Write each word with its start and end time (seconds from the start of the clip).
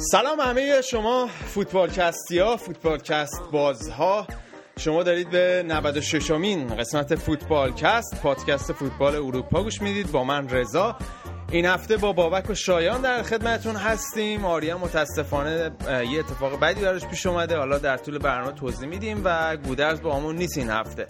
سلام 0.00 0.40
همه 0.40 0.82
شما 0.82 1.26
فوتبالکستی 1.26 2.38
ها 2.38 2.56
فوتبالکست 2.56 3.42
بازها 3.52 4.26
شما 4.78 5.02
دارید 5.02 5.30
به 5.30 5.64
96 5.66 6.30
امین 6.30 6.76
قسمت 6.76 7.14
فوتبالکست 7.14 8.20
پادکست 8.22 8.72
فوتبال 8.72 9.14
اروپا 9.14 9.62
گوش 9.62 9.82
می‌دید. 9.82 10.12
با 10.12 10.24
من 10.24 10.48
رضا. 10.48 10.96
این 11.50 11.66
هفته 11.66 11.96
با 11.96 12.12
بابک 12.12 12.50
و 12.50 12.54
شایان 12.54 13.00
در 13.00 13.22
خدمتون 13.22 13.76
هستیم. 13.76 14.44
آریا 14.44 14.78
متاسفانه 14.78 15.70
یه 16.10 16.18
اتفاق 16.18 16.60
بدی 16.60 16.80
براش 16.80 17.06
پیش 17.06 17.26
اومده. 17.26 17.56
حالا 17.56 17.78
در 17.78 17.96
طول 17.96 18.18
برنامه 18.18 18.52
توضیح 18.52 18.88
میدیم 18.88 19.20
و 19.24 19.56
گودرز 19.56 20.00
با 20.00 20.16
همون 20.16 20.36
نیست 20.36 20.58
این 20.58 20.70
هفته. 20.70 21.06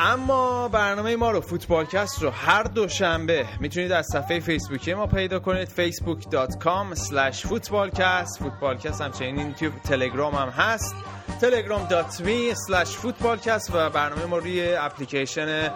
اما 0.00 0.68
برنامه 0.68 1.16
ما 1.16 1.30
رو 1.30 1.40
فوتبالکست 1.40 2.22
رو 2.22 2.30
هر 2.30 2.62
دوشنبه 2.62 3.46
می‌تونید 3.60 3.92
از 3.92 4.06
صفحه 4.12 4.40
فیسبوکی 4.40 4.94
ما 4.94 5.06
پیدا 5.06 5.38
کنید 5.38 5.68
facebook.com 5.68 6.96
slash 6.96 7.46
footballcast 7.46 9.00
همچنین 9.00 9.54
توی 9.54 9.70
تلگرام 9.84 10.34
هم 10.34 10.48
هست 10.48 10.94
telegram.me 11.40 12.54
slash 12.54 12.88
footballcast 12.88 13.70
و 13.74 13.90
برنامه 13.90 14.24
ما 14.24 14.38
روی 14.38 14.74
اپلیکیشن 14.74 15.70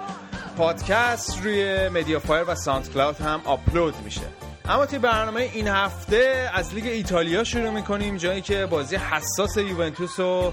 پادکست 0.57 1.43
روی 1.43 1.89
MediaFire 1.89 2.45
و 2.49 2.55
SoundCloud 2.55 3.21
هم 3.21 3.41
آپلود 3.45 3.95
میشه. 4.05 4.27
اما 4.65 4.87
توی 4.87 4.99
برنامه 4.99 5.41
این 5.41 5.69
هفته 5.69 6.51
از 6.55 6.75
لیگ 6.75 6.87
ایتالیا 6.87 7.45
شروع 7.45 7.71
می‌کنیم 7.71 8.17
جایی 8.17 8.41
که 8.41 8.67
بازی 8.67 8.97
حساس 8.97 9.57
یوونتوس 9.57 10.21
و 10.21 10.53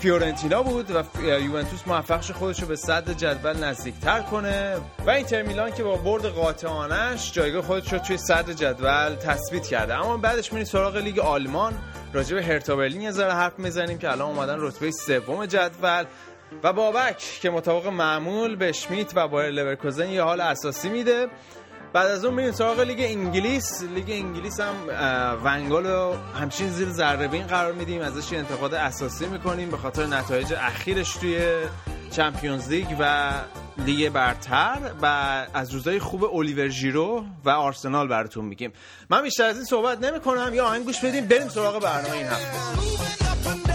فیورنتینا 0.00 0.62
بود 0.62 0.90
و 0.90 1.02
یوونتوس 1.22 1.80
موفق 1.86 2.20
شد 2.20 2.34
خودش 2.34 2.60
رو 2.60 2.68
به 2.68 2.76
صدر 2.76 3.10
جدول 3.10 3.56
نزدیکتر 3.64 4.20
کنه. 4.20 4.76
و 5.06 5.10
اینتر 5.10 5.42
میلان 5.42 5.72
که 5.72 5.82
با 5.82 5.96
برد 5.96 6.26
قاطعانش 6.26 7.32
جایگاه 7.32 7.62
خودش 7.62 7.92
رو 7.92 7.98
توی 7.98 8.16
صدر 8.16 8.50
جدول 8.50 9.14
تثبیت 9.14 9.66
کرده. 9.66 9.94
اما 9.94 10.16
بعدش 10.16 10.52
میریم 10.52 10.64
سراغ 10.64 10.96
لیگ 10.96 11.18
آلمان. 11.18 11.74
راجع 12.12 12.36
به 12.36 12.44
هرتا 12.44 12.76
برلین 12.76 13.00
یه 13.00 13.10
ذره 13.10 13.32
حرف 13.32 13.58
می‌زنیم 13.58 13.98
که 13.98 14.10
الان 14.10 14.28
اومدن 14.28 14.56
رتبه 14.58 14.90
سوم 14.90 15.46
جدول. 15.46 16.04
و 16.62 16.72
بابک 16.72 17.18
که 17.18 17.50
مطابق 17.50 17.86
معمول 17.86 18.56
به 18.56 18.72
شمیت 18.72 19.12
و 19.14 19.28
بایر 19.28 19.50
لورکوزن 19.50 20.08
یه 20.08 20.22
حال 20.22 20.40
اساسی 20.40 20.88
میده. 20.88 21.28
بعد 21.94 22.06
از 22.06 22.24
اون 22.24 22.34
میریم 22.34 22.52
سراغ 22.52 22.80
لیگ 22.80 23.00
انگلیس. 23.00 23.82
لیگ 23.82 24.10
انگلیس 24.10 24.60
هم 24.60 24.74
ونگال 25.44 25.86
رو 25.86 26.16
همچین 26.40 26.70
زیر 26.70 26.88
ذره 26.88 27.28
بین 27.28 27.46
قرار 27.46 27.72
میدیم. 27.72 28.02
ازش 28.02 28.32
انتقاد 28.32 28.74
اساسی 28.74 29.26
می‌کنیم 29.26 29.70
به 29.70 29.76
خاطر 29.76 30.06
نتایج 30.06 30.52
اخیرش 30.52 31.12
توی 31.12 31.56
Champions 32.10 32.68
League 32.68 32.86
و 33.00 33.32
لیگ 33.78 34.08
برتر. 34.08 34.78
و 35.02 35.06
از 35.54 35.70
روزای 35.70 35.98
خوب 35.98 36.24
الیور 36.24 36.68
ژیرو 36.68 37.24
و 37.44 37.50
آرسنال 37.50 38.08
براتون 38.08 38.44
میگیم. 38.44 38.72
من 39.10 39.22
بیشتر 39.22 39.44
از 39.44 39.56
این 39.56 39.64
صحبت 39.64 40.02
نمی 40.02 40.20
کنم 40.20 40.54
یا 40.54 40.66
آهنگ 40.66 40.84
گوش 40.84 41.04
بدیم. 41.04 41.26
بریم 41.26 41.48
سراغ 41.48 41.82
برنامه 41.82 42.16
این 42.16 42.26
هفته. 42.26 43.73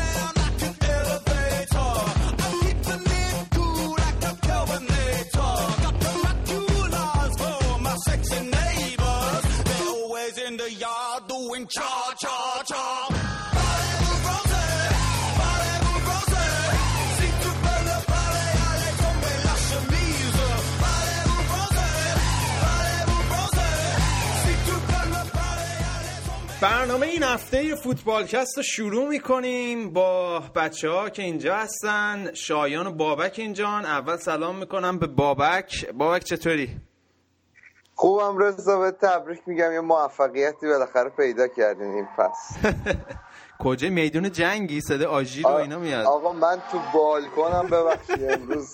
برنامه 26.62 27.08
این 27.08 27.24
هفته 27.24 27.76
فوتبالکست 27.76 28.58
رو 28.58 28.64
شروع 28.64 29.10
می‌کنیم. 29.10 29.94
با 29.94 30.40
بچه 30.40 30.90
ها 30.90 31.10
که 31.10 31.22
اینجا 31.22 31.56
هستن 31.56 32.34
شایان 32.34 32.88
و 32.88 32.92
بابک 32.92 33.36
اینجان. 33.38 33.86
اول 33.86 34.18
سلام 34.18 34.56
می‌کنم 34.56 35.00
به 35.00 35.08
بابک. 35.08 35.90
بابک 35.94 36.24
چطوری؟ 36.24 36.78
خوبم 37.96 38.38
رضا 38.38 38.80
به 38.80 38.92
تبریک 38.92 39.40
میگم. 39.46 39.72
یه 39.74 39.80
موفقیتی 39.80 40.68
بالاخره 40.68 41.10
پیدا 41.10 41.48
کردین 41.48 41.92
این 41.92 42.08
پس 42.18 42.58
کجا؟ 43.60 43.90
میدون 43.90 44.32
جنگی 44.32 44.82
صدا 44.82 45.10
آژیر 45.10 45.48
و 45.48 45.50
اینا 45.50 45.80
میاد. 45.80 46.06
آقا 46.06 46.34
من 46.34 46.58
تو 46.72 46.80
بالکنم 46.94 47.68
ببخشید. 47.68 48.32
امروز 48.32 48.68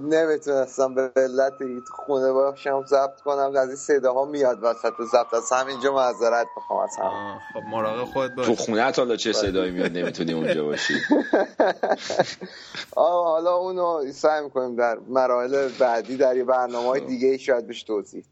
نمی‌تونستم 0.00 0.94
به 0.94 1.12
علت 1.16 1.52
خونه 1.90 2.32
باشم 2.32 2.84
ضبط 2.86 3.20
کنم. 3.20 3.52
از 3.56 3.68
این 3.68 3.76
صداها 3.76 4.24
میاد 4.24 4.58
وسط 4.62 4.92
ضبط. 5.12 5.34
از 5.34 5.52
همینجا 5.52 5.94
معذرت 5.94 6.46
بخوام 6.56 6.80
از 6.80 6.96
هم 6.98 7.38
خب 7.54 7.60
مراقب 7.70 8.04
خود 8.04 8.34
باش. 8.34 8.46
تو 8.46 8.54
خونه 8.54 8.92
حالا 8.92 9.16
چه 9.16 9.32
صدایی 9.32 9.70
میاد؟ 9.70 9.98
نمی‌تونی 9.98 10.32
اونجا 10.32 10.64
باشی. 10.64 10.94
آقا 12.96 13.24
حالا 13.24 13.54
اونو 13.54 14.12
سعی 14.12 14.44
می‌کنیم 14.44 14.76
در 14.76 14.98
مراحل 15.08 15.68
بعدی 15.78 16.16
در 16.16 16.36
یه 16.36 16.44
برنامه 16.44 16.88
های 16.88 17.00
دیگه 17.00 17.38
شاید 17.38 17.66
بهش 17.66 17.82
توضیح. 17.82 18.24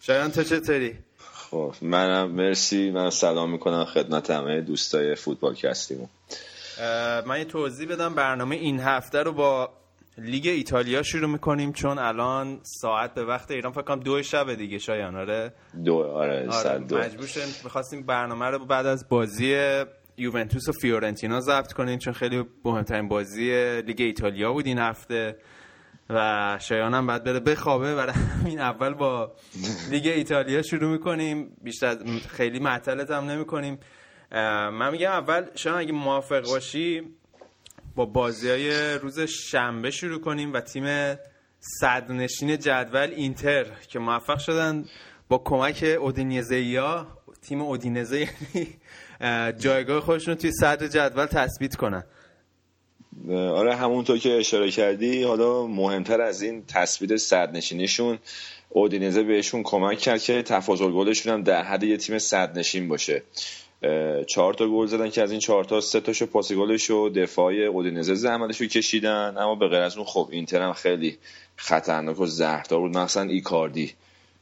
شایان 0.00 0.30
تو 0.30 0.42
چطوری؟ 0.42 0.98
خب 1.50 1.74
منم 1.82 2.30
مرسی. 2.30 2.90
من 2.90 3.10
سلام 3.10 3.50
می‌کنم 3.50 3.84
خدمت 3.84 4.30
همه 4.30 4.60
دوستای 4.60 5.14
فوتبال 5.14 5.54
کستیمو 5.54 6.06
من 7.26 7.38
یه 7.38 7.44
توضیح 7.44 7.88
بدم. 7.88 8.14
برنامه 8.14 8.56
این 8.56 8.80
هفته 8.80 9.22
رو 9.22 9.32
با 9.32 9.70
لیگ 10.18 10.46
ایتالیا 10.46 11.02
شروع 11.02 11.30
می‌کنیم 11.30 11.72
چون 11.72 11.98
الان 11.98 12.60
ساعت 12.62 13.14
به 13.14 13.24
وقت 13.24 13.50
ایران 13.50 13.72
فکر 13.72 13.82
کنم 13.82 14.00
دو 14.00 14.22
شب 14.22 14.54
دیگه 14.54 14.78
شایان 14.78 15.16
آره؟ 15.16 15.52
دو 15.84 15.94
آره, 15.94 16.48
آره 16.48 16.78
دو. 16.78 16.98
مجبور 16.98 17.26
شدیم. 17.26 17.54
می‌خواستیم 17.64 18.06
برنامه 18.06 18.46
رو 18.46 18.66
بعد 18.66 18.86
از 18.86 19.08
بازی 19.08 19.56
یوونتوس 20.16 20.68
و 20.68 20.72
فیورنتینا 20.72 21.40
ضبط 21.40 21.72
کنیم 21.72 21.98
چون 21.98 22.12
خیلی 22.12 22.44
مهمترین 22.64 23.08
بازی 23.08 23.80
لیگ 23.80 24.00
ایتالیا 24.00 24.52
بود 24.52 24.66
این 24.66 24.78
هفته. 24.78 25.36
و 26.14 26.58
شایان 26.60 26.94
هم 26.94 27.06
باید 27.06 27.24
بره 27.24 27.40
بخوابه. 27.40 27.94
برای 27.94 28.14
این 28.44 28.60
اول 28.60 28.94
با 28.94 29.32
لیگ 29.90 30.06
ایتالیا 30.06 30.62
شروع 30.62 30.90
می‌کنیم. 30.92 31.56
بیشتر 31.62 31.96
خیلی 32.28 32.58
معطلت 32.58 33.10
هم 33.10 33.24
نمی 33.24 33.44
کنیم 33.44 33.78
من 34.72 34.90
میگم 34.92 35.10
اول 35.10 35.46
شایان 35.54 35.78
اگه 35.78 35.92
موافق 35.92 36.46
باشی 36.46 37.02
با 37.94 38.06
بازی 38.06 38.50
های 38.50 38.94
روز 38.94 39.20
شنبه 39.20 39.90
شروع 39.90 40.20
کنیم 40.20 40.52
و 40.52 40.60
تیم 40.60 41.16
صدرنشین 41.60 42.58
جدول 42.58 43.10
اینتر 43.16 43.66
که 43.88 43.98
موفق 43.98 44.38
شدن 44.38 44.84
با 45.28 45.38
کمک 45.44 45.96
اودینزه 46.00 46.80
تیم 47.42 47.60
اودینزه 47.60 48.28
جایگاه 49.58 50.00
خودشون 50.00 50.34
توی 50.34 50.52
صدر 50.52 50.86
جدول 50.86 51.26
تثبیت 51.26 51.76
کنن. 51.76 52.04
آره 53.32 53.76
همونطور 53.76 54.18
که 54.18 54.32
اشاره 54.32 54.70
کردی 54.70 55.22
حالا 55.22 55.66
مهمتر 55.66 56.20
از 56.20 56.42
این 56.42 56.64
تثبیت 56.68 57.16
صدرنشینیشون 57.16 58.18
اودینزه 58.68 59.22
بهشون 59.22 59.62
کمک 59.62 59.98
کرد 59.98 60.22
که 60.22 60.42
تفاضل 60.42 60.90
گلشون 60.90 61.32
هم 61.32 61.42
در 61.42 61.62
حد 61.62 61.82
یه 61.82 61.96
تیم 61.96 62.18
صدرنشین 62.18 62.88
باشه. 62.88 63.22
چهار 64.26 64.54
تا 64.54 64.68
گل 64.68 64.86
زدن 64.86 65.10
که 65.10 65.22
از 65.22 65.30
این 65.30 65.40
چهار 65.40 65.64
تا 65.64 65.80
سه 65.80 66.00
تاشو 66.00 66.26
پاس 66.26 66.52
گلش 66.52 66.90
و 66.90 67.08
دفاع 67.08 67.54
اودینزه 67.54 68.14
زحمتشو 68.14 68.66
کشیدن. 68.66 69.34
اما 69.38 69.54
به 69.54 69.68
غیر 69.68 69.80
از 69.80 69.96
اون 69.96 70.06
خب 70.06 70.28
اینتر 70.32 70.62
هم 70.62 70.72
خیلی 70.72 71.18
خطرناک 71.56 72.20
و 72.20 72.26
زهردار 72.26 72.80
بود. 72.80 72.96
مثلا 72.96 73.22
ایکاردی 73.22 73.92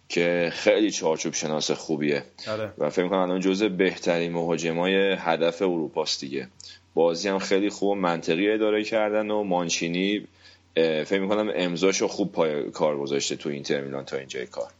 که 0.09 0.50
خیلی 0.53 0.91
چارچوب 0.91 1.35
شناس 1.35 1.71
خوبیه. 1.71 2.25
آره. 2.49 2.73
و 2.79 2.91
فکر 2.91 3.09
کنم 3.09 3.19
الان 3.19 3.41
جزء 3.41 3.69
بهترین 3.69 4.33
مهاجمای 4.33 5.12
هدف 5.19 5.62
اروپاست 5.62 6.21
دیگه. 6.21 6.49
بازی 6.98 7.28
هم 7.28 7.38
خیلی 7.38 7.70
خوب 7.70 7.88
و 7.88 7.94
منطقی 7.94 8.50
اداره 8.50 8.84
کردن 8.84 9.31
و 9.31 9.43
مانچینی 9.43 10.26
فکر 10.75 11.19
می‌کنم 11.19 11.52
امضاشو 11.55 12.08
خوب 12.08 12.32
پای 12.32 12.70
کار 12.70 12.99
گذاشته 12.99 13.37
تو 13.37 13.49
اینتر 13.49 13.81
میلان 13.81 14.05
تا 14.05 14.17
اینجای 14.17 14.46
کار. 14.46 14.70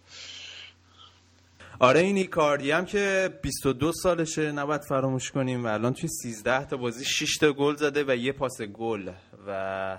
آره 1.81 2.01
این 2.01 2.17
ایکاردی 2.17 2.71
هم 2.71 2.85
که 2.85 3.31
22 3.43 3.93
سالشه 3.93 4.53
نباید 4.53 4.81
فراموش 4.89 5.31
کنیم. 5.31 5.65
و 5.65 5.69
الان 5.69 5.95
توی 5.95 6.09
13 6.09 6.65
تا 6.65 6.77
بازی 6.77 7.05
6 7.05 7.37
تا 7.37 7.53
گل 7.53 7.75
زده 7.75 8.05
و 8.09 8.17
یه 8.17 8.33
پاس 8.33 8.63
گل. 8.63 9.11
و 9.47 9.99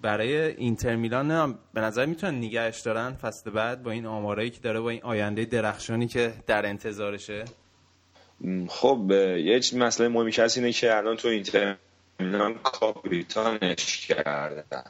برای 0.00 0.36
اینتر 0.36 0.96
میلان 0.96 1.30
هم 1.30 1.58
به 1.74 1.80
نظر 1.80 2.06
می‌تونن 2.06 2.34
نگهش 2.38 2.80
دارن 2.80 3.12
فصل 3.12 3.50
بعد 3.50 3.82
با 3.82 3.90
این 3.90 4.06
آمارایی 4.06 4.50
که 4.50 4.60
داره 4.60 4.80
با 4.80 4.90
این 4.90 5.02
آینده 5.02 5.44
درخشانی 5.44 6.06
که 6.06 6.32
در 6.46 6.66
انتظارشه. 6.66 7.44
خب 8.68 9.10
یه 9.38 9.60
مسئله 9.74 10.08
مهمی 10.08 10.32
که 10.32 10.56
اینه 10.56 10.72
که 10.72 10.96
الان 10.96 11.16
تو 11.16 11.28
اینتر 11.28 11.76
کاپیتانش 12.62 14.06
کردن. 14.06 14.84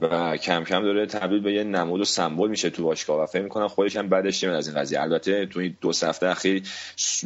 و 0.00 0.36
کم 0.36 0.64
کم 0.64 0.82
داره 0.82 1.06
تبدیل 1.06 1.40
به 1.40 1.52
یه 1.52 1.64
نمود 1.64 2.00
و 2.00 2.04
سمبل 2.04 2.48
میشه 2.48 2.70
تو 2.70 2.82
باشگاه 2.82 3.22
و 3.22 3.26
فکر 3.26 3.42
می‌کنم 3.42 3.68
خودش 3.68 3.96
هم 3.96 4.08
بعدش 4.08 4.44
از 4.44 4.68
این 4.68 4.76
قضیه. 4.76 5.00
البته 5.00 5.46
تو 5.46 5.60
این 5.60 5.76
دو 5.80 5.88
هفته 5.88 6.26
اخیر 6.26 6.62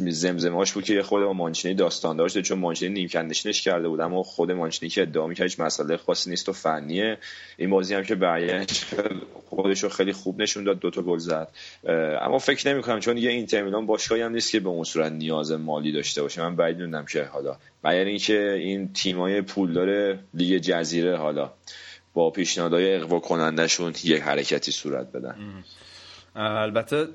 زمزمه‌اش 0.09 0.73
بود 0.73 0.83
که 0.83 1.03
خود 1.03 1.23
با 1.23 1.33
مانچینی 1.33 1.73
داستان 1.73 2.17
داشته 2.17 2.41
چون 2.41 2.59
مانچینی 2.59 2.93
نیمکت 2.93 3.23
نشینش 3.23 3.61
کرده 3.61 3.87
بود 3.87 4.01
اما 4.01 4.23
خود 4.23 4.51
مانچینی 4.51 4.89
که 4.89 5.01
ادعا 5.01 5.27
می‌کرد 5.27 5.43
هیچ 5.43 5.59
مسئله 5.59 5.97
خاصی 5.97 6.29
نیست 6.29 6.49
و 6.49 6.53
فنیه. 6.53 7.17
این 7.57 7.69
بازی 7.69 7.95
هم 7.95 8.03
که 8.03 8.15
برگشت 8.15 8.85
خودش 9.49 9.83
رو 9.83 9.89
خیلی 9.89 10.13
خوب 10.13 10.41
نشون 10.41 10.63
داد 10.63 10.79
دو 10.79 10.89
تا 10.89 11.01
گل 11.01 11.17
زد. 11.17 11.51
اما 12.21 12.39
فکر 12.39 12.73
نمی‌کنم 12.73 12.99
چون 12.99 13.17
یه 13.17 13.29
اینتر 13.31 13.63
میلان 13.63 13.85
باشگاهی 13.85 14.21
هم 14.21 14.31
نیست 14.31 14.51
که 14.51 14.59
به 14.59 14.69
اون 14.69 14.83
صورت 14.83 15.11
نیاز 15.11 15.51
مالی 15.51 15.91
داشته 15.91 16.21
باشه. 16.21 16.41
من 16.41 16.55
بعید 16.55 16.77
می‌دونم 16.77 17.05
که 17.05 17.23
حالا. 17.23 17.57
مگر 17.83 18.05
اینکه 18.05 18.51
این 18.51 18.93
تیمای 18.93 19.41
پولدار 19.41 20.19
لیگ 20.33 20.61
جزیره 20.61 21.17
حالا. 21.17 21.51
با 22.15 22.29
پیشنهادهای 22.29 22.95
اقوا 22.95 23.19
کنندشون 23.19 23.93
یک 24.03 24.21
حرکتی 24.21 24.71
صورت 24.71 25.11
بدن. 25.11 25.63
البته 26.35 27.07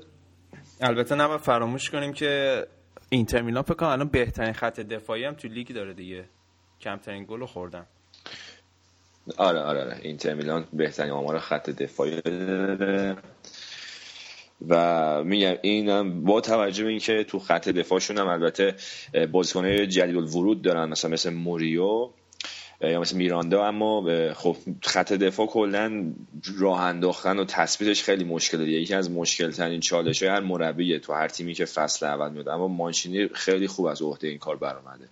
البته 0.81 1.15
نباید 1.15 1.41
فراموش 1.41 1.89
کنیم 1.89 2.13
که 2.13 2.63
اینتر 3.09 3.41
میلان 3.41 3.63
فکر 3.63 3.73
کنم 3.73 3.89
الان 3.89 4.07
بهترین 4.07 4.53
خط 4.53 4.79
دفاعی 4.79 5.23
هم 5.23 5.33
تو 5.33 5.47
لیگ 5.47 5.73
داره 5.73 5.93
دیگه. 5.93 6.25
کمترین 6.81 7.25
گل 7.25 7.45
خوردن. 7.45 7.85
آره 9.37 9.59
آره 9.59 9.81
آره. 9.81 9.99
اینتر 10.01 10.33
میلان 10.33 10.67
بهترین 10.73 11.11
آمار 11.11 11.39
خط 11.39 11.69
دفاعی 11.69 12.21
داره. 12.21 13.17
و 14.67 15.23
میگم 15.23 15.55
اینم 15.61 16.23
با 16.23 16.41
توجه 16.41 16.83
به 16.83 16.89
اینکه 16.89 17.23
تو 17.23 17.39
خط 17.39 17.69
دفاعشون 17.69 18.17
هم 18.17 18.27
البته 18.27 18.75
بازیکن‌های 19.31 19.87
جدید 19.87 20.15
ورود 20.15 20.61
دارن 20.61 20.89
مثلا 20.89 21.11
مثل 21.11 21.33
موریو 21.33 22.09
یا 22.83 22.99
مثل 22.99 23.17
میراندا 23.17 23.65
اما 23.65 24.03
خب 24.33 24.57
خط 24.83 25.13
دفاع 25.13 25.47
کلا 25.47 26.13
راه 26.59 26.81
انداختن 26.81 27.39
و 27.39 27.45
تثبیتش 27.45 28.03
خیلی 28.03 28.23
مشکله. 28.23 28.69
یکی 28.69 28.93
از 28.93 29.11
مشکل 29.11 29.51
ترین 29.51 29.79
چالش 29.79 30.23
های 30.23 30.31
هر 30.31 30.39
مربیه 30.39 30.99
تو 30.99 31.13
هر 31.13 31.27
تیمی 31.27 31.53
که 31.53 31.65
فصل 31.65 32.05
اول 32.05 32.31
میاد. 32.31 32.49
اما 32.49 32.67
مانشینی 32.67 33.27
خیلی 33.27 33.67
خوب 33.67 33.85
از 33.85 34.01
عهده 34.01 34.27
این 34.27 34.37
کار 34.37 34.57
برآمده. 34.57 35.09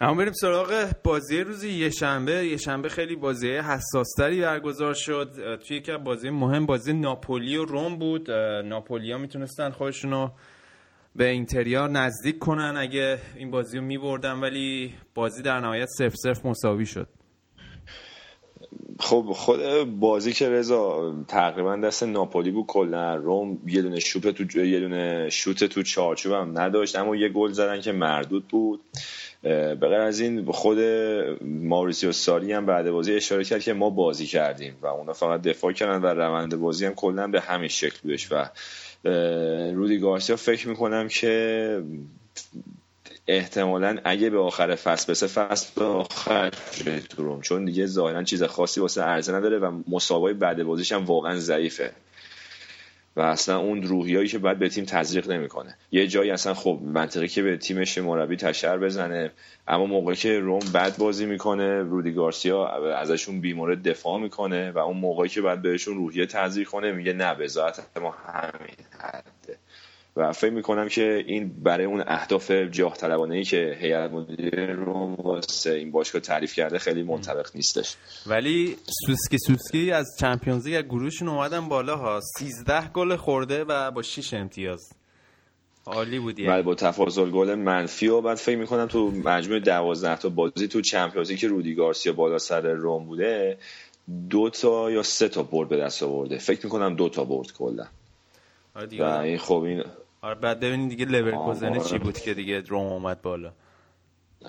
اما 0.00 0.14
بریم 0.14 0.32
سراغ 0.32 0.90
بازی 1.04 1.40
روز 1.40 1.64
یه 1.64 1.90
شنبه. 1.90 2.46
یه 2.46 2.56
شنبه 2.56 2.88
خیلی 2.88 3.16
بازی 3.16 3.50
حساستری 3.50 4.40
برگزار 4.40 4.94
شد. 4.94 5.58
توی 5.68 5.76
یکی 5.76 5.96
بازی 5.96 6.30
مهم 6.30 6.66
بازی 6.66 6.92
ناپولی 6.92 7.56
و 7.56 7.64
روم 7.64 7.96
بود. 7.96 8.30
ناپولیا 8.64 9.18
می‌تونستن 9.18 9.70
خودشونو 9.70 10.30
به 11.16 11.28
اینتریار 11.28 11.90
نزدیک 11.90 12.38
کنن 12.38 12.74
اگه 12.76 13.18
این 13.36 13.50
بازی 13.50 13.78
رو 13.78 13.84
میبردن 13.84 14.40
ولی 14.40 14.94
بازی 15.14 15.42
در 15.42 15.60
نهایت 15.60 15.88
سف 15.98 16.14
سف 16.16 16.46
مساوی 16.46 16.86
شد. 16.86 17.08
خب 19.00 19.26
خود 19.28 19.60
بازی 20.00 20.32
که 20.32 20.48
رضا 20.48 21.14
تقریبا 21.28 21.76
دست 21.76 22.02
ناپولی 22.02 22.50
بود 22.50 22.66
کلا. 22.66 23.14
روم 23.14 23.58
یه 23.66 23.82
دونه 23.82 24.00
شوت 24.00 24.28
تو 24.28 24.64
یه 24.64 24.80
دونه 24.80 25.28
شوت 25.30 25.64
تو 25.64 25.82
چارچوب 25.82 26.32
هم 26.32 26.58
نداشت 26.58 26.96
اما 26.96 27.16
یه 27.16 27.28
گل 27.28 27.52
زدن 27.52 27.80
که 27.80 27.92
مردود 27.92 28.48
بود. 28.48 28.80
به 29.42 29.74
غیر 29.80 30.00
از 30.00 30.20
این 30.20 30.52
خود 30.52 30.78
ماریسیو 31.42 32.12
ساری 32.12 32.52
هم 32.52 32.66
بعد 32.66 32.90
بازی 32.90 33.14
اشاره 33.14 33.44
کرد 33.44 33.60
که 33.60 33.72
ما 33.72 33.90
بازی 33.90 34.26
کردیم 34.26 34.74
و 34.82 34.86
اونا 34.86 35.12
فقط 35.12 35.42
دفاع 35.42 35.72
کردن 35.72 36.02
و 36.02 36.06
روند 36.06 36.56
بازی 36.56 36.86
هم 36.86 36.94
کلا 36.94 37.26
به 37.26 37.40
همین 37.40 37.68
شکل 37.68 37.98
بودش 38.02 38.32
و 38.32 38.44
رودی 39.74 39.98
گارسیا 39.98 40.36
فکر 40.36 40.68
می‌کنم 40.68 41.08
که 41.08 41.82
احتمالا 43.26 43.98
اگه 44.04 44.30
به 44.30 44.38
آخر 44.38 44.74
فصل 44.74 45.10
بسه 45.10 45.26
فصل 45.26 45.68
به 45.76 45.84
آخر 45.84 46.50
تو 47.08 47.40
چون 47.40 47.64
دیگه 47.64 47.86
ظاهرا 47.86 48.22
چیز 48.22 48.42
خاصی 48.42 48.80
واسه 48.80 49.02
عرضه 49.02 49.34
نداره 49.34 49.58
و 49.58 49.82
مسابقه 49.88 50.32
بعد 50.32 50.62
بازیش 50.62 50.92
هم 50.92 51.04
واقعا 51.04 51.36
ضعیفه. 51.36 51.92
و 53.16 53.20
اصلا 53.20 53.58
اون 53.58 53.82
روحیایی 53.82 54.28
که 54.28 54.38
باید 54.38 54.58
به 54.58 54.68
تیم 54.68 54.84
تزریق 54.84 55.30
نمی‌کنه. 55.30 55.76
یه 55.92 56.06
جایی 56.06 56.30
اصلا 56.30 56.54
خب 56.54 56.78
منطقی 56.82 57.28
که 57.28 57.42
به 57.42 57.56
تیمش 57.56 57.98
مربی 57.98 58.36
تشر 58.36 58.78
بزنه 58.78 59.30
اما 59.68 59.86
موقعی 59.86 60.16
که 60.16 60.40
روم 60.40 60.60
بد 60.74 60.96
بازی 60.96 61.26
می‌کنه 61.26 61.82
رودی 61.82 62.12
گارسیا 62.12 62.66
ازشون 62.96 63.40
بیمورد 63.40 63.82
دفاع 63.82 64.20
می‌کنه 64.20 64.70
و 64.70 64.78
اون 64.78 64.96
موقعی 64.96 65.28
که 65.28 65.40
باید 65.40 65.62
بهشون 65.62 65.94
روحیه 65.94 66.26
تزریق 66.26 66.68
کنه 66.68 66.92
میگه 66.92 67.12
نه 67.12 67.34
به 67.34 67.48
ما 68.00 68.10
همین 68.10 68.76
حده. 68.98 69.58
و 70.16 70.32
فکر 70.32 70.50
می‌کنم 70.50 70.88
که 70.88 71.24
این 71.26 71.62
برای 71.62 71.84
اون 71.84 72.04
اهداف 72.06 72.50
جاه 72.50 72.96
طلبانه 72.96 73.34
ای 73.34 73.44
که 73.44 73.76
هیئت 73.80 74.10
مدیره 74.10 74.74
روم 74.74 75.14
واسه 75.14 75.72
این 75.72 75.90
باشگاه 75.90 76.20
تعریف 76.20 76.54
کرده 76.54 76.78
خیلی 76.78 77.02
منطبق 77.02 77.50
نیستش. 77.54 77.96
ولی 78.26 78.76
سوسکی 79.06 79.38
سوسکی 79.38 79.92
از 79.92 80.06
چمپیونز 80.20 80.66
لیگ 80.66 80.84
گروهشون 80.84 81.28
اومدن 81.28 81.68
بالا 81.68 81.96
ها. 81.96 82.20
13 82.38 82.88
گل 82.88 83.16
خورده 83.16 83.64
و 83.64 83.90
با 83.90 84.02
6 84.02 84.34
امتیاز. 84.34 84.92
عالی 85.86 86.18
بودی 86.18 86.46
ولی 86.46 86.62
با 86.62 86.74
تفاضل 86.74 87.30
گل 87.30 87.54
منفی 87.54 88.08
و 88.08 88.20
بعد 88.20 88.36
فکر 88.36 88.56
می‌کنم 88.56 88.86
تو 88.86 89.10
مجموع 89.10 89.58
12 89.58 90.16
تا 90.16 90.28
بازی 90.28 90.68
تو 90.68 90.80
چمپیونز 90.80 91.32
که 91.32 91.48
رودی 91.48 91.74
گارسیا 91.74 92.12
بالا 92.12 92.38
سر 92.38 92.60
روم 92.60 93.04
بوده 93.04 93.58
دو 94.30 94.50
تا 94.50 94.90
یا 94.90 95.02
سه 95.02 95.28
تا 95.28 95.42
برد 95.42 95.68
به 95.68 95.76
دست 95.76 96.02
آورده. 96.02 96.38
فکر 96.38 96.60
می‌کنم 96.64 96.94
دو 96.96 97.08
تا 97.08 97.24
برد 97.24 97.52
کلا. 97.52 97.86
و 98.98 99.02
این 99.04 99.38
خب 99.38 99.62
این 99.62 99.84
آره 100.22 100.34
بعد 100.34 100.60
ببینید 100.60 100.90
دیگه 100.90 101.04
لورکوزن 101.04 101.78
چی 101.78 101.98
بود 101.98 102.18
که 102.18 102.34
دیگه 102.34 102.60
روم 102.60 102.86
اومد 102.86 103.22
بالا. 103.22 103.52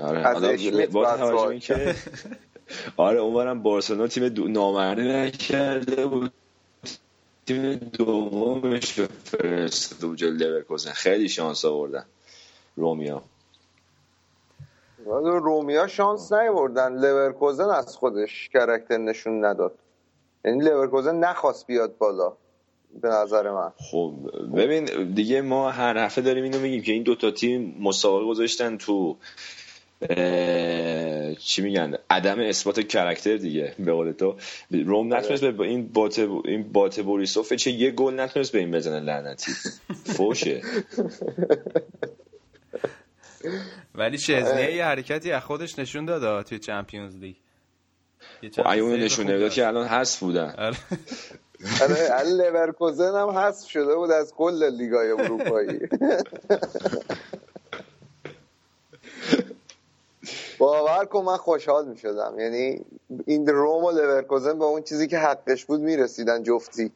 آره 0.02 0.24
حالا 0.24 0.58
با 0.92 1.18
توجه 1.18 1.60
که 1.60 1.96
آره 2.98 3.20
اونورم 3.20 3.64
بارسلونا 3.64 4.08
تیم 4.08 4.30
دو... 4.30 4.48
نامردی 4.48 5.14
نکرده 5.14 6.06
بود. 6.08 6.34
تیم 7.46 7.76
دومش 7.76 9.00
فرستاده 9.02 10.08
بود 10.08 10.18
جلوی 10.18 10.38
لورکوزن 10.38 10.92
خیلی 10.92 11.30
شانس 11.30 11.66
آوردن. 11.66 12.06
رومیا 12.76 13.24
رومیا 15.24 15.88
شانس 15.88 16.34
نیاوردن. 16.34 16.94
لورکوزن 16.94 17.70
از 17.70 17.98
خودش 17.98 18.50
character 18.50 18.98
نشون 18.98 19.46
نداد. 19.46 19.80
یعنی 20.46 20.64
لورکوزن 20.64 21.16
نخواست 21.16 21.68
بیاد 21.68 21.98
بالا. 21.98 22.34
به 23.02 23.10
نظر 23.10 23.52
من. 23.52 23.72
خب 23.78 24.14
ببین 24.56 25.14
دیگه 25.14 25.42
ما 25.42 25.72
هر 25.72 25.98
هفته 25.98 26.22
داریم 26.22 26.44
اینو 26.44 26.60
میگیم 26.60 26.82
که 26.82 26.92
این 26.92 27.04
دوتا 27.04 27.32
تیم 27.32 27.76
مسابقه 27.80 28.26
گذاشتن 28.26 28.78
تو 28.78 29.18
چی 31.40 31.62
میگن؟ 31.62 31.94
عدم 32.10 32.40
اثبات 32.40 32.88
character 32.88 33.38
دیگه 33.38 33.76
به 33.80 33.94
قول 33.94 34.12
تو. 34.12 34.36
روم 34.72 35.14
نتونست 35.14 35.44
به 35.44 35.64
این 35.64 35.88
بات 35.88 36.20
این 36.46 36.72
بات 36.72 37.00
بوریسوف 37.00 37.54
چه 37.54 37.72
یه 37.72 37.92
گل 37.92 38.20
نتونست 38.20 38.52
به 38.52 38.60
این 38.60 38.72
بزنه 38.72 39.00
لعنتی. 39.00 39.52
فوشه. 40.06 40.62
ولی 43.96 44.18
شزنیه 44.18 44.76
یه 44.76 44.86
حرکتی 44.86 45.32
از 45.32 45.44
خودش 45.44 45.80
نشون 45.80 46.06
داد 46.06 46.46
توی 46.46 46.60
چمپیونز 46.60 47.16
لیگ. 47.18 47.36
اگه 48.66 48.82
اون 48.82 49.00
نشون 49.00 49.28
نمی‌داد 49.28 49.52
که 49.52 49.68
الان 49.68 49.88
هست 49.88 50.20
بودن. 50.20 50.74
آره 51.82 52.24
لورکوزن 52.24 53.16
هم 53.16 53.30
حذف 53.30 53.70
شده 53.70 53.96
بود 53.96 54.12
از 54.12 54.34
کل 54.34 54.70
لیگای 54.70 55.12
اروپایی. 55.12 55.80
باور 60.60 61.06
کن 61.06 61.24
من 61.24 61.38
خوشحال 61.38 61.88
می 61.88 61.98
شدم 61.98 62.40
یعنی 62.40 62.86
این 63.26 63.48
روم 63.48 63.84
و 63.84 63.92
لورکوزن 63.92 64.58
با 64.58 64.66
اون 64.66 64.82
چیزی 64.82 65.08
که 65.08 65.18
حقش 65.18 65.66
بود 65.66 65.82
می‌رسیدن 65.82 66.44
جفتی 66.44 66.92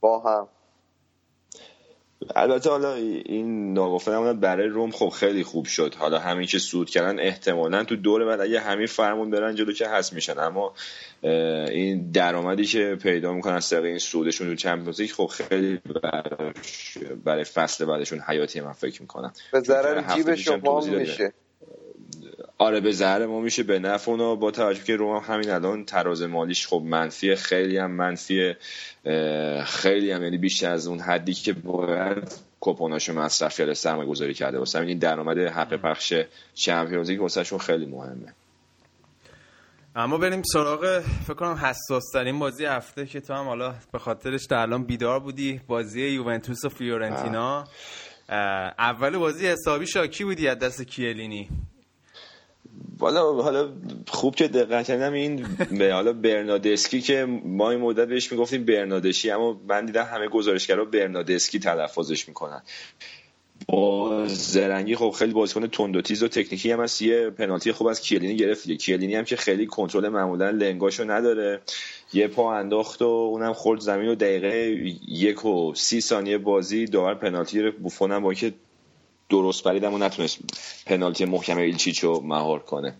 با 0.00 0.18
هم. 0.18 0.48
البته 2.36 2.70
حالا 2.70 2.94
این 2.94 3.72
ناگفته 3.72 4.32
برای 4.32 4.68
روم 4.68 4.90
خب 4.90 5.08
خیلی 5.08 5.44
خوب 5.44 5.66
شد. 5.66 5.94
حالا 5.94 6.18
همین 6.18 6.46
که 6.46 6.58
سود 6.58 6.90
کردن 6.90 7.20
احتمالا 7.20 7.84
تو 7.84 7.96
دور 7.96 8.24
بعد 8.24 8.40
اگه 8.40 8.60
همین 8.60 8.86
فرمون 8.86 9.30
برن 9.30 9.54
جلو 9.54 9.72
که 9.72 9.88
هست 9.88 10.12
میشن. 10.12 10.38
اما 10.38 10.74
این 11.70 12.10
درآمدی 12.10 12.64
که 12.64 12.98
پیدا 13.02 13.32
می‌کنن 13.32 13.54
از 13.54 13.72
این 13.72 13.98
سودشون 13.98 14.48
تو 14.48 14.54
چمپیونز 14.54 15.12
خب 15.12 15.26
خیلی 15.26 15.80
برای 17.24 17.44
فصل 17.44 17.84
بعدشون 17.84 18.20
حیاتی 18.20 18.60
من 18.60 18.72
فکر 18.72 19.02
می‌کنم. 19.02 19.32
به 19.52 19.60
ضرر 19.60 20.14
جیب 20.14 20.34
شما 20.34 20.80
میشه. 20.80 21.32
آره 22.60 22.80
به 22.80 22.92
ضرر 22.92 23.26
ما 23.26 23.40
میشه 23.40 23.62
به 23.62 23.78
نفع 23.78 24.10
اونا. 24.10 24.34
با 24.34 24.50
توجه 24.50 24.82
که 24.82 24.96
روم 24.96 25.16
همین 25.16 25.50
الان 25.50 25.84
تراز 25.84 26.22
مالیش 26.22 26.66
خب 26.66 26.82
منفی 26.84 27.34
خیلی 27.34 27.78
هم 27.78 27.90
منفی 27.90 28.54
خیلی 29.64 30.10
هم 30.10 30.22
یعنی 30.22 30.38
بیشتر 30.38 30.72
از 30.72 30.86
اون 30.86 31.00
حدی 31.00 31.34
که 31.34 31.52
باید 31.52 32.32
کوپوناشو 32.60 33.12
مصرف 33.12 33.60
کرده 33.60 33.74
سرمایه 33.74 34.08
گذاری 34.08 34.34
کرده 34.34 34.58
واسه 34.58 34.80
این 34.80 34.98
درآمد 34.98 35.38
حق 35.38 35.76
پخش 35.76 36.14
چمپیونز 36.54 37.10
لیگ 37.10 37.20
واسهشون 37.20 37.58
خیلی 37.58 37.86
مهمه. 37.86 38.34
اما 39.96 40.18
بریم 40.18 40.42
سراغ 40.42 41.00
فکر 41.24 41.34
کنم 41.34 41.54
حساس 41.54 42.04
ترین 42.12 42.38
بازی 42.38 42.64
هفته 42.64 43.06
که 43.06 43.20
تو 43.20 43.34
هم 43.34 43.44
حالا 43.44 43.74
به 43.92 43.98
خاطرش 43.98 44.46
در 44.46 44.56
الان 44.56 44.84
بیدار 44.84 45.20
بودی 45.20 45.60
بازی 45.66 46.08
یوونتوس 46.08 46.64
و 46.64 46.68
فیورنتینا. 46.68 47.64
اول 48.78 49.18
بازی 49.18 49.46
حسابی 49.46 49.86
شاکی 49.86 50.24
بودی 50.24 50.48
از 50.48 50.58
دست 50.58 50.82
کیلینی. 50.82 51.48
والا 53.00 53.32
حالا 53.32 53.68
خوب 54.08 54.34
که 54.34 54.48
دقت 54.48 54.86
کردم 54.86 55.12
این 55.12 55.46
به 55.78 55.92
حالا 55.92 56.12
برنادسکی 56.12 57.00
که 57.00 57.24
ما 57.44 57.70
این 57.70 57.80
مدت 57.80 58.08
بهش 58.08 58.32
می‌گفتیم 58.32 58.64
برنادشی 58.64 59.30
اما 59.30 59.60
من 59.68 59.86
دیدم 59.86 60.04
همه 60.04 60.28
گزارشگرا 60.28 60.84
برنادسکی 60.84 61.58
تلفظش 61.58 62.28
می‌کنن. 62.28 62.62
با 63.68 64.26
زرنگی 64.26 64.96
خب 64.96 65.10
خیلی 65.10 65.32
بازیکن 65.32 65.66
تند 65.66 65.96
و 65.96 66.02
تیز 66.02 66.22
و 66.22 66.28
تکنیکی 66.28 66.70
هم 66.72 66.80
هست. 66.80 67.02
یه 67.02 67.30
پنالتی 67.30 67.72
خوب 67.72 67.86
از 67.86 68.00
کیلینی 68.00 68.36
گرفت 68.36 68.62
دیگه. 68.62 68.76
کیلینی 68.76 69.14
هم 69.14 69.24
که 69.24 69.36
خیلی 69.36 69.66
کنترل 69.66 70.08
معمولا 70.08 70.50
لنگاشو 70.50 71.10
نداره. 71.10 71.60
یه 72.12 72.28
پا 72.28 72.54
انداخت 72.54 73.02
و 73.02 73.06
اونم 73.06 73.52
خورد 73.52 73.80
زمین 73.80 74.08
و 74.08 74.14
دقیقه 74.14 74.48
یک 75.08 75.44
و 75.44 75.74
سی 75.74 76.00
ثانیه 76.00 76.38
بازی 76.38 76.84
داور 76.84 77.14
پنالتی 77.14 77.62
رو 77.62 77.72
بوفون 77.72 78.18
با 78.18 78.34
که 78.34 78.52
درست 79.30 79.64
پریدم 79.64 79.94
و 79.94 79.98
نتونست 79.98 80.38
پنالتی 80.86 81.24
محکم 81.24 81.58
ایلچیچو 81.58 82.20
مهار 82.20 82.58
کنه. 82.58 82.96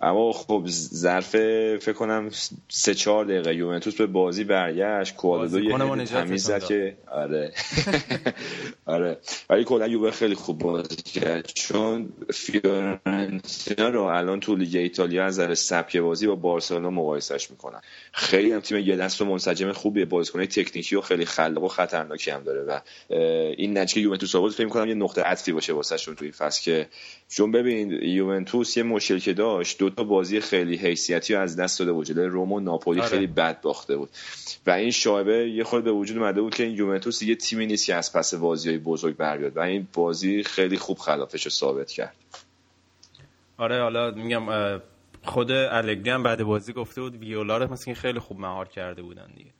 اما 0.00 0.32
خب 0.32 0.62
ظرف 0.94 1.30
فکر 1.76 1.92
کنم 1.92 2.30
سه 2.68 2.94
چهار 2.94 3.24
دقیقه 3.24 3.54
یوونتوس 3.54 3.94
به 3.94 4.06
بازی 4.06 4.44
برگشت 4.44 5.16
کوالدو 5.16 5.60
یه 5.60 6.04
تمیز 6.04 6.44
زد 6.44 6.64
که 6.64 6.96
آره. 7.06 7.52
آره. 8.86 9.18
ولی 9.50 9.64
کلا 9.64 9.86
یووه 9.86 10.10
خیلی 10.10 10.34
خوب 10.34 10.58
بازی 10.58 10.96
کرد. 10.96 11.50
چون 11.54 12.08
فیورنتینا 12.34 13.88
رو 13.88 14.02
الان 14.02 14.40
تو 14.40 14.56
لیگ 14.56 14.76
ایتالیا 14.76 15.24
از 15.24 15.40
نظر 15.40 15.54
سبک 15.54 15.96
بازی 15.96 16.26
با 16.26 16.34
بارسلونا 16.34 16.90
مقایسش 16.90 17.50
می‌کنن. 17.50 17.80
خیلی 18.12 18.52
هم 18.52 18.60
تیم 18.60 18.78
یه 18.78 18.96
دست 18.96 19.20
و 19.20 19.24
منسجم 19.24 19.72
خوبیه. 19.72 20.04
بازیکن 20.04 20.44
تکنیکی 20.44 20.96
و 20.96 21.00
خیلی 21.00 21.24
خلاق 21.24 21.64
و 21.64 21.68
خطرناکی 21.68 22.30
هم 22.30 22.42
داره 22.42 22.62
و 22.62 22.80
این 23.56 23.78
نتیجه 23.78 24.00
یوونتوس 24.02 24.34
آورد 24.34 24.52
فکر 24.52 24.68
کنم 24.68 24.88
یه 24.88 24.94
نقطه 24.94 25.22
عطفی 25.22 25.52
باشه 25.52 25.72
واسهشون 25.72 26.14
توی 26.14 26.32
فصل 26.32 26.62
که 26.62 26.88
چون 27.28 27.52
ببین 27.52 27.90
یوونتوس 28.02 28.76
یه 28.76 28.82
مشکل 28.82 29.18
که 29.18 29.32
داشت 29.32 29.78
دو 29.78 29.90
تا 29.90 30.04
بازی 30.04 30.40
خیلی 30.40 30.76
حیثیتی 30.76 31.34
رو 31.34 31.40
از 31.40 31.56
دست 31.56 31.78
داده 31.78 31.92
بود 31.92 32.06
جلوی 32.06 32.26
روم 32.26 32.52
و 32.52 32.60
ناپولی 32.60 33.00
آره. 33.00 33.08
خیلی 33.08 33.26
بد 33.26 33.60
باخته 33.60 33.96
بود. 33.96 34.10
و 34.66 34.70
این 34.70 34.90
شایبه 34.90 35.50
یه 35.50 35.64
خود 35.64 35.84
به 35.84 35.92
وجود 35.92 36.18
اومده 36.18 36.40
بود 36.40 36.54
که 36.54 36.62
این 36.62 36.76
یوونتوس 36.76 37.22
یه 37.22 37.34
تیمی 37.34 37.66
نیست 37.66 37.86
که 37.86 37.94
از 37.94 38.12
پس 38.12 38.34
بازی 38.34 38.68
های 38.68 38.78
بزرگ 38.78 39.16
بر 39.16 39.38
بیاد 39.38 39.56
و 39.56 39.60
این 39.60 39.88
بازی 39.92 40.42
خیلی 40.42 40.78
خوب 40.78 40.98
خلافش 40.98 41.44
رو 41.44 41.50
ثابت 41.50 41.90
کرد. 41.90 42.16
آره 43.56 43.82
حالا 43.82 44.10
میگم 44.10 44.80
خود 45.24 45.50
الگری 45.50 46.10
هم 46.10 46.22
بعد 46.22 46.42
بازی 46.42 46.72
گفته 46.72 47.00
بود 47.00 47.16
ویولا 47.16 47.58
رو 47.58 47.72
مثلا 47.72 47.94
خیلی 47.94 48.18
خوب 48.18 48.40
مهار 48.40 48.68
کرده 48.68 49.02
بودن 49.02 49.26
دیگه. 49.36 49.50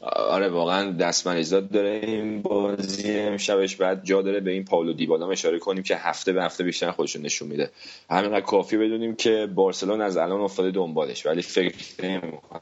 آره 0.00 0.48
واقعا 0.48 0.90
دستمریزاد 0.90 1.70
داره 1.70 2.00
این 2.02 2.42
بازی. 2.42 3.18
امشبش 3.18 3.76
بعد 3.76 4.04
جا 4.04 4.22
داره 4.22 4.40
به 4.40 4.50
این 4.50 4.64
پاولو 4.64 4.92
دیبالا 4.92 5.30
اشاره 5.30 5.58
کنیم 5.58 5.82
که 5.82 5.96
هفته 5.96 6.32
به 6.32 6.44
هفته 6.44 6.64
بیشتر 6.64 6.90
خودش 6.90 7.16
نشون 7.16 7.48
میده. 7.48 7.70
همینقدر 8.10 8.40
کافی 8.40 8.76
بدونیم 8.76 9.16
که 9.16 9.48
بارسلون 9.54 10.00
از 10.00 10.16
الان 10.16 10.40
افتاده 10.40 10.70
دنبالش 10.70 11.26
ولی 11.26 11.42
فکر 11.42 12.04
نمی‌کنم 12.06 12.60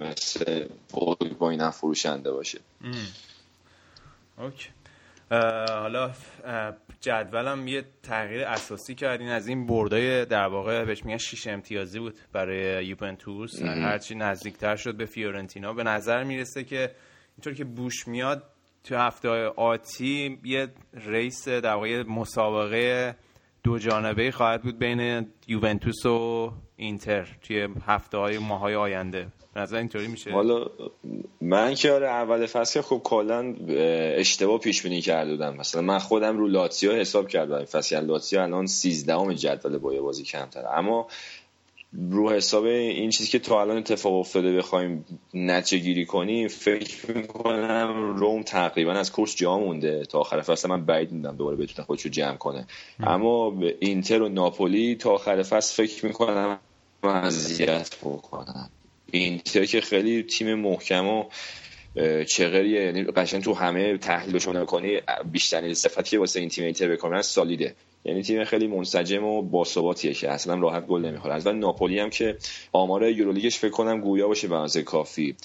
مثل 0.00 0.68
با 1.38 1.50
این 1.50 1.70
فروشنده 1.70 2.32
باشه. 2.32 2.58
OK. 4.38 4.68
حالا 5.68 6.10
جدولم 7.00 7.68
یه 7.68 7.84
تغییر 8.02 8.44
اساسی 8.44 8.94
کردین 8.94 9.28
از 9.28 9.48
این 9.48 9.66
بردای 9.66 10.24
در 10.24 10.46
واقع 10.46 10.84
بهش 10.84 11.04
میگن 11.04 11.18
شیش 11.18 11.46
امتیازی 11.46 11.98
بود 11.98 12.14
برای 12.32 12.86
یوونتوس. 12.86 13.62
هرچی 13.62 14.14
نزدیکتر 14.14 14.76
شد 14.76 14.96
به 14.96 15.04
فیورنتینا. 15.04 15.72
به 15.72 15.82
نظر 15.82 16.24
می‌رسه 16.24 16.64
که 16.64 16.90
اینطور 17.36 17.54
که 17.54 17.64
بوش 17.64 18.08
میاد 18.08 18.42
تو 18.84 18.96
هفته 18.96 19.28
آتی 19.46 20.38
یه 20.44 20.68
race 20.94 21.48
در 21.48 21.74
واقع 21.74 22.02
مسابقه 22.02 23.16
دو 23.62 23.78
جانبه 23.78 24.30
خواهد 24.30 24.62
بود 24.62 24.78
بین 24.78 25.26
یوونتوس 25.48 26.06
و 26.06 26.52
اینتر 26.76 27.28
توی 27.42 27.68
هفته 27.86 28.18
های 28.18 28.38
ماهای 28.38 28.74
آینده. 28.74 29.26
نظر 29.56 29.76
اینطوری 29.76 30.08
میشه؟ 30.08 30.30
حالا 30.30 30.66
من 31.40 31.74
که 31.74 31.92
آره 31.92 32.08
اول 32.08 32.46
فصل 32.46 32.80
خب 32.80 33.00
کلا 33.04 33.54
اشتباه 34.16 34.58
پیش 34.58 34.82
بینی 34.82 35.00
کرده 35.00 35.30
بودم. 35.30 35.56
مثلا 35.56 35.82
من 35.82 35.98
خودم 35.98 36.38
رو 36.38 36.48
لاتسیو 36.48 36.92
حساب 36.92 37.28
کردم 37.28 37.64
فصل. 37.64 38.04
لاتسیو 38.04 38.40
الان 38.40 38.66
13 38.66 39.14
ام 39.14 39.32
جدول 39.32 39.78
با 39.78 39.94
یه 39.94 40.00
بازی 40.00 40.22
کمتره. 40.22 40.78
اما 40.78 41.06
رو 42.10 42.30
حساب 42.30 42.64
این 42.64 43.10
چیزی 43.10 43.30
که 43.30 43.38
تا 43.38 43.60
الان 43.60 43.76
اتفاق 43.76 44.14
افتاده 44.14 44.56
بخوایم 44.56 45.04
نتیجه 45.34 45.84
گیری 45.84 46.06
کنیم 46.06 46.48
فکر 46.48 47.16
می‌کنم 47.16 48.16
روم 48.16 48.42
تقریبا 48.42 48.92
از 48.92 49.12
کورس 49.12 49.36
جا 49.36 49.58
مونده. 49.58 50.04
تا 50.04 50.18
آخر 50.18 50.40
فصل 50.40 50.68
من 50.68 50.84
بعید 50.84 51.12
میدم 51.12 51.36
دوباره 51.36 51.56
بتونه 51.56 51.86
خودشو 51.86 52.08
جمع 52.08 52.36
کنه. 52.36 52.66
اما 53.00 53.60
اینتر 53.80 54.22
و 54.22 54.28
ناپولی 54.28 54.94
تا 54.94 55.10
آخر 55.10 55.42
فصل 55.42 55.86
فکر 55.86 56.06
می‌کنم 56.06 56.58
اذیت 57.02 57.96
بکنم 58.02 58.70
اینتر 59.10 59.64
که 59.64 59.80
خیلی 59.80 60.22
تیم 60.22 60.54
محکم 60.54 61.06
و 61.06 61.24
چغریه 62.24 62.84
یعنی 62.84 63.04
قشنگ 63.04 63.42
تو 63.42 63.54
همه 63.54 63.98
تحلیل 63.98 64.38
شما 64.38 64.64
کنی 64.64 65.00
بیشترین 65.32 65.74
صفتی 65.74 66.10
که 66.10 66.18
واسه 66.18 66.40
این 66.40 66.48
تیم 66.48 66.64
اینتر 66.64 66.88
بکنن 66.88 67.22
سالیده. 67.22 67.74
یعنی 68.04 68.22
تیم 68.22 68.44
خیلی 68.44 68.66
منسجم 68.66 69.24
و 69.24 69.42
باثباتیه 69.42 70.14
که 70.14 70.30
اصلا 70.30 70.54
راحت 70.54 70.86
گل 70.86 71.04
نمی‌خوره. 71.04 71.34
از 71.34 71.46
ناپولی 71.46 71.98
هم 71.98 72.10
که 72.10 72.36
آمار 72.72 73.08
یورولیگش 73.08 73.58
فکر 73.58 73.70
کنم 73.70 74.00
گویا 74.00 74.28
باشه 74.28 74.48
به 74.48 74.82
کافی. 74.82 75.36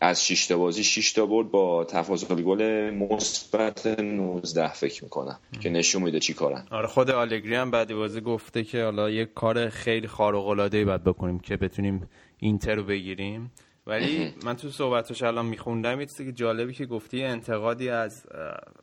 از 0.00 0.26
6 0.26 0.46
تا 0.46 0.58
بازی 0.58 0.84
6 0.84 1.12
تا 1.12 1.26
برد 1.26 1.50
با 1.50 1.84
تفاضل 1.84 2.42
گل 2.42 2.90
مثبت 2.90 3.86
19 3.86 4.72
فکر 4.72 5.04
می‌کنم 5.04 5.38
که 5.60 5.70
نشون 5.70 6.02
میده 6.02 6.20
چی 6.20 6.34
کارن. 6.34 6.66
آره 6.70 6.86
خود 6.86 7.10
آلگری 7.10 7.54
هم 7.54 7.70
بعد 7.70 7.94
بازی 7.94 8.20
گفته 8.20 8.64
که 8.64 8.84
حالا 8.84 9.10
یه 9.10 9.24
کار 9.24 9.68
خیلی 9.68 10.08
خارق 10.08 10.46
العاده 10.46 10.78
ای 10.78 10.84
باید 10.84 11.04
بکنیم 11.04 11.38
که 11.38 11.56
بتونیم 11.56 12.08
اینتر 12.38 12.74
رو 12.74 12.84
بگیریم. 12.84 13.52
ولی 13.86 14.34
من 14.44 14.56
تو 14.56 14.70
صحبتش 14.70 15.22
الان 15.22 15.46
میخوندم 15.46 16.00
یه 16.00 16.06
که 16.06 16.32
جالبی 16.32 16.72
که 16.72 16.86
گفتی 16.86 17.24
انتقادی 17.24 17.88
از 17.88 18.26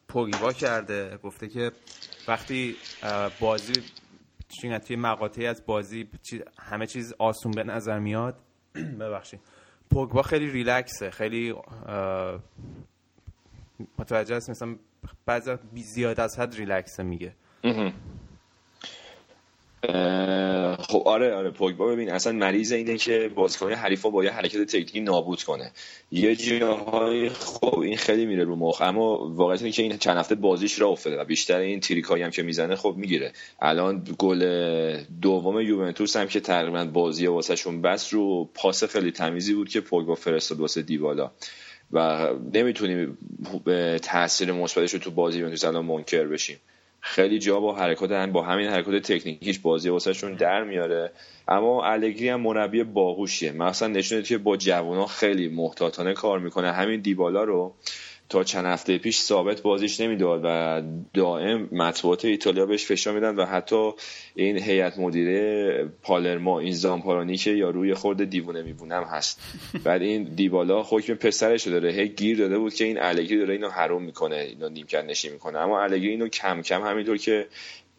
پوگیبا 0.07 0.53
کرده. 0.53 1.19
گفته 1.23 1.47
که 1.47 1.71
وقتی 2.27 2.75
بازی 3.39 3.73
توی 4.87 4.95
مقاطعی 4.95 5.47
از 5.47 5.65
بازی 5.65 6.07
همه 6.59 6.87
چیز 6.87 7.13
آسون 7.19 7.51
به 7.51 7.63
نظر 7.63 7.99
میاد. 7.99 8.35
ببخشید. 8.99 9.39
پوگبا 9.89 10.21
خیلی 10.21 10.49
ریلکسه 10.51 11.11
خیلی 11.11 11.53
متوجه 13.99 14.35
است 14.35 14.49
مثلا 14.49 14.75
بعضی 15.25 15.51
زیاد 15.75 16.19
از 16.19 16.39
حد 16.39 16.55
ریلکسه 16.55 17.03
میگه. 17.03 17.33
خب 20.79 21.03
آره 21.05 21.33
آره 21.33 21.51
پوگبا 21.51 21.87
ببین 21.87 22.11
اصلا 22.11 22.33
مریض 22.33 22.71
اینه 22.71 22.97
که 22.97 23.31
بازیکن 23.35 23.73
حریفا 23.73 24.09
با 24.09 24.23
یه 24.23 24.31
حرکت 24.31 24.63
تکنیکی 24.63 24.99
نابود 24.99 25.43
کنه. 25.43 25.71
یه 26.11 26.35
جاهای 26.35 27.29
خب 27.29 27.79
این 27.79 27.97
خیلی 27.97 28.25
میره 28.25 28.43
رو 28.43 28.55
مخ 28.55 28.81
اما 28.81 29.29
واقعیت 29.29 29.61
اینه 29.61 29.71
که 29.71 29.83
این 29.83 29.97
چند 29.97 30.17
هفته 30.17 30.35
بازیش 30.35 30.81
را 30.81 30.87
افتاده 30.87 31.19
و 31.19 31.25
بیشتر 31.25 31.59
این 31.59 31.79
تریکایی 31.79 32.23
هم 32.23 32.31
که 32.31 32.43
می‌زنه 32.43 32.75
خب 32.75 32.93
می‌گیره. 32.97 33.33
الان 33.61 34.03
گل 34.17 35.03
دوم 35.21 35.61
یوونتوس 35.61 36.17
هم 36.17 36.27
که 36.27 36.39
تقریبا 36.39 36.85
بازی 36.85 37.27
واسهشون 37.27 37.81
بس 37.81 38.13
رو 38.13 38.49
پاس 38.53 38.83
خیلی 38.83 39.11
تمیزی 39.11 39.53
بود 39.53 39.69
که 39.69 39.81
پوگبا 39.81 40.15
فرستاد 40.15 40.59
واسه 40.59 40.81
دیبالا. 40.81 41.31
و 41.91 42.27
نمی‌تونیم 42.53 43.17
تاثیر 44.03 44.51
مثبتش 44.51 44.93
رو 44.93 44.99
تو 44.99 45.11
بازی 45.11 45.39
یوونتوس 45.39 45.65
الان 45.65 45.85
منکر 45.85 46.23
بشیم. 46.23 46.57
خیلی 46.99 47.39
جا 47.39 47.59
با 47.59 47.75
حرکات 47.75 48.11
هم 48.11 48.31
با 48.31 48.41
همین 48.41 48.67
حرکات 48.67 48.95
تکنیکیش 48.95 49.59
بازی 49.59 49.89
واسهشون 49.89 50.33
در 50.33 50.63
میاره. 50.63 51.11
اما 51.47 51.85
الگری 51.85 52.29
هم 52.29 52.41
مربی 52.41 52.83
باهوشیه. 52.83 53.51
مثلا 53.51 53.87
نشونه 53.87 54.21
که 54.21 54.37
با 54.37 54.57
جوونا 54.57 55.05
خیلی 55.05 55.47
محتاطانه 55.47 56.13
کار 56.13 56.39
می‌کنه. 56.39 56.71
همین 56.71 57.01
دیبالا 57.01 57.43
رو 57.43 57.73
تا 58.29 58.43
چند 58.43 58.65
هفته 58.65 58.97
پیش 58.97 59.19
ثابت 59.19 59.61
بازیش 59.61 60.01
نمی‌داد 60.01 60.41
و 60.43 60.81
دائم 61.13 61.69
مطبوعات 61.71 62.25
ایتالیا 62.25 62.65
بهش 62.65 62.85
فشار 62.85 63.13
میدن 63.13 63.35
و 63.35 63.45
حتی 63.45 63.91
این 64.35 64.57
هیئت 64.57 64.99
مدیره 64.99 65.89
پالرما 66.03 66.59
این 66.59 66.73
زامپارانی 66.73 67.37
که 67.37 67.51
یا 67.51 67.69
روی 67.69 67.93
خورده 67.93 68.25
دیوونه 68.25 68.61
میبونم 68.61 69.03
هست. 69.03 69.41
بعد 69.83 70.01
این 70.01 70.23
دیبالا 70.23 70.83
حکم 70.83 71.13
پسرش 71.13 71.67
داره. 71.67 71.91
هی 71.91 72.09
گیر 72.09 72.37
داده 72.37 72.57
بود 72.57 72.73
که 72.73 72.85
این 72.85 72.97
الگری 73.01 73.37
داره 73.37 73.53
اینو 73.53 73.69
حروم 73.69 74.03
می‌کنه 74.03 74.35
اینو 74.35 74.69
نیمکت 74.69 75.05
نشی 75.05 75.29
می‌کنه. 75.29 75.59
اما 75.59 75.83
الگری 75.83 76.09
اینو 76.09 76.27
کم 76.27 76.61
کم 76.61 76.81
همینطور 76.81 77.17
که 77.17 77.47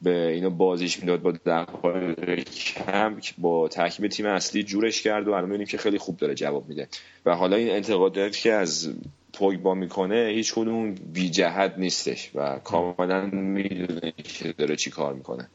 به 0.03 0.29
اینو 0.29 0.51
بازیش 0.51 1.01
می‌داد 1.01 1.23
با 1.23 1.33
دقایق 1.33 2.49
کم 2.49 3.17
با 3.39 3.69
ترکیب 3.69 4.07
تیم 4.07 4.27
اصلی 4.27 4.63
جورش 4.63 5.03
کرد 5.03 5.29
و 5.29 5.31
الان 5.31 5.45
می‌بینیم 5.45 5.67
که 5.67 5.79
خیلی 5.79 5.99
خوب 5.99 6.17
داره 6.17 6.35
جواب 6.35 6.69
میده. 6.69 6.89
و 7.27 7.35
حالا 7.35 7.57
این 7.57 7.71
انتقادات 7.71 8.37
که 8.37 8.53
از 8.53 8.95
پوگبا 9.33 9.75
می‌کنه 9.75 10.33
هیچ 10.35 10.55
کدوم 10.55 10.95
بی 10.95 11.31
جهت 11.31 11.75
نیستش 11.79 12.31
و 12.35 12.59
کاملا 12.65 13.27
می‌دونه 13.27 14.13
که 14.13 14.53
داره 14.53 14.77
چی 14.77 14.91
کار 14.91 15.15
می‌کنه. 15.15 15.49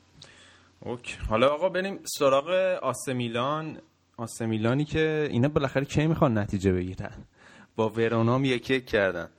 اوکی. 0.80 1.15
حالا 1.30 1.48
آقا 1.48 1.70
بریم 1.70 2.00
سراغ 2.03 2.50
آسمیلان 2.82 3.77
آسمیلانی 4.18 4.86
که 4.86 5.27
اینا 5.32 5.48
بالاخره 5.48 5.86
کی 5.86 6.08
می‌خوان 6.08 6.38
نتیجه 6.38 6.72
بگیرن؟ 6.72 7.12
با 7.75 7.89
ورونام 7.89 8.46
یک 8.46 8.70
یک 8.70 8.86
کردن. 8.86 9.30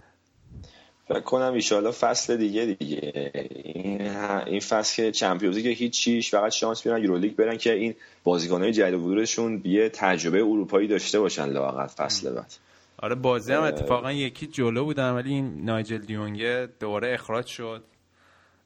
فکر 1.09 1.21
کنم 1.21 1.53
ایشالا 1.53 1.93
فصل 2.01 2.37
دیگه 2.37 2.77
دیگه. 2.79 3.31
این, 3.65 4.01
این 4.47 4.61
فصل 4.61 4.97
که 4.97 5.13
چمپیونز 5.13 5.59
که 5.59 5.69
هیچیش 5.69 6.31
فقط 6.31 6.53
شانس 6.53 6.83
بیارن 6.83 7.03
یورولیگ 7.05 7.37
برن 7.37 7.57
که 7.57 7.73
این 7.73 7.95
بازیکنهای 8.25 8.73
جدید 8.73 8.95
ورودشون 8.95 9.63
یه 9.65 9.89
تجربه 9.89 10.39
اروپایی 10.39 10.89
داشته 10.89 11.21
باشن 11.21 11.45
لاقل 11.49 11.87
فصل 11.87 12.35
بعد. 12.35 12.53
آره 12.99 13.15
بازی 13.15 13.53
هم 13.53 13.63
اتفاقا 13.63 14.13
یکی 14.13 14.47
جلو 14.47 14.85
بودن 14.85 15.11
ولی 15.11 15.31
این 15.31 15.65
نایجل 15.65 15.99
دیونگه 15.99 16.69
دوره 16.81 17.15
اخراج 17.15 17.47
شد 17.47 17.85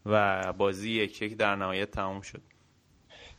و 0.06 0.52
بازی 0.52 0.90
یک 0.90 1.22
یک 1.22 1.36
در 1.36 1.56
نهایت 1.56 1.90
تموم 1.90 2.20
شد. 2.20 2.40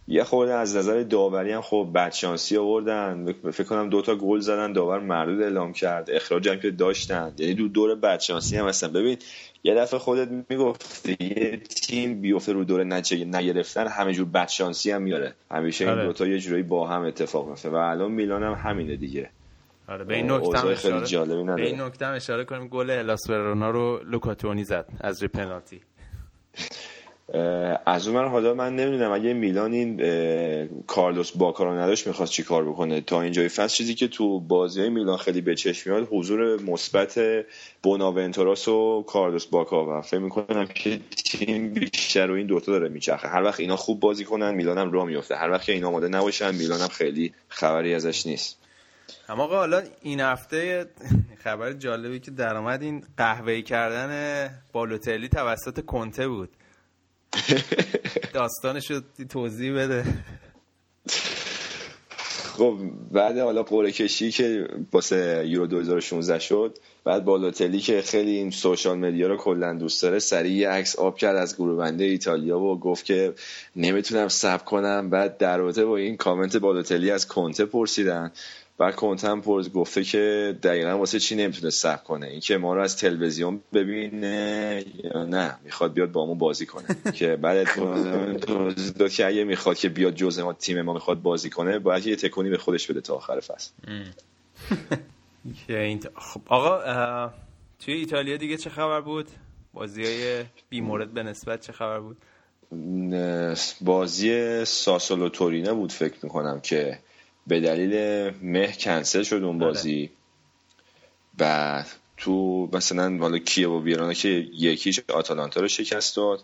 یه 0.07 0.23
خورده 0.23 0.53
از 0.53 0.75
نظر 0.75 1.03
داوری 1.03 1.51
هم 1.51 1.61
خب 1.61 1.89
بدشانسی 1.95 2.57
آوردن. 2.57 3.33
فکر 3.51 3.63
کنم 3.63 3.89
دوتا 3.89 4.15
گل 4.15 4.39
زدن 4.39 4.73
داور 4.73 4.99
مردود 4.99 5.41
اعلام 5.41 5.73
کرد 5.73 6.09
اخراج 6.11 6.49
هم 6.49 6.59
که 6.59 6.71
داشتن. 6.71 7.33
یعنی 7.37 7.53
دو 7.53 7.67
دور 7.67 7.95
بدشانسی 7.95 8.57
هم 8.57 8.67
هستن. 8.67 8.93
ببین 8.93 9.17
یه 9.63 9.75
دفعه 9.75 9.99
خودت 9.99 10.27
می‌گفتی 10.49 11.17
یه 11.19 11.57
تیم 11.57 12.21
بیفته 12.21 12.53
رو 12.53 12.63
دور 12.63 12.83
نچه 12.83 13.25
نگرفتن 13.25 13.87
همه 13.87 14.13
جور 14.13 14.25
بدشانسی 14.25 14.91
هم 14.91 15.01
میاره. 15.01 15.33
همیشه 15.51 15.85
این 15.85 15.93
آره. 15.93 16.05
دوتا 16.05 16.27
یه 16.27 16.39
جورایی 16.39 16.63
با 16.63 16.87
هم 16.87 17.01
اتفاق 17.01 17.49
میفته 17.49 17.69
و 17.69 17.75
الان 17.75 18.11
میلان 18.11 18.43
هم 18.43 18.53
همینه 18.53 18.95
دیگه. 18.95 19.29
آره 19.89 20.03
به 20.03 20.15
این 20.15 20.31
نکته 20.31 20.67
اشاره 20.67 21.43
به 21.55 21.65
این 21.65 21.81
نکته 21.81 22.05
اشاره 22.05 22.45
کنیم 22.45 22.67
گل 22.67 22.89
الاس 22.89 23.29
رو 23.29 23.99
لوکاتونی 24.03 24.63
زد 24.63 24.85
از 25.01 25.21
ری 25.21 25.27
پنالتی. 25.27 25.81
از 27.85 28.07
اون 28.07 28.27
حالا 28.27 28.53
من 28.53 28.75
نمی‌دونم 28.75 29.11
اگه 29.11 29.33
میلان 29.33 29.73
این 29.73 29.97
کارلوس 30.87 31.31
باکا 31.31 31.63
رو 31.63 31.73
نداشت 31.73 32.07
می‌خواست 32.07 32.31
چی 32.31 32.43
کار 32.43 32.65
بکنه؟ 32.65 33.01
تا 33.01 33.21
اینجای 33.21 33.49
فصل 33.49 33.75
چیزی 33.75 33.95
که 33.95 34.07
تو 34.07 34.39
بازی 34.39 34.79
های 34.79 34.89
میلان 34.89 35.17
خیلی 35.17 35.41
به 35.41 35.55
چشم 35.55 35.89
میاد 35.89 36.07
حضور 36.11 36.61
مثبت 36.61 37.19
بوناونتوراس 37.83 38.67
و 38.67 39.03
کارلوس 39.07 39.45
باکا. 39.45 39.99
و 39.99 40.01
فکر 40.01 40.19
می‌کنم 40.19 40.65
که 40.65 40.99
تیم 41.25 41.73
بیشتر 41.73 42.27
رو 42.27 42.33
این 42.33 42.47
دوتا 42.47 42.71
داره 42.71 42.89
میچرخه. 42.89 43.27
هر 43.27 43.43
وقت 43.43 43.59
اینا 43.59 43.75
خوب 43.75 43.99
بازی 43.99 44.25
کنن 44.25 44.55
میلان 44.55 44.77
هم 44.77 44.91
راه 44.91 45.05
میفته 45.05 45.35
هر 45.35 45.51
وقت 45.51 45.63
که 45.63 45.71
اینا 45.71 45.87
آماده 45.87 46.07
نباشن 46.07 46.55
میلان 46.55 46.79
هم 46.79 46.87
خیلی 46.87 47.33
خبری 47.47 47.93
ازش 47.93 48.25
نیست. 48.25 48.58
اما 49.29 49.43
آقا 49.43 49.57
حالا 49.57 49.83
این 50.01 50.19
هفته 50.19 50.85
خبر 51.43 51.73
جالبی 51.73 52.19
که 52.19 52.31
درآمد 52.31 52.81
این 52.81 53.03
قهوه‌ای 53.17 53.63
کردن 53.63 54.49
بالوتلی 54.73 55.29
توسط 55.29 55.85
کنته 55.85 56.27
بود. 56.27 56.49
داستانش 58.33 58.91
رو 58.91 59.01
توضیح 59.29 59.73
بده. 59.75 60.05
خب 62.59 62.77
بعد 63.11 63.37
حالا 63.37 63.63
قرعه 63.63 63.91
کشی 63.91 64.31
که 64.31 64.67
واسه 64.91 65.43
یورو 65.47 65.67
2016 65.67 66.39
شد 66.39 66.77
بعد 67.03 67.25
بالوتلی 67.25 67.79
که 67.79 68.01
خیلی 68.01 68.31
این 68.31 68.51
سوشال 68.51 68.97
مدیا 68.97 69.27
رو 69.27 69.37
کلا 69.37 69.73
دوست 69.73 70.01
داره 70.01 70.19
سریع 70.19 70.51
یه 70.51 70.69
عکس 70.69 70.95
آب 70.95 71.17
کرد 71.17 71.35
از 71.35 71.55
گروه 71.55 71.77
بنده 71.77 72.03
ایتالیا 72.03 72.59
و 72.59 72.79
گفت 72.79 73.05
که 73.05 73.33
نمی‌تونم 73.75 74.27
سب 74.27 74.65
کنم. 74.65 75.09
بعد 75.09 75.37
در 75.37 75.61
با 75.61 75.97
این 75.97 76.17
کامنت 76.17 76.57
بالوتلی 76.57 77.11
از 77.11 77.27
کنته 77.27 77.65
پرسیدن. 77.65 78.31
بعد 78.79 78.95
کنتم 78.95 79.41
پرز 79.41 79.69
گفته 79.71 80.03
که 80.03 80.55
دقیقا 80.63 80.97
واسه 80.97 81.19
چی 81.19 81.35
نمی‌تونه 81.35 81.69
سب 81.69 82.03
کنه؟ 82.03 82.27
اینکه 82.27 82.57
ما 82.57 82.75
رو 82.75 82.81
از 82.81 82.97
تلویزیون 82.97 83.61
ببینه 83.73 84.83
یا 85.03 85.25
نه؟ 85.25 85.57
می‌خواد 85.63 85.93
بیاد 85.93 86.11
با 86.11 86.25
ما 86.25 86.33
بازی 86.33 86.65
کنه. 86.65 86.85
که 87.19 87.35
بعد 87.35 87.67
داد 88.99 89.11
که 89.11 89.25
اگه 89.25 89.43
می‌خواد 89.43 89.77
که 89.77 89.89
بیاد 89.89 90.15
جزء 90.15 90.43
ما 90.43 90.53
تیم 90.53 90.81
ما 90.81 90.93
می‌خواد 90.93 91.21
بازی 91.21 91.49
کنه 91.49 91.79
باید 91.79 92.07
یه 92.07 92.15
تکونی 92.15 92.49
به 92.49 92.57
خودش 92.57 92.87
بده 92.87 93.01
تا 93.01 93.15
آخر 93.15 93.39
فصل. 93.39 93.71
خب 96.15 96.41
آقا 96.45 97.31
توی 97.79 97.93
ایتالیا 97.93 98.37
دیگه 98.37 98.57
چه 98.57 98.69
خبر 98.69 99.01
بود؟ 99.01 99.27
بازی 99.73 100.03
های 100.03 100.43
بیمورد 100.69 101.13
به 101.13 101.23
نسبت 101.23 101.61
چه 101.61 101.73
خبر 101.73 101.99
بود؟ 101.99 102.17
بازی 103.81 104.65
ساسولو 104.65 105.29
تورینه 105.29 105.73
بود 105.73 105.91
فکر 105.91 106.15
می‌کنم 106.23 106.59
که 106.61 106.99
به 107.49 107.59
دلیل 107.59 107.93
مه 108.41 108.71
کنسل 108.71 109.23
شد 109.23 109.43
اون 109.43 109.57
بله. 109.57 109.67
بازی. 109.67 110.09
و 111.39 111.83
تو 112.17 112.69
مثلا 112.73 113.17
حالا 113.17 113.37
کیه 113.37 113.67
و 113.67 113.79
بیرانا 113.79 114.13
که 114.13 114.29
یکیش 114.53 114.99
آتالانتا 115.13 115.61
رو 115.61 115.67
شکست 115.67 116.15
داد. 116.15 116.43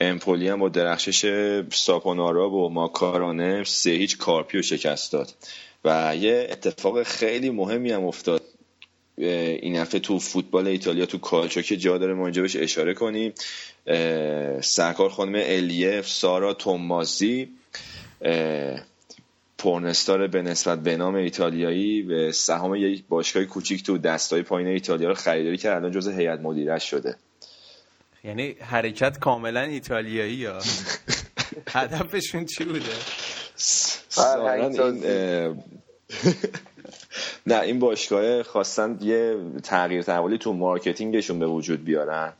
امپولی 0.00 0.48
هم 0.48 0.58
با 0.58 0.68
درخشش 0.68 1.26
ساپونارا 1.72 2.50
و 2.50 2.68
ماکارانه 2.68 3.64
سه 3.64 3.90
هیچ 3.90 4.18
کارپیو 4.18 4.62
شکست 4.62 5.12
داد. 5.12 5.34
و 5.84 6.16
یه 6.16 6.48
اتفاق 6.50 7.02
خیلی 7.02 7.50
مهمی 7.50 7.92
هم 7.92 8.04
افتاد. 8.04 8.42
این 9.16 9.76
هفته 9.76 9.98
تو 9.98 10.18
فوتبال 10.18 10.66
ایتالیا 10.66 11.06
تو 11.06 11.18
کالچو 11.18 11.62
که 11.62 11.76
جا 11.76 11.98
داره 11.98 12.14
ما 12.14 12.26
اینجا 12.26 12.42
بهش 12.42 12.56
اشاره 12.56 12.94
کنیم. 12.94 13.32
سرکار 14.60 15.10
خانم 15.10 15.42
الیف 15.46 16.08
سارا 16.08 16.54
تومازی. 16.54 17.48
پورنستار 19.62 20.26
به 20.26 20.42
نسبت 20.42 20.78
به 20.78 20.96
نام 20.96 21.14
ایتالیایی 21.14 22.02
به 22.02 22.32
سهام 22.32 22.74
یک 22.74 23.04
باشگاه 23.08 23.44
کوچیک 23.44 23.82
تو 23.82 23.98
دستای 23.98 24.42
پایین 24.42 24.68
ایتالیا 24.68 25.08
رو 25.08 25.14
خریداری 25.14 25.58
کرد. 25.58 25.76
الان 25.76 25.90
جزء 25.90 26.12
هیئت 26.12 26.40
مدیره 26.40 26.78
شده. 26.78 27.16
یعنی 28.24 28.56
حرکت 28.60 29.18
کاملا 29.18 29.60
ایتالیایی 29.60 30.34
یا؟ 30.34 30.58
هدفشون 31.74 32.46
چی 32.46 32.64
بوده؟ 32.64 32.92
نه 37.46 37.60
این 37.60 37.78
باشگاه 37.78 38.42
خواستن 38.42 38.98
یه 39.00 39.36
تغییر 39.62 40.02
تحولی 40.02 40.38
تو 40.38 40.52
marketing 40.52 41.12
شون 41.12 41.38
به 41.38 41.46
وجود 41.46 41.84
بیارن. 41.84 42.32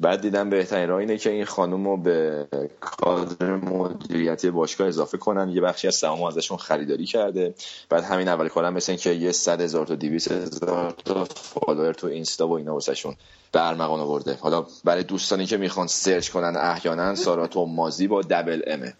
بعد 0.00 0.20
دیدم 0.20 0.50
بهترین 0.50 0.88
راه 0.88 0.98
اینه 0.98 1.18
که 1.18 1.30
این 1.30 1.44
خانم 1.44 1.84
رو 1.84 1.96
به 1.96 2.46
کادر 2.80 3.56
مدیریتی 3.56 4.50
باشگاه 4.50 4.88
اضافه 4.88 5.18
کنن. 5.18 5.48
یه 5.48 5.60
بخشی 5.60 5.88
از 5.88 5.94
سهام 5.94 6.22
ازشون 6.22 6.56
خریداری 6.56 7.06
کرده. 7.06 7.54
بعد 7.88 8.04
همین 8.04 8.28
اول 8.28 8.48
کارم 8.48 8.74
مثل 8.74 8.96
که 8.96 9.10
یه 9.10 9.32
صد 9.32 9.60
هزار 9.60 9.86
تا 9.86 9.94
دویست 9.94 10.32
هزار 10.32 10.94
تا 11.04 11.24
follower 11.24 11.92
تو 11.92 12.06
اینستا 12.06 12.48
و 12.48 12.52
اینا 12.52 12.74
واسهشون 12.74 13.16
به 13.52 13.68
ارمغان 13.68 14.00
آورده. 14.00 14.34
حالا 14.40 14.66
برای 14.84 15.02
دوستانی 15.02 15.46
که 15.46 15.56
می‌خوان 15.56 15.86
search 15.86 16.28
کنن 16.28 16.56
احیانا 16.56 17.14
سارا 17.14 17.64
مازی 17.64 18.06
با 18.06 18.22
double 18.22 18.62
m 18.66 18.80
ه 18.80 18.94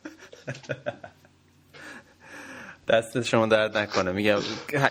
دست 2.88 3.22
شما 3.22 3.46
درد 3.46 3.76
نکنه. 3.76 4.12
میگم 4.12 4.38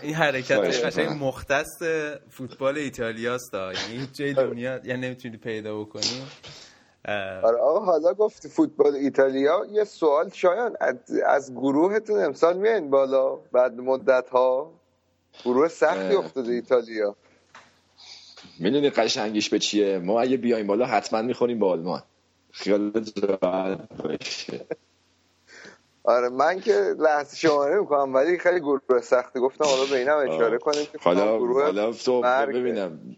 این 0.02 0.14
حرکتش 0.14 0.80
قشنگ 0.80 1.24
مختص 1.24 1.82
فوتبال 2.30 2.78
ایتالیاست 2.78 3.54
یعنی 3.54 4.08
جای 4.12 4.34
دنیا 4.34 4.80
یعنی 4.84 5.06
نمی‌تونی 5.06 5.36
پیدا 5.36 5.80
بکنی. 5.80 6.22
آره 7.42 7.58
آقا 7.58 7.84
حالا 7.84 8.14
گفتی 8.14 8.48
فوتبال 8.48 8.94
ایتالیا. 8.94 9.66
یه 9.72 9.84
سوال 9.84 10.30
شایان 10.30 10.76
از 11.26 11.52
گروهتون 11.54 12.24
امسال 12.24 12.56
میان 12.56 12.90
بالا؟ 12.90 13.34
بعد 13.52 13.72
مدت 13.72 14.28
ها 14.30 14.72
گروه 15.44 15.68
سختی 15.68 16.14
افتاده 16.14 16.52
ایتالیا. 16.52 17.16
می‌دونی 18.58 18.90
قشنگیش 18.90 19.48
به 19.48 19.58
چیه؟ 19.58 19.98
ما 19.98 20.20
اگه 20.20 20.36
بیایم 20.36 20.66
بالا 20.66 20.86
حتما 20.86 21.22
می‌خوریم 21.22 21.58
با 21.58 21.70
آلمان. 21.70 22.02
خیال 22.52 22.92
راحت 23.22 23.78
باشه. 24.02 24.66
آره 26.06 26.28
من 26.28 26.60
که 26.60 26.94
لحظه 26.98 27.36
شماره 27.36 27.80
می‌کنم 27.80 28.14
ولی 28.14 28.38
خیلی 28.38 28.60
گروه 28.60 29.00
سختی. 29.02 29.40
گفتم 29.40 29.64
حالا 29.64 29.84
به 29.90 29.98
اینم 29.98 30.16
اشاره 30.16 30.58
کنیم 30.58 30.84
که 30.92 30.98
حالا 31.00 31.38
حالا 31.38 31.92
تو 31.92 32.22
ببینم. 32.46 33.16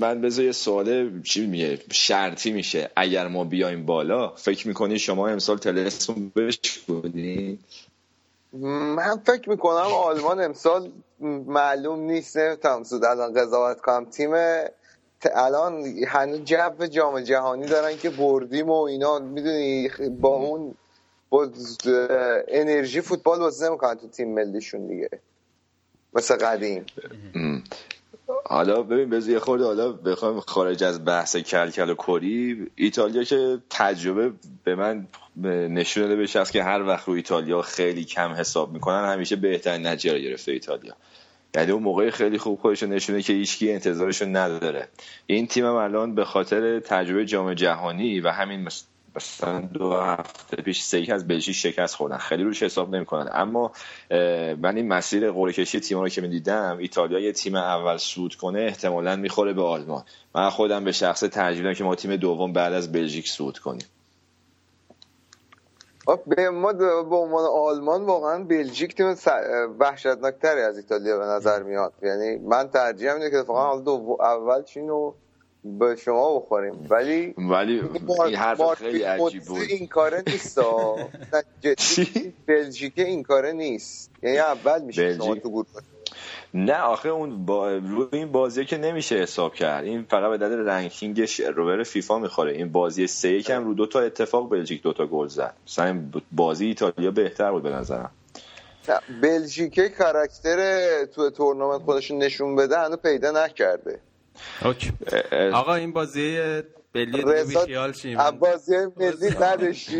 من 0.00 0.20
بذار 0.20 0.44
یه 0.44 0.52
سواله 0.52 1.10
چی 1.22 1.46
میگه؟ 1.46 1.78
شرطی 1.92 2.52
میشه 2.52 2.90
اگر 2.96 3.28
ما 3.28 3.44
بیایم 3.44 3.86
بالا؟ 3.86 4.32
فکر 4.36 4.68
می‌کنی 4.68 4.98
شما 4.98 5.28
امسال 5.28 5.58
تلسون 5.58 6.32
بشکنی؟ 6.36 7.58
من 8.52 9.16
فکر 9.26 9.50
می‌کنم 9.50 9.92
آلمان 9.94 10.40
امسال 10.40 10.92
معلوم 11.46 12.00
نیست 12.00 12.36
نمی‌تونم 12.36 12.82
زود 12.82 13.04
الان 13.04 13.34
قضاوت 13.34 13.80
کنم. 13.80 14.04
تیم 14.04 14.30
الان 15.34 15.84
هنوز 16.06 16.40
جو 16.44 16.86
جام 16.90 17.20
جهانی 17.20 17.66
دارن 17.66 17.96
که 17.96 18.10
بردیم 18.10 18.70
و 18.70 18.82
اینا 18.82 19.18
می‌دونی 19.18 19.90
با 20.20 20.28
اون 20.28 20.74
با 21.28 21.48
انرژی 22.48 23.00
فوتبال 23.00 23.38
بازی 23.38 23.66
نمی‌کنن 23.66 23.94
تو 23.94 24.08
تیم 24.08 24.34
ملیشون 24.34 24.86
دیگه. 24.86 25.08
مثل 26.14 26.36
قدیم. 26.36 26.86
حالا 28.44 28.82
ببین 28.82 29.22
یه 29.22 29.38
خورده 29.38 29.64
حالا 29.64 29.92
بخوام 29.92 30.40
خارج 30.40 30.84
از 30.84 31.04
بحث 31.04 31.36
کلکل 31.36 31.90
و 31.90 31.94
کری 31.94 32.66
ایتالیا 32.74 33.24
که 33.24 33.58
تجربه 33.70 34.32
به 34.64 34.74
من 34.74 35.06
نشون 35.68 36.02
داده 36.02 36.16
بشه 36.16 36.44
که 36.44 36.62
هر 36.62 36.82
وقت 36.82 37.08
رو 37.08 37.14
ایتالیا 37.14 37.62
خیلی 37.62 38.04
کم 38.04 38.32
حساب 38.32 38.72
می‌کنن 38.72 39.12
همیشه 39.12 39.36
بهترین 39.36 39.86
نتیجه 39.86 40.18
گرفته 40.18 40.52
ایتالیا. 40.52 40.96
یعنی 41.54 41.70
اون 41.70 41.82
موقع 41.82 42.10
خیلی 42.10 42.38
خوب 42.38 42.58
خودشون 42.58 42.92
نشونه 42.92 43.22
که 43.22 43.32
هیچکی 43.32 43.72
انتظارشون 43.72 44.36
نداره. 44.36 44.88
این 45.26 45.46
تیم 45.46 45.66
هم 45.66 45.74
الان 45.74 46.14
به 46.14 46.24
خاطر 46.24 46.80
تجربه 46.80 47.24
جام 47.24 47.54
جهانی 47.54 48.20
و 48.20 48.28
همین 48.28 48.68
مثلا 49.16 49.60
دو 49.60 49.92
هفته 49.92 50.56
پیش 50.56 50.82
سه 50.82 51.06
از 51.12 51.28
بلژیک 51.28 51.54
شکست 51.54 51.94
خوردن. 51.94 52.16
خیلی 52.16 52.42
روش 52.42 52.62
حساب 52.62 52.94
نمی‌کنن. 52.94 53.30
اما 53.32 53.72
من 54.62 54.76
این 54.76 54.88
مسیر 54.88 55.30
قرعه 55.30 55.52
کشی 55.52 55.80
تیم 55.80 56.00
رو 56.00 56.08
که 56.08 56.20
می‌دیدم 56.20 56.78
ایتالیا 56.80 57.18
یه 57.18 57.32
تیم 57.32 57.54
اول 57.54 57.96
سود 57.96 58.34
کنه 58.34 58.60
احتمالا 58.60 59.16
می‌خوره 59.16 59.52
به 59.52 59.62
آلمان. 59.62 60.04
من 60.34 60.50
خودم 60.50 60.84
به 60.84 60.92
شخص 60.92 61.20
ترجیح 61.20 61.72
که 61.72 61.84
ما 61.84 61.94
تیم 61.94 62.16
دوم 62.16 62.52
بعد 62.52 62.72
از 62.72 62.92
بلژیک 62.92 63.28
سود 63.28 63.58
کنیم. 63.58 63.86
به 66.26 66.50
ما 66.50 66.72
به 66.72 67.16
عنوان 67.16 67.44
آلمان 67.44 68.04
واقعا 68.04 68.44
بلژیک 68.44 68.94
تیم 68.94 69.14
وحشتناکتری 69.78 70.60
از 70.60 70.76
ایتالیا 70.76 71.18
به 71.18 71.24
نظر 71.24 71.62
میاد. 71.62 71.92
یعنی 72.02 72.38
من 72.38 72.68
ترجیح 72.68 73.12
اینه 73.12 73.30
که 73.30 73.36
اتفاقا 73.36 73.80
دو 73.80 74.16
اول 74.20 74.62
چین 74.62 74.88
رو 74.88 75.14
به 75.78 75.96
شما 75.96 76.38
بخوریم. 76.38 76.86
ولی 76.90 77.34
ولی 77.38 77.82
این 78.26 78.34
حرف 78.34 78.74
خیلی 78.74 79.02
عجیب 79.02 79.42
بود. 79.42 79.60
این 79.70 79.86
کاره 79.86 80.22
نیست 80.26 80.58
بلژیک 82.46 82.92
این 82.96 83.22
کاره 83.22 83.52
نیست. 83.52 84.10
یعنی 84.22 84.38
اول 84.38 84.82
میشه 84.82 85.16
شما 85.16 85.34
تو 85.34 85.50
گروه 85.50 85.66
نه 86.54 86.80
آخه 86.80 87.08
اون 87.08 87.44
با... 87.46 87.72
روی 87.72 88.06
این 88.12 88.32
بازی 88.32 88.64
که 88.64 88.78
نمیشه 88.78 89.16
حساب 89.16 89.54
کرد. 89.54 89.84
این 89.84 90.02
فقط 90.10 90.30
به 90.30 90.38
دلیل 90.38 90.58
رنکینگ 90.58 91.28
روبر 91.56 91.82
فیفا 91.82 92.18
می‌خوره. 92.18 92.52
این 92.52 92.72
بازی 92.72 93.06
سه 93.06 93.28
یکم 93.28 93.64
رو 93.64 93.74
دو 93.74 93.86
تا 93.86 94.00
اتفاق 94.00 94.50
بلژیک 94.50 94.82
دو 94.82 94.92
تا 94.92 95.06
گل 95.06 95.26
زد. 95.26 95.54
مثلا 95.66 96.04
بازی 96.32 96.66
ایتالیا 96.66 97.10
بهتر 97.10 97.52
بود 97.52 97.62
به 97.62 97.70
نظرم. 97.70 98.10
بلژیک 99.22 99.80
کاراکتر 99.80 101.04
تو 101.04 101.30
تورنمنت 101.30 101.82
خودش 101.82 102.10
نشون 102.10 102.56
بده 102.56 102.78
هنوز 102.78 102.98
پیدا 102.98 103.30
نکرده. 103.30 104.00
اوکی. 104.64 104.92
آقا 105.52 105.74
این 105.74 105.92
بازی 105.92 106.38
بلی 106.92 107.12
دیگه 107.12 107.44
بیخیال 107.44 107.92
شیم. 107.92 108.18
بازی 108.30 108.72
ملی 108.96 109.30
بعدش 109.30 109.90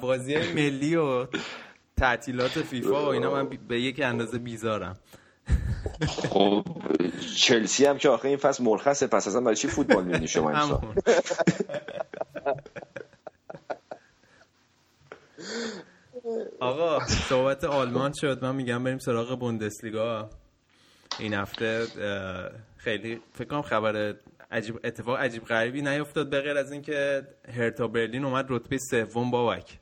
بازی 0.00 0.36
ملی 0.36 0.96
و 0.96 1.26
تعطیلات 1.96 2.50
فیفا 2.50 3.04
و 3.04 3.08
اینا 3.08 3.30
من 3.30 3.48
به 3.68 3.80
یک 3.80 4.00
اندازه 4.04 4.38
بیزارم. 4.38 4.96
خب 6.08 6.64
چلسی 7.36 7.86
هم 7.86 7.98
که 7.98 8.08
آخه 8.08 8.28
این 8.28 8.36
فصل 8.36 8.64
مرخصه. 8.64 9.06
پس 9.06 9.28
اصلا 9.28 9.40
برای 9.40 9.56
چی 9.56 9.68
فوتبال 9.68 10.04
می‌بینی 10.04 10.28
شما 10.28 10.50
این 10.50 10.58
آقا 16.60 17.06
صحبت 17.06 17.64
آلمان 17.64 18.12
شد. 18.12 18.44
من 18.44 18.54
میگم 18.54 18.84
بریم 18.84 18.98
سراغ 18.98 19.38
بوندسلیگا. 19.38 20.30
این 21.20 21.34
هفته 21.34 21.86
خیلی 22.76 23.20
فکر 23.32 23.48
کنم 23.48 23.62
خبر 23.62 24.14
عجیب 24.50 24.80
اتفاق 24.84 25.20
عجیب 25.20 25.44
غریبی 25.44 25.82
نیفتاد 25.82 26.30
به 26.30 26.40
غیر 26.40 26.56
از 26.56 26.72
اینکه 26.72 27.22
هرتا 27.56 27.88
برلین 27.88 28.24
اومد 28.24 28.46
رتبه 28.48 28.78
سوم 28.78 29.30
بابک. 29.30 29.78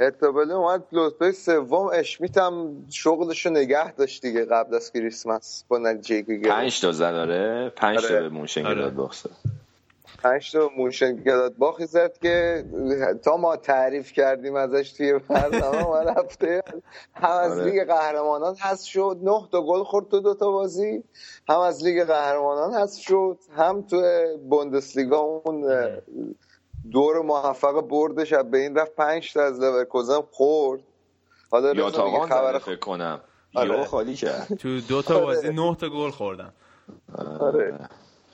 ارتبالی 0.00 0.52
اومد 0.52 0.82
رتبه 0.92 1.32
سوم. 1.32 1.90
اشمیت 1.92 2.38
هم 2.38 2.86
شغلشو 2.90 3.50
نگه 3.50 3.92
داشت 3.92 4.22
دیگه 4.22 4.44
قبل 4.44 4.74
از 4.74 4.92
کریسمس 4.92 5.64
با 5.68 5.78
نتیجه 5.78 6.22
که 6.22 6.34
گرفت. 6.34 6.56
5 6.56 6.80
تا 6.80 6.92
زد 6.92 7.10
داره 7.10 7.72
5 7.76 8.00
تا 8.00 8.20
به 8.20 8.28
مونشن 8.28 8.62
گلاد 8.62 8.94
باخت. 8.94 9.26
5 10.22 10.52
تا 10.52 10.70
مونشن 10.76 11.24
باخی 11.58 11.86
زد 11.86 12.18
که 12.18 12.64
تا 13.24 13.36
ما 13.36 13.56
تعریف 13.56 14.12
کردیم 14.12 14.56
ازش 14.56 14.92
توی 14.92 15.18
برنامه 15.18 15.82
ما 15.82 15.98
رفته. 15.98 16.62
هم 17.14 17.30
از 17.30 17.52
آره. 17.52 17.64
لیگ 17.64 17.84
قهرمانان 17.84 18.56
هست 18.60 18.84
شد. 18.84 19.18
9 19.22 19.48
تا 19.52 19.62
گل 19.62 19.82
خورد 19.82 20.08
تو 20.08 20.20
دو 20.20 20.34
تا 20.34 20.50
بازی. 20.50 21.04
هم 21.48 21.58
از 21.58 21.84
لیگ 21.84 22.04
قهرمانان 22.04 22.74
هست 22.74 23.00
شد. 23.00 23.38
هم 23.56 23.82
تو 23.82 24.02
بوندسلیگا 24.48 25.18
اون 25.18 25.90
دور 26.92 27.22
موفق 27.22 27.80
بردش 27.80 28.34
به 28.34 28.58
این 28.58 28.76
رفت 28.76 28.94
پنج 28.94 29.32
تا 29.32 29.42
از 29.42 29.60
لورکوزن 29.60 30.20
خورد. 30.30 30.80
حالا 31.50 31.72
یا 31.72 31.90
تا 31.90 32.26
خبر 32.26 32.58
فکر 32.58 32.76
کنم. 32.76 33.20
آره. 33.54 33.78
یا 33.78 33.84
خالی 33.84 34.14
کرد. 34.14 34.54
تو 34.54 34.80
دو 34.80 35.02
تا 35.02 35.20
بازی 35.20 35.46
آره. 35.46 35.56
نه 35.56 35.76
تا 35.76 35.88
گل 35.88 36.10
خوردن. 36.10 36.52
آره. 37.40 37.78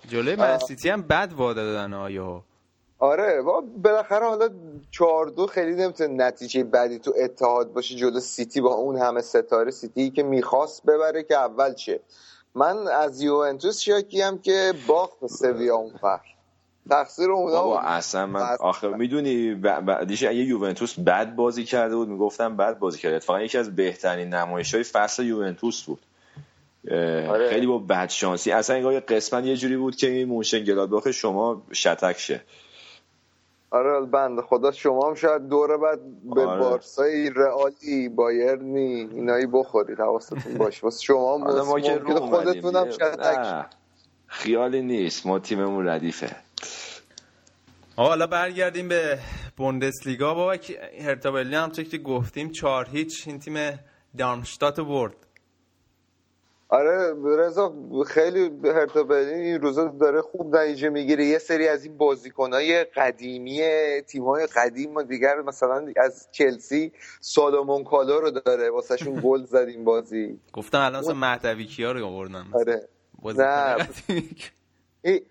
جلوی 0.08 0.36
منسیتی 0.36 0.88
هم 0.88 1.02
بد 1.02 1.32
واده 1.36 1.64
دادن 1.64 1.94
آیا 1.94 2.42
آره 2.98 3.42
بالاخره 3.82 4.26
حالا 4.26 4.48
چهار 4.90 5.26
دو 5.26 5.46
خیلی 5.46 5.74
نمی‌تونه 5.74 6.24
نتیجه 6.26 6.64
بدی 6.64 6.98
تو 6.98 7.14
اتحاد 7.16 7.72
باشه 7.72 7.94
جلو 7.94 8.20
سیتی 8.20 8.60
با 8.60 8.74
اون 8.74 8.96
همه 8.98 9.20
ستاره 9.20 9.70
سیتی 9.70 10.10
که 10.10 10.22
می‌خواست 10.22 10.86
ببره 10.86 11.22
که 11.22 11.36
اول 11.36 11.74
چه. 11.74 12.00
من 12.54 12.88
از 12.88 13.22
یوونتوس 13.22 13.80
شاکی 13.80 14.20
هم 14.20 14.38
که 14.38 14.72
باخت 14.86 15.26
سویا 15.26 15.76
اون 15.76 15.92
فر. 16.02 16.20
تقصیر 16.90 17.30
اونا 17.30 17.62
بابا 17.62 17.80
اصلا 17.80 18.26
من 18.26 18.56
آخه 18.60 18.88
می‌دونی 18.88 19.54
بعدیش 19.54 20.24
اگه 20.24 20.34
یوونتوس 20.34 20.98
بد 20.98 21.34
بازی 21.34 21.64
کرده 21.64 21.96
بود 21.96 22.08
می‌گفتم 22.08 22.56
بد 22.56 22.78
بازی 22.78 22.98
کرده. 22.98 23.16
اتفاقا 23.16 23.40
یکی 23.42 23.58
از 23.58 23.76
بهترین 23.76 24.28
نمایش 24.28 24.74
های 24.74 24.84
فصل 24.84 25.24
یوونتوس 25.24 25.82
بود. 25.82 26.00
آره. 26.90 27.50
خیلی 27.50 27.66
با 27.66 27.78
بد 27.78 28.08
شانسی 28.08 28.52
اصلا 28.52 28.76
انگار 28.76 29.00
قسمت 29.00 29.44
یه 29.44 29.56
جوری 29.56 29.76
بود 29.76 29.96
که 29.96 30.10
این 30.10 30.28
موشن 30.28 30.64
گلادباخ 30.64 31.10
شما 31.10 31.62
شتک 31.72 32.18
شه. 32.18 32.42
آره 33.70 34.06
بند 34.06 34.40
خدا 34.40 34.72
شما 34.72 35.08
هم 35.08 35.14
شاید 35.14 35.48
دوره 35.48 35.76
بعد 35.76 36.00
به 36.34 36.46
آره. 36.46 36.60
بارسای 36.60 37.30
رئالی 37.30 38.08
بایرنی 38.08 39.08
اینایی 39.12 39.46
بخورید. 39.46 40.00
حواستون 40.00 40.58
باشه. 40.58 40.80
واسه 40.82 41.02
شما 41.02 41.34
هم 41.34 41.42
آره 41.42 41.62
ما 41.62 41.80
که 41.80 41.98
خودتون 42.14 42.76
هم 42.76 42.90
شتک 42.90 43.66
خیالی 44.26 44.82
نیست. 44.82 45.26
ما 45.26 45.38
تیممون 45.38 45.88
ردیفه. 45.88 46.36
حالا 47.96 48.26
برگردیم 48.26 48.88
به 48.88 49.18
بوندسلیگا. 49.56 50.34
بابا 50.34 50.56
هرتا 51.00 51.30
برلین 51.30 51.54
هم 51.54 51.70
که 51.70 51.98
گفتیم 51.98 52.50
چهار 52.50 52.88
هیچ. 52.92 53.28
این 53.28 53.38
تیم 53.38 53.78
دارمشتات 54.18 54.80
برد. 54.80 55.16
آره 56.70 57.14
رضا 57.38 57.74
خیلی 58.06 58.50
هرتا 58.64 59.02
برلین 59.02 59.40
این 59.40 59.60
روزا 59.60 59.84
داره 59.84 60.22
خوب 60.22 60.56
نتیجه 60.56 60.88
می‌گیره. 60.88 61.24
یه 61.24 61.38
سری 61.38 61.68
از 61.68 61.84
این 61.84 61.96
بازیکنهای 61.96 62.84
قدیمی 62.84 63.62
تیم‌های 64.06 64.46
قدیم 64.46 64.94
و 64.94 65.02
دیگر 65.02 65.40
مثلا 65.40 65.92
از 65.96 66.28
چلسی 66.32 66.92
سالومون 67.20 67.84
کالا 67.84 68.18
رو 68.18 68.30
داره. 68.30 68.70
واسهشون 68.70 69.20
گل 69.24 69.44
زد 69.44 69.56
این 69.56 69.84
بازی. 69.84 70.40
گفتم 70.52 70.80
الان 70.80 71.00
مثلا 71.00 71.14
مهدوی 71.14 71.64
کیا 71.64 71.92
رو 71.92 72.06
آوردن. 72.06 72.44
آره. 72.52 72.88
نه. 73.24 73.88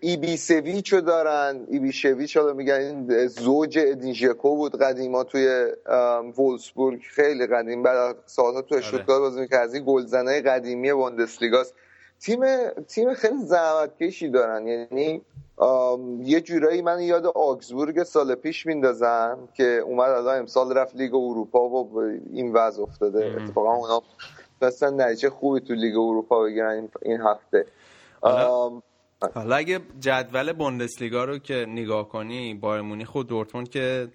ایبی 0.00 0.36
سویچ 0.36 0.94
دارن. 0.94 1.66
ایبی 1.68 1.92
شویچ 1.92 2.36
حالا 2.36 2.52
میگن 2.52 2.74
این 2.74 3.26
زوج 3.26 3.78
ادینژکو 3.82 4.56
بود 4.56 4.82
قدیما 4.82 5.24
توی 5.24 5.66
وولسبورگ 6.38 7.00
خیلی 7.02 7.46
قدیم. 7.46 7.82
بعد 7.82 8.16
سالها 8.26 8.62
تو 8.62 8.74
اشتوتگارت 8.74 9.10
آره. 9.10 9.20
بازی 9.20 9.40
می‌کرد. 9.40 9.60
از 9.60 9.74
این 9.74 9.84
گلزنای 9.86 10.40
قدیمی 10.40 10.92
بوندسلیگاست. 10.92 11.74
تیم 12.20 12.40
تیم 12.88 13.14
خیلی 13.14 13.42
زحمت 13.42 13.96
کشی 13.96 14.28
دارن. 14.28 14.66
یعنی 14.66 15.22
یه 16.22 16.40
جورایی 16.40 16.82
من 16.82 17.00
یاد 17.00 17.26
آگزبورگ 17.26 18.02
سال 18.02 18.34
پیش 18.34 18.66
میندازم 18.66 19.48
که 19.54 19.64
اومد 19.64 20.10
الان 20.10 20.38
امسال 20.38 20.72
رفت 20.72 20.96
لیگ 20.96 21.14
اروپا 21.14 21.68
و 21.68 21.98
این 22.32 22.52
وضع 22.52 22.82
افتاده. 22.82 23.36
اتفاقا 23.42 23.74
اونا 23.74 24.02
مثلا 24.62 24.90
نتیجه 24.90 25.30
خوبی 25.30 25.60
تو 25.60 25.74
لیگ 25.74 25.96
اروپا 25.96 26.42
بگیرن 26.42 26.88
این 27.02 27.20
هفته. 27.20 27.66
حالا 29.34 29.56
اگه 29.56 29.80
جدول 30.00 30.52
بوندسلیگا 30.52 31.24
رو 31.24 31.38
که 31.38 31.66
نگاه 31.68 32.08
کنی 32.08 32.54
بایر 32.54 32.82
مونیخ 32.82 33.14
و 33.14 33.22
دورتموند 33.22 33.68
که 33.68 34.08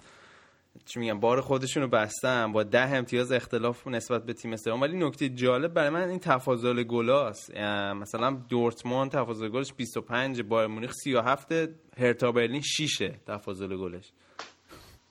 چی 0.85 0.99
میگم 0.99 1.19
بار 1.19 1.41
خودشونو 1.41 1.87
بستن 1.87 2.51
با 2.51 2.63
ده 2.63 2.95
امتیاز 2.95 3.31
اختلاف 3.31 3.87
نسبت 3.87 4.25
به 4.25 4.33
تیم 4.33 4.55
سوم. 4.55 4.81
ولی 4.81 4.97
نکته 4.97 5.29
جالب 5.29 5.73
برای 5.73 5.89
من 5.89 6.09
این 6.09 6.19
تفاضل 6.19 6.83
گلاست 6.83 7.57
مثلا 7.95 8.31
دورتموند 8.49 9.11
تفاضل 9.11 9.49
گلش 9.49 9.73
25 9.73 10.41
بایر 10.41 10.67
مونیخ 10.67 10.91
37 10.91 11.51
هرتا 11.97 12.31
برلین 12.31 12.61
6 12.61 13.11
تفاضل 13.27 13.77
گلش. 13.77 14.11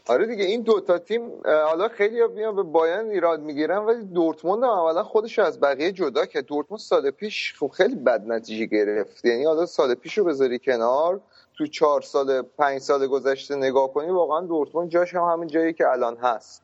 آره 0.08 0.26
دیگه 0.26 0.44
این 0.44 0.62
دوتا 0.62 0.98
تیم 0.98 1.30
حالا 1.44 1.88
خیلی 1.88 2.20
ها 2.20 2.52
به 2.52 2.62
بایرن 2.62 3.10
ایراد 3.10 3.40
می‌گیرن 3.40 3.78
ولی 3.78 4.04
دورتموند 4.04 4.64
هم 4.64 4.70
اولا 4.70 5.02
خودش 5.04 5.38
از 5.38 5.60
بقیه 5.60 5.92
جدا 5.92 6.26
که 6.26 6.42
دورتموند 6.42 6.80
سال 6.80 7.10
پیش 7.10 7.54
خب 7.58 7.68
خیلی 7.68 7.94
بد 7.94 8.26
نتیجه 8.26 8.66
گرفت. 8.66 9.24
یعنی 9.24 9.44
حالا 9.44 9.66
سال 9.66 9.94
پیش 9.94 10.18
رو 10.18 10.24
بذاری 10.24 10.58
کنار 10.58 11.20
تو 11.58 11.66
چهار 11.66 12.00
سال 12.02 12.42
پنج 12.42 12.80
سال 12.80 13.06
گذشته 13.06 13.56
نگاه 13.56 13.92
کنی 13.92 14.10
واقعا 14.10 14.40
دورتموند 14.40 14.88
جاش 14.88 15.14
هم 15.14 15.22
همین 15.22 15.48
جایی 15.48 15.72
که 15.72 15.88
الان 15.88 16.16
هست. 16.16 16.62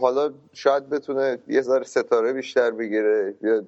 حالا 0.00 0.32
شاید 0.52 0.88
بتونه 0.88 1.38
یه 1.48 1.60
ذره 1.60 1.84
ستاره 1.84 2.32
بیشتر 2.32 2.70
بگیره 2.70 3.34
بیاد 3.40 3.64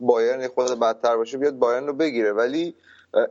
بایرن 0.00 0.48
خود 0.48 0.80
بدتر 0.80 1.16
باشه 1.16 1.38
بیاد 1.38 1.54
بایرن 1.54 1.86
رو 1.86 1.92
بگیره. 1.92 2.32
ولی 2.32 2.74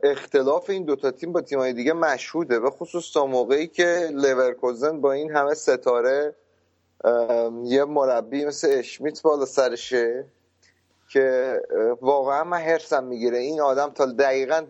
اختلاف 0.02 0.70
این 0.70 0.84
دوتا 0.84 1.10
تیم 1.10 1.32
با 1.32 1.40
تیمای 1.40 1.72
دیگه 1.72 1.92
مشهوده 1.92 2.60
به 2.60 2.70
خصوص 2.70 3.12
تا 3.12 3.26
موقعی 3.26 3.66
که 3.66 4.08
لورکوزن 4.12 5.00
با 5.00 5.12
این 5.12 5.30
همه 5.30 5.54
ستاره 5.54 6.34
یه 7.64 7.84
مربی 7.84 8.44
مثل 8.44 8.68
اشمیت 8.70 9.22
بالا 9.22 9.44
سرشه 9.44 10.24
که 11.12 11.60
واقعا 12.00 12.44
من 12.44 12.58
حرسم 12.58 13.04
می‌گیره. 13.04 13.38
این 13.38 13.60
آدم 13.60 13.90
تا 13.90 14.06
دقیقا 14.06 14.62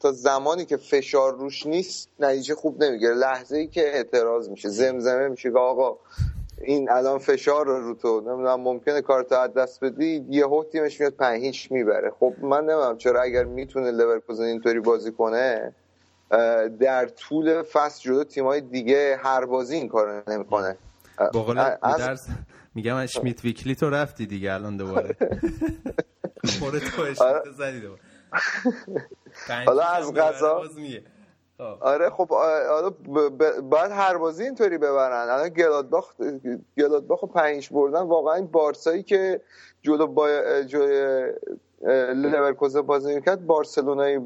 تا 0.00 0.12
زمانی 0.12 0.64
که 0.64 0.76
فشار 0.76 1.34
روش 1.34 1.66
نیست 1.66 2.08
نتیجه 2.20 2.54
خوب 2.54 2.84
نمی‌گیره. 2.84 3.14
لحظه 3.14 3.56
ای 3.56 3.66
که 3.66 3.94
اعتراض 3.94 4.48
میشه 4.48 4.68
زمزمه 4.68 5.28
میشه 5.28 5.52
که 5.52 5.58
آقا 5.58 5.98
این 6.60 6.90
الان 6.90 7.18
فشار 7.18 7.66
رو 7.66 7.94
تو 7.94 8.20
نمی‌دونم 8.20 8.60
ممکنه 8.60 9.02
کارت 9.02 9.32
از 9.32 9.54
دست 9.54 9.84
بدی 9.84 10.26
یه 10.30 10.44
تیمش 10.72 11.00
میاد 11.00 11.12
پنج 11.12 11.42
هیچ 11.42 11.72
می‌بره. 11.72 12.10
خب 12.20 12.34
من 12.42 12.60
نمی‌دونم 12.60 12.96
چرا 12.96 13.22
اگر 13.22 13.44
می‌تونه 13.44 13.90
لورکوزن 13.90 14.44
اینطوری 14.44 14.80
بازی 14.80 15.12
کنه 15.12 15.74
در 16.80 17.06
طول 17.06 17.62
فصل 17.62 18.02
جلو 18.02 18.24
تیمای 18.24 18.60
دیگه 18.60 19.18
هر 19.22 19.44
بازی 19.44 19.76
این 19.76 19.88
کارو 19.88 20.22
نمی‌کنه. 20.28 20.76
از... 21.82 22.26
میگم 22.74 22.96
اشمیت 22.96 23.44
ویکلی 23.44 23.74
تو 23.74 23.90
رفتی 23.90 24.26
دیگه 24.26 24.52
الان 24.52 24.76
دوباره. 24.76 25.16
پر 26.60 26.78
تو 26.78 27.24
آره. 27.24 27.42
زدی 27.58 27.80
دوباره. 27.80 28.00
حالا 29.66 29.82
از 29.82 30.14
غذا. 30.14 30.62
آره 31.80 32.10
خب 32.10 32.28
حالا 32.68 32.90
باید 33.62 33.92
هر 33.92 34.16
بازی 34.16 34.44
اینطوری 34.44 34.78
ببرن. 34.78 35.28
الان 35.28 35.48
گلادباخ 35.48 36.12
گلادباخ 36.78 37.24
پنج 37.24 37.68
بردن. 37.72 38.00
واقعا 38.02 38.34
این 38.34 38.46
بارسایی 38.46 39.02
که 39.02 39.40
جلو 39.82 40.06
با 40.06 40.28
جلوی 40.62 41.32
لورکوزن 42.14 42.80
بازی 42.80 43.14
می‌کرد 43.14 43.46
بارسلونای 43.46 44.20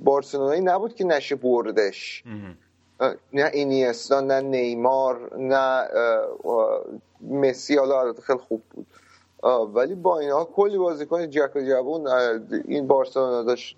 بارسلونایی 0.00 0.60
نبود 0.60 0.94
که 0.94 1.04
نشه 1.04 1.36
بردش. 1.36 2.24
نه 3.32 3.50
اینیستا 3.52 4.20
نه 4.20 4.40
نیمار 4.40 5.36
نه 5.36 5.88
مسی. 7.20 7.76
حالا 7.76 8.12
خیلی 8.12 8.38
خوب 8.38 8.62
بود. 8.70 8.86
ولی 9.42 9.94
با 9.94 10.18
اینها 10.18 10.44
کلی 10.44 10.78
بازیکن 10.78 11.30
جک 11.30 11.52
جوون 11.54 12.06
این 12.64 12.86
بارسلونا 12.86 13.42
داشت 13.42 13.76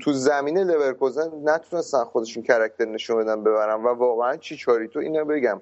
تو, 0.00 0.12
زمین 0.12 0.58
لورکوزن 0.58 1.30
نتونستن 1.44 2.04
خودشون 2.04 2.42
کرکتر 2.42 2.84
نشون 2.84 3.24
بدن 3.24 3.44
ببرن. 3.44 3.84
و 3.84 3.88
واقعا 3.88 4.36
چی 4.36 4.56
چاری 4.56 4.88
تو 4.88 4.98
اینو 4.98 5.24
بگم. 5.24 5.60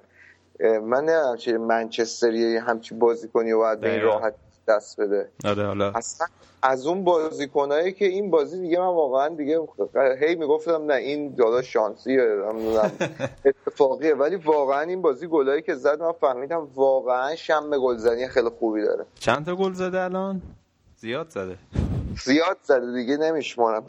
من 0.81 1.05
نه 1.05 1.37
چه 1.37 1.57
منچستری 1.57 2.57
همچی 2.57 2.95
بازی 2.95 3.27
کنی 3.27 3.51
و 3.51 3.57
باید 3.57 3.79
به 3.79 3.91
این 3.91 4.01
راحت 4.01 4.33
دست 4.67 5.01
بده. 5.01 5.29
آره 5.45 5.65
حالا. 5.65 5.91
اصلا 5.95 6.27
از 6.61 6.87
اون 6.87 7.03
بازیکنایی 7.03 7.93
که 7.93 8.05
این 8.05 8.31
بازی 8.31 8.61
دیگه 8.61 8.79
من 8.79 8.85
واقعا 8.85 9.29
دیگه 9.29 9.59
هی 10.21 10.35
می‌گفتم 10.35 10.85
نه 10.85 10.93
این 10.93 11.35
دادا 11.35 11.61
شانسیه 11.61 12.21
اتفاقیه. 13.45 14.13
ولی 14.15 14.35
واقعا 14.35 14.81
این 14.81 15.01
بازی 15.01 15.27
گلایی 15.27 15.61
که 15.61 15.75
زد 15.75 15.99
من 16.01 16.11
فهمیدم 16.11 16.67
واقعا 16.75 17.35
شم 17.35 17.69
گلزنی 17.77 18.27
خیلی 18.27 18.49
خوبی 18.49 18.81
داره. 18.81 19.05
چند 19.19 19.45
تا 19.45 19.55
گل 19.55 19.73
زده 19.73 20.01
الان؟ 20.01 20.41
زیاد 20.95 21.29
زده. 21.29 21.57
زیاد 22.23 22.57
زده 22.63 22.93
دیگه 22.93 23.17
نمیشمارم. 23.17 23.85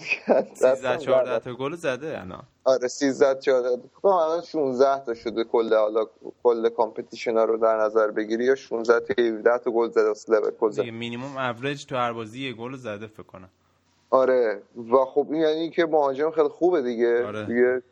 13 0.55 0.99
14 0.99 1.39
تا 1.39 1.55
گل 1.55 1.75
زده 1.75 2.21
الان. 2.21 2.43
آره 2.69 2.89
13 2.89 3.41
14 3.41 3.83
تا 4.03 4.25
الان 4.25 4.43
16 4.43 5.05
تا 5.05 5.15
شده 5.15 5.45
کل 5.45 5.75
حالا 5.75 6.05
کل 6.43 6.69
competition 6.69 7.37
ها 7.37 7.45
رو 7.45 7.59
در 7.59 7.77
نظر 7.77 8.11
بگیری 8.11 8.45
یا 8.45 8.55
16 8.55 9.15
تا 9.15 9.23
17 9.23 9.59
تا 9.59 9.71
گل 9.71 9.91
زده 9.91 10.09
واسه 10.09 10.33
لورکوزن 10.33 10.83
دیگه 10.83 10.97
minimum 10.97 11.37
average 11.37 11.85
تو 11.85 11.97
هر 11.97 12.13
بازی 12.13 12.49
یه 12.49 12.53
گل 12.53 12.77
زده 12.77 13.07
فکر 13.07 13.23
کنم. 13.23 13.49
آره. 14.11 14.63
و 14.77 14.97
خب 15.05 15.27
این 15.31 15.41
یعنی 15.41 15.71
که 15.71 15.87
مهاجم 15.87 16.31
خیلی 16.31 16.49
خوبه 16.49 16.83
دیگه. 16.83 17.27
آره. 17.27 17.47
دیگه 17.47 17.83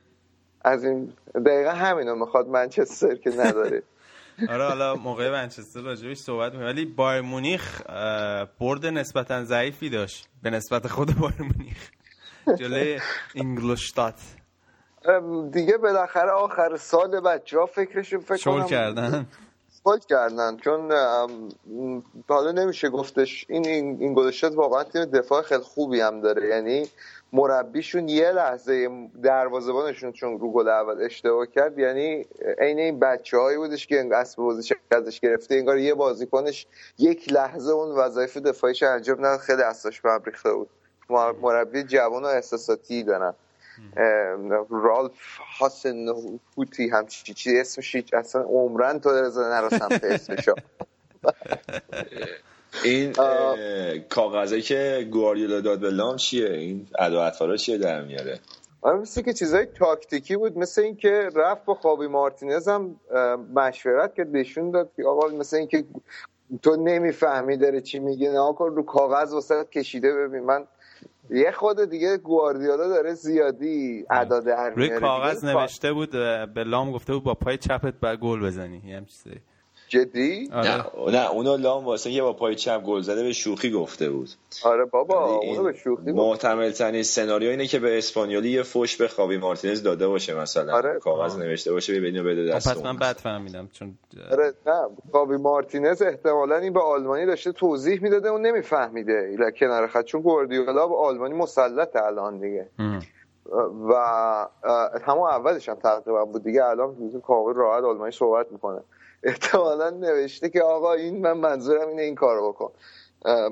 از 0.64 0.84
این 0.84 1.12
دقیقا 1.46 1.70
همینو 1.70 2.14
می‌خواد 2.14 2.48
منچستر 2.48 3.14
که 3.14 3.30
نداره. 3.30 3.82
آره 4.52 4.64
حالا 4.68 4.94
موقع 4.94 5.30
منچستر 5.30 5.80
راجبش 5.80 6.16
صحبت 6.16 6.52
می‌کنیم. 6.52 6.68
ولی 6.68 6.84
بایر 6.84 7.20
مونیخ 7.20 7.82
برد 8.60 8.86
نسبتا 8.86 9.44
ضعیفی 9.44 9.90
داشت. 9.90 10.28
به 10.42 10.50
نسبت 10.50 10.86
خود 10.86 11.18
بایر 11.18 11.42
مونیخ. 11.42 11.90
جلوی 12.58 13.00
اینگلشتات 13.34 14.20
دیگه 15.50 15.76
بالاخره 15.76 16.30
آخر 16.30 16.76
سال 16.76 17.20
بچه 17.20 17.58
ها 17.58 17.66
فکرشون 17.66 18.20
فکر 18.20 18.36
شل 18.36 18.64
کردن. 18.64 19.26
شل 19.84 19.98
کردن. 19.98 20.56
چون 20.56 20.92
حالا 22.28 22.52
نمیشه 22.52 22.88
گفتش 22.88 23.46
این 23.48 23.66
این 23.66 24.14
واقعا 24.54 24.84
تیم 24.84 25.04
دفاع 25.04 25.42
خیلی 25.42 25.62
خوبی 25.62 26.00
هم 26.00 26.20
داره. 26.20 26.48
یعنی 26.48 26.88
مربیشون 27.32 28.08
یه 28.08 28.32
لحظه 28.32 28.88
دروازه‌بانشون 29.22 30.12
چون 30.12 30.38
رو 30.38 30.52
گل 30.52 30.68
اول 30.68 31.02
اشتباه 31.02 31.46
کرد 31.46 31.78
یعنی 31.78 32.26
عین 32.58 32.78
این 32.78 33.00
بچه‌هایی 33.00 33.56
بودش 33.56 33.86
که 33.86 34.08
اسب 34.12 34.38
بازی 34.38 34.74
ازش 34.90 35.20
گرفته 35.20 35.54
انگار 35.54 35.78
یه 35.78 35.94
بازیکنش 35.94 36.66
یک 36.98 37.32
لحظه 37.32 37.72
اون 37.72 37.90
وظایف 37.90 38.36
دفاعیش 38.36 38.82
انجام 38.82 39.18
نداد 39.18 39.38
خیلی 39.38 39.62
اساش 39.62 40.00
به 40.00 40.20
ریخته 40.26 40.52
بود 40.52 40.68
مربی 41.42 41.82
جوان 41.82 42.22
و 42.22 42.26
احساساتی 42.26 43.02
دارن. 43.02 43.34
رالف 44.70 45.12
هاسن 45.58 46.06
هوتی 46.56 46.88
همچی 46.88 47.34
چی 47.34 47.58
اسمش 47.58 47.96
اصلا 48.12 48.42
عمرن 48.42 49.00
تو 49.00 49.10
نرسم 49.10 49.88
به 49.88 50.14
اسمشو. 50.14 50.54
این 52.84 53.12
کاغذه 54.08 54.60
که 54.60 55.08
گواردیولا 55.10 55.60
داد 55.60 55.80
به 55.80 55.90
لام 55.90 56.16
چیه؟ 56.16 56.50
این 56.50 56.86
ادا 56.98 57.56
چیه 57.56 57.78
در 57.78 58.02
میاره؟ 58.02 58.40
مثل 58.94 59.22
که 59.22 59.32
چیزای 59.32 59.66
تاکتیکی 59.66 60.36
بود 60.36 60.58
مثل 60.58 60.82
اینکه 60.82 61.28
رفت 61.34 61.64
با 61.64 61.74
خوابی 61.74 62.06
مارتینز 62.06 62.68
هم 62.68 63.00
مشورت 63.54 64.14
که 64.14 64.24
نشون 64.24 64.70
داد 64.70 64.90
که 64.96 65.04
آقا 65.04 65.28
مثل 65.28 65.56
اینکه 65.56 65.84
تو 66.62 66.76
نمی‌فهمی 66.76 67.56
داره 67.56 67.80
چی 67.80 67.98
میگه 67.98 68.30
نه 68.30 68.54
رو 68.58 68.82
کاغذ 68.82 69.32
واسه 69.32 69.64
کشیده 69.64 70.14
ببین 70.14 70.42
من 70.42 70.66
یه 71.30 71.50
خود 71.50 71.90
دیگه 71.90 72.16
گواردیولا 72.16 72.88
داره 72.88 73.14
زیادی 73.14 74.04
ادا 74.10 74.40
در 74.40 74.70
روی 74.70 74.88
کاغذ 74.88 75.44
نوشته 75.44 75.92
بود 75.92 76.10
به 76.54 76.64
لام 76.64 76.92
گفته 76.92 77.12
بود 77.12 77.24
با 77.24 77.34
پای 77.34 77.58
چپت 77.58 77.94
با 78.00 78.16
گل 78.16 78.40
بزنی. 78.46 78.82
یه 78.84 79.02
چیزی 79.06 79.40
جدی؟ 79.88 80.48
نه 80.52 80.84
نه 81.12 81.30
اونو 81.30 81.56
لام 81.56 81.84
واسه 81.84 82.10
یه 82.10 82.22
با 82.22 82.32
پای 82.32 82.54
چپ 82.54 82.82
گل 82.82 83.00
زده 83.00 83.22
به 83.22 83.32
شوخی 83.32 83.70
گفته 83.70 84.10
بود. 84.10 84.28
آره 84.64 84.84
بابا 84.84 85.36
اونو 85.36 85.62
به 85.62 85.72
شوخی 85.72 86.12
محتمل 86.12 86.70
ترین 86.70 87.02
سناریو 87.02 87.50
اینه 87.50 87.66
که 87.66 87.78
به 87.78 87.98
اسپانیولی 87.98 88.50
یه 88.50 88.62
فوش 88.62 88.96
به 88.96 89.08
خوابی 89.08 89.36
مارتینز 89.36 89.82
داده 89.82 90.08
باشه 90.08 90.34
مثلا. 90.34 90.74
آره. 90.74 90.98
کاغذ. 90.98 91.38
نوشته 91.38 91.72
باشه 91.72 91.98
ببینیم 92.00 92.24
بده 92.24 92.46
دست 92.46 92.68
پس 92.68 92.84
من 92.84 92.96
بد 92.96 93.16
فهمیدم 93.16 93.68
چون 93.72 93.98
آره 94.32 94.54
نه 94.66 94.88
خوابی 95.10 95.36
مارتینز 95.36 96.02
احتمالاً 96.02 96.56
این 96.56 96.72
به 96.72 96.80
آلمانی 96.80 97.26
داشته 97.26 97.52
توضیح 97.52 98.02
می‌داده 98.02 98.28
اون 98.28 98.46
نمیفهمیده 98.46 99.36
کنار 99.58 99.86
خط 99.86 100.04
چون 100.04 100.20
گواردیولا 100.20 100.86
به 100.86 100.96
آلمانی 100.96 101.34
مسلط 101.34 101.96
الان 101.96 102.38
دیگه. 102.38 102.68
و 103.88 103.94
همون 105.06 105.30
اولش 105.30 105.68
هم 105.68 105.74
تقریبا 105.74 106.24
بود 106.24 106.44
دیگه 106.44 106.64
الان 106.64 107.20
کامل 107.26 107.54
راحت 107.54 107.84
آلمانی 107.84 108.12
صحبت 108.12 108.52
می‌کنه. 108.52 108.80
احتمالا 109.22 109.90
نوشته 109.90 110.48
که 110.48 110.62
آقا 110.62 110.92
این 110.92 111.20
من 111.20 111.32
منظورم 111.32 111.88
اینه 111.88 112.02
این 112.02 112.14
کارو 112.14 112.52
بکن. 112.52 112.70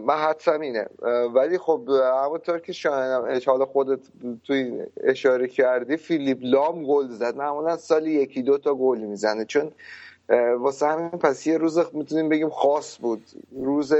من 0.07 0.16
حدسم 0.16 0.61
اینه. 0.61 0.87
ولی 1.35 1.59
خب 1.59 1.88
همونطور 2.22 2.59
که 2.59 2.72
شاید 2.72 3.44
حالا 3.44 3.64
خودت 3.64 4.00
توی 4.44 4.83
اشاره 5.05 5.48
کردی 5.48 5.96
فیلیپ 5.96 6.38
لام 6.40 6.85
گل 6.85 7.09
زد. 7.09 7.37
معمولا 7.37 7.77
سالی 7.77 8.11
یکی 8.11 8.42
دو 8.42 8.59
تا 8.59 8.74
گل 8.74 8.98
می‌زنه. 8.98 9.44
چون 9.44 9.72
واسه 10.59 10.87
همین 10.87 11.09
پس 11.09 11.46
یه 11.46 11.59
روز 11.59 11.79
می‌تونیم 11.92 12.29
بگیم 12.29 12.50
خاص 12.50 12.98
بود. 13.00 13.22
روز 13.57 13.94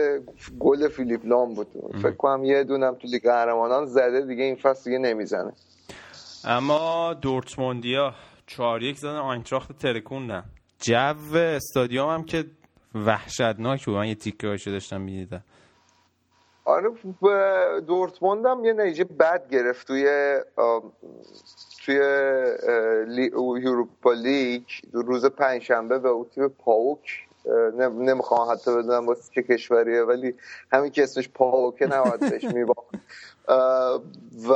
گل 0.61 0.88
فیلیپ 0.88 1.27
لام 1.27 1.55
بود. 1.55 1.66
فکر 2.03 2.11
کنم 2.11 2.44
یه 2.44 2.64
دونم 2.64 2.94
تو 2.94 3.09
لیگ 3.09 3.22
قهرمانان 3.22 3.87
زده 3.87 4.20
دیگه 4.20 4.44
این 4.44 4.57
فصل 4.57 4.85
دیگه 4.85 4.98
نمی‌زنه. 4.98 5.53
اما 6.44 7.14
دورتموندیا 7.14 8.14
4 8.46 8.83
1 8.83 8.98
زدن 8.98 9.16
آینتراخت 9.16 9.79
ترکوندن. 9.79 10.44
جو 10.85 11.37
استادیوم 11.37 12.09
هم 12.09 12.25
که 12.25 12.44
وحشتناک 12.94 13.85
بود 13.87 13.94
من 13.94 14.09
یه 14.09 14.14
تیکه 14.14 14.47
هاشو 14.47 14.70
داشتم 14.70 15.01
می‌دیدم 15.01 15.44
آره 16.64 16.90
دورتموند 17.81 18.47
هم 18.47 18.64
یه 18.64 18.73
نتیجه 18.73 19.05
بد 19.05 19.49
گرفت 19.51 19.87
توی 19.87 20.37
توی. 21.85 21.97
یوروپا 23.62 24.12
لیگ 24.12 24.62
روز 24.92 25.27
پنجشنبه 25.27 25.99
به 25.99 26.11
تیم 26.35 26.49
پاوک 26.49 27.24
نمی‌خوام 27.99 28.53
حتی 28.53 28.71
بدونم 28.71 29.07
واسه 29.07 29.33
چه 29.35 29.43
کشوریه 29.43 30.03
ولی 30.03 30.35
همین 30.73 30.91
که 30.91 31.03
اسمش 31.03 31.29
پاوکه 31.29 31.87
نباید 31.87 32.21
بهش 32.21 32.45
میباخت. 32.45 32.95
و 34.49 34.55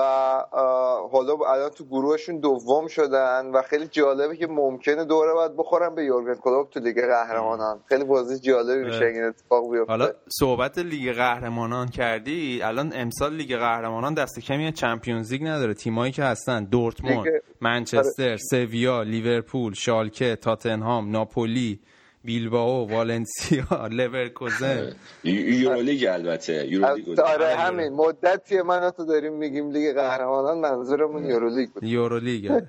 حالا 1.12 1.36
الان 1.48 1.70
تو 1.70 1.84
گروهشون 1.84 2.40
دوم 2.40 2.86
شدن 2.86 3.50
و 3.54 3.62
خیلی 3.62 3.86
جالبه 3.86 4.36
که 4.36 4.46
ممکنه 4.46 5.04
دوره 5.04 5.32
باید 5.32 5.56
بخورن 5.56 5.94
به 5.94 6.04
یورگن 6.04 6.34
کلوپ 6.34 6.70
تو 6.70 6.80
لیگ 6.80 6.96
قهرمانان. 7.00 7.80
خیلی 7.88 8.04
بازی 8.04 8.38
جالبی 8.38 8.84
میشه 8.84 9.04
این 9.04 9.24
اتفاق 9.24 9.70
بیفته. 9.72 9.92
حالا 9.92 10.10
صحبت 10.28 10.78
لیگ 10.78 11.12
قهرمانان 11.12 11.88
کردی 11.88 12.62
الان 12.62 12.92
امسال 12.94 13.32
لیگ 13.34 13.56
قهرمانان 13.56 14.14
دست 14.14 14.40
کمی 14.40 14.72
Champions 14.72 15.32
League 15.32 15.42
نداره. 15.42 15.74
تیمایی 15.74 16.12
که 16.12 16.22
هستن 16.22 16.64
دورتموند 16.64 17.26
منچستر 17.60 18.28
آره. 18.28 18.36
سویا 18.36 19.02
لیورپول 19.02 19.74
شالکه 19.74 20.36
تاتنهام 20.36 21.10
ناپولی 21.10 21.80
بیلباو 22.24 22.90
والنسیا 22.90 23.86
لورکوزن. 23.98 24.92
یورولیگ 25.24 26.04
البته 26.04 26.66
یورولیگ 26.66 27.20
آره 27.20 27.54
همین. 27.54 27.88
مدتی 27.92 28.62
من 28.62 28.90
تو 28.90 29.04
داریم 29.04 29.32
میگیم 29.32 29.70
لیگ 29.70 29.94
قهرمانان 29.94 30.58
منظورمون 30.58 31.24
یورولیگ 31.24 31.70
بود. 31.70 31.82
یورولیگ. 31.84 32.52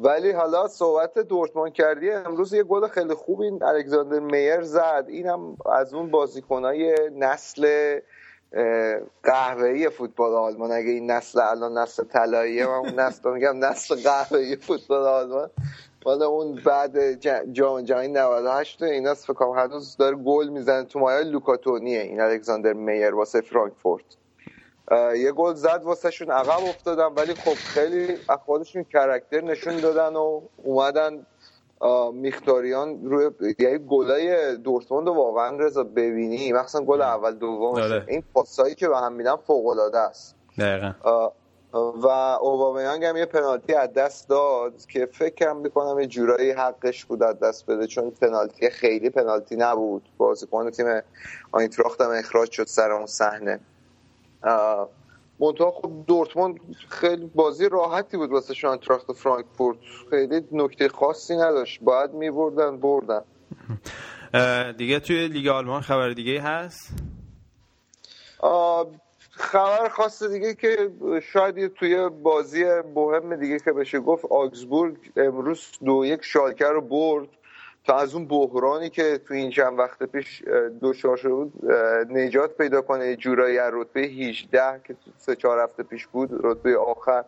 ولی 0.00 0.30
حالا 0.32 0.68
صحبت 0.68 1.18
دورتمان 1.18 1.70
کردی 1.70 2.10
امروز 2.10 2.52
یه 2.52 2.62
گل 2.62 2.88
خیلی 2.88 3.14
خوب 3.14 3.40
این 3.40 3.62
الکساندر 3.62 4.18
میر 4.18 4.60
زد. 4.60 5.04
اینم 5.08 5.56
از 5.72 5.94
اون 5.94 6.10
بازیکنای 6.10 6.96
نسل 7.18 7.66
قهوه‌ای 9.22 9.90
فوتبال 9.90 10.32
آلمان. 10.34 10.72
اگه 10.72 10.90
این 10.90 11.10
نسل 11.10 11.40
الان 11.40 11.78
نسل 11.78 12.04
طلاییه 12.04 12.66
من 12.66 12.72
اون 12.72 13.00
نسل 13.00 13.30
میگم 13.30 13.64
نسل 13.64 13.94
قهوه‌ای 13.94 14.56
فوتبال 14.56 15.02
آلمان. 15.06 15.50
حالا 16.04 16.26
اون 16.26 16.54
بعد 16.64 17.22
جام 17.52 17.80
جهانی 17.80 18.08
98 18.08 18.82
ایناست 18.82 19.24
فکر 19.24 19.34
کنم 19.34 19.58
هنوز 19.58 19.96
داره 19.96 20.16
گل 20.16 20.48
می‌زنه 20.48 20.84
تو 20.84 20.98
مایه 20.98 21.24
لوکاتونیه 21.24 22.00
این 22.00 22.20
الکساندر 22.20 22.72
میر 22.72 23.14
واسه 23.14 23.40
فرانکفورت. 23.40 24.04
یه 25.16 25.32
گل 25.32 25.54
زد 25.54 25.80
واسه 25.84 26.10
شون 26.10 26.30
عقب 26.30 26.64
افتادن 26.68 27.06
ولی 27.06 27.34
خب 27.34 27.54
خیلی 27.54 28.16
خودشون 28.46 28.84
کرکتر 28.84 29.40
نشون 29.40 29.76
دادن 29.80 30.16
و 30.16 30.40
اومدن 30.56 31.26
میختاریان 32.12 33.04
روی 33.04 33.30
یعنی 33.58 33.78
گلای 33.78 34.56
دورتموند 34.56 35.08
واقعا 35.08 35.56
رضا 35.56 35.84
ببینی. 35.84 36.52
مثلا 36.52 36.80
گل 36.84 37.02
اول 37.02 37.34
دوم 37.34 37.74
آره. 37.74 38.04
این 38.08 38.22
پاسایی 38.34 38.74
که 38.74 38.88
به 38.88 38.96
هم 38.96 39.12
میدن 39.12 39.36
فوق 39.36 39.66
العاده 39.66 39.98
است. 39.98 40.36
دقیقاً. 40.58 40.92
و 41.74 42.06
اوبامیانگ 42.40 43.04
هم 43.04 43.16
یه 43.16 43.26
پنالتی 43.26 43.74
از 43.74 43.92
دست 43.92 44.28
داد 44.28 44.86
که 44.86 45.06
فکرم 45.06 45.56
می‌کنم 45.56 46.00
یه 46.00 46.06
جورایی 46.06 46.50
حقش 46.50 47.04
بود 47.04 47.22
از 47.22 47.40
دست 47.40 47.66
بده 47.66 47.86
چون 47.86 48.10
پنالتی 48.10 48.70
خیلی 48.70 49.10
پنالتی 49.10 49.56
نبود. 49.56 50.08
بازیکن 50.16 50.70
تیم 50.70 50.86
آینتراخت 51.52 52.00
هم 52.00 52.10
اخراج 52.10 52.50
شد 52.50 52.66
سر 52.66 52.92
اون 52.92 53.06
صحنه. 53.06 53.60
منتها 55.40 55.70
خب 55.70 55.90
دورتموند 56.06 56.60
خیلی 56.88 57.26
بازی 57.34 57.68
راحتی 57.68 58.16
بود 58.16 58.30
واسه 58.30 58.54
شانتراخت 58.54 59.12
فرانکفورت. 59.12 59.78
خیلی 60.10 60.48
نکته 60.52 60.88
خاصی 60.88 61.36
نداشت. 61.36 61.80
باید 61.82 62.12
میبردن 62.12 62.76
بردن. 62.80 63.22
دیگه 64.72 65.00
توی 65.00 65.28
لیگ 65.28 65.48
آلمان 65.48 65.80
خبر 65.80 66.10
دیگه 66.10 66.40
هست؟ 66.40 66.90
خبر 69.36 69.88
خاص 69.88 70.22
دیگه 70.22 70.54
که 70.54 70.90
شاید 71.22 71.74
توی 71.74 72.08
بازی 72.08 72.64
مهم 72.94 73.36
دیگه 73.36 73.58
که 73.58 73.72
بشه 73.72 74.00
گفت 74.00 74.24
آگزبورگ 74.24 74.96
امروز 75.16 75.72
دو 75.84 76.04
یک 76.04 76.24
شالکر 76.24 76.70
رو 76.70 76.80
برد. 76.80 77.28
تا 77.86 77.96
از 77.96 78.14
اون 78.14 78.28
بحرانی 78.28 78.90
که 78.90 79.18
تو 79.18 79.34
این 79.34 79.50
چند 79.50 79.78
وقت 79.78 80.02
پیش 80.02 80.42
دچار 80.82 81.16
شده 81.16 81.32
بود 81.32 81.72
نجات 82.10 82.56
پیدا 82.56 82.82
کنه. 82.82 83.16
جورایی 83.16 83.58
از 83.58 83.72
رتبه 83.74 84.00
18 84.00 84.80
که 84.84 84.96
سه 85.18 85.36
چهار 85.36 85.58
هفته 85.64 85.82
پیش 85.82 86.06
بود 86.06 86.30
رتبه 86.32 86.78
آخر 86.78 87.24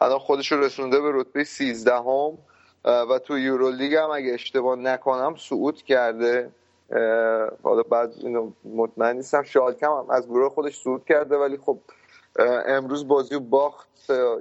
الان 0.00 0.18
خودش 0.18 0.52
رو 0.52 0.60
رسونده 0.60 1.00
به 1.00 1.10
رتبه 1.14 1.44
13 1.44 1.94
هم 1.94 2.38
و 2.84 3.18
تو 3.24 3.38
یورولیگ 3.38 3.94
هم 3.94 4.10
اگه 4.10 4.34
اشتباه 4.34 4.76
نکنم 4.76 5.34
صعود 5.38 5.82
کرده. 5.82 6.50
حالا 7.62 7.82
بعد 7.90 8.12
اینو 8.16 8.52
مطمئن 8.64 9.16
نیستم. 9.16 9.42
شالکم 9.42 9.90
هم 9.90 10.10
از 10.10 10.26
گروه 10.26 10.48
خودش 10.48 10.80
صعود 10.84 11.04
کرده 11.04 11.36
ولی 11.36 11.56
خب 11.56 11.78
امروز 12.66 13.08
بازی 13.08 13.38
باخت. 13.38 13.88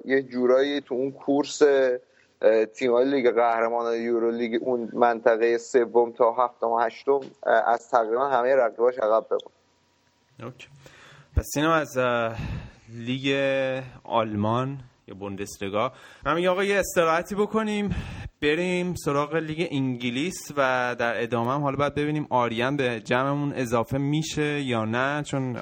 یه 0.05 0.21
جورایی 0.21 0.81
تو 0.81 0.95
اون 0.95 1.11
کورس 1.11 1.61
تیم 2.75 2.97
لیگ 2.97 3.31
قهرمان 3.31 3.93
یورو 3.93 4.31
لیگ 4.31 4.61
اون 4.63 4.89
منطقه 4.93 5.57
سوم 5.57 6.11
تا 6.11 6.31
هفتم 6.31 6.67
و 6.67 6.79
هشتم 6.79 7.19
از 7.43 7.89
تقریبا 7.91 8.27
همه 8.27 8.55
رقیباش 8.55 8.97
عقب 8.97 9.25
بمون. 9.29 10.53
پس 11.37 11.47
اینم 11.55 11.71
از 11.71 11.97
لیگ 12.89 13.35
آلمان 14.03 14.77
یا 15.07 15.15
بوندسلیگا. 15.15 15.91
من 16.25 16.35
میگم 16.35 16.49
آقا 16.49 16.63
یه 16.63 16.79
استراحتی 16.79 17.35
بکنیم. 17.35 17.95
بریم 18.41 18.95
سراغ 18.95 19.35
لیگ 19.35 19.67
انگلیس 19.71 20.51
و 20.57 20.95
در 20.99 21.23
ادامه 21.23 21.53
هم 21.53 21.61
حالا 21.61 21.75
باید 21.75 21.95
ببینیم 21.95 22.27
آریان 22.29 22.77
به 22.77 22.99
جمعمون 22.99 23.53
اضافه 23.53 23.97
میشه 23.97 24.61
یا 24.61 24.85
نه 24.85 25.23
چون 25.23 25.57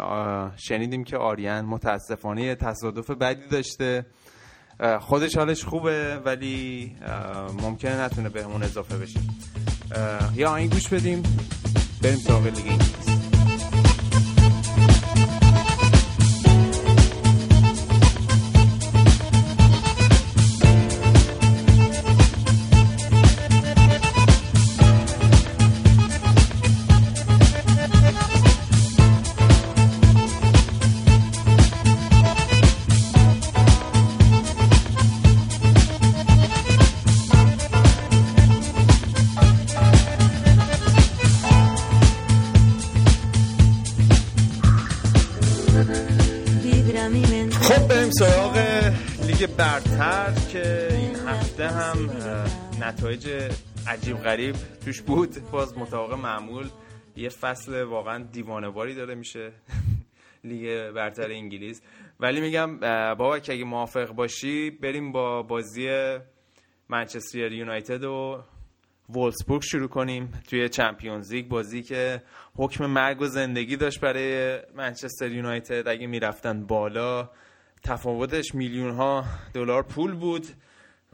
شنیدیم 0.58 1.04
که 1.04 1.18
آریان 1.18 1.66
متاسفانه 1.66 2.56
تصادف 2.56 3.12
بدی 3.12 3.48
داشته. 3.48 4.06
خودش 5.00 5.38
حالش 5.38 5.64
خوبه 5.64 6.18
ولی 6.26 6.96
ممکنه 7.62 8.02
نتونه 8.02 8.30
بهمون 8.30 8.64
اضافه 8.64 8.98
بشه. 8.98 9.20
یا 10.36 10.56
این 10.56 10.70
گوش 10.70 10.88
بدیم 10.88 11.24
بریم 12.02 12.18
سراغ 12.18 12.46
لیگ 12.46 12.68
انگلیس. 12.68 13.07
نتایج 52.98 53.52
عجیب 53.88 54.18
غریب 54.18 54.56
توش 54.86 55.02
بود. 55.02 55.52
باز 55.52 55.78
مطابق 55.78 56.14
معمول. 56.14 56.70
یه 57.16 57.30
فصل 57.30 57.82
واقعا 57.82 58.24
دیوانواری 58.24 58.96
داره 58.96 59.16
میشه 59.16 59.52
لیگ 60.44 60.92
برتر 60.92 61.32
انگلیس. 61.32 61.82
ولی 62.20 62.42
میگم 62.42 62.80
بابا 63.16 63.40
که 63.40 63.54
اگه 63.54 63.64
موافق 63.64 64.12
باشی 64.12 64.70
بریم 64.70 65.12
با 65.12 65.44
بازی 65.44 66.18
منچستر 66.90 67.52
یونایتد 67.52 68.04
و 68.04 68.44
وولسبورگ 69.10 69.62
شروع 69.62 69.88
کنیم. 69.88 70.42
توی 70.50 70.70
چمپیونز 70.70 71.34
لیگ 71.34 71.48
بازی 71.48 71.82
که 71.82 72.24
حکم 72.56 72.86
مرگ 72.86 73.22
و 73.22 73.26
زندگی 73.26 73.76
داشت 73.76 74.00
برای 74.00 74.60
منچستر 74.76 75.32
یونایتد. 75.32 75.88
اگه 75.88 76.08
می‌رفتن 76.08 76.66
بالا 76.66 77.30
تفاوتش 77.84 78.56
میلیون 78.56 78.92
ها 78.92 79.26
دلار 79.54 79.84
پول 79.84 80.14
بود. 80.14 80.48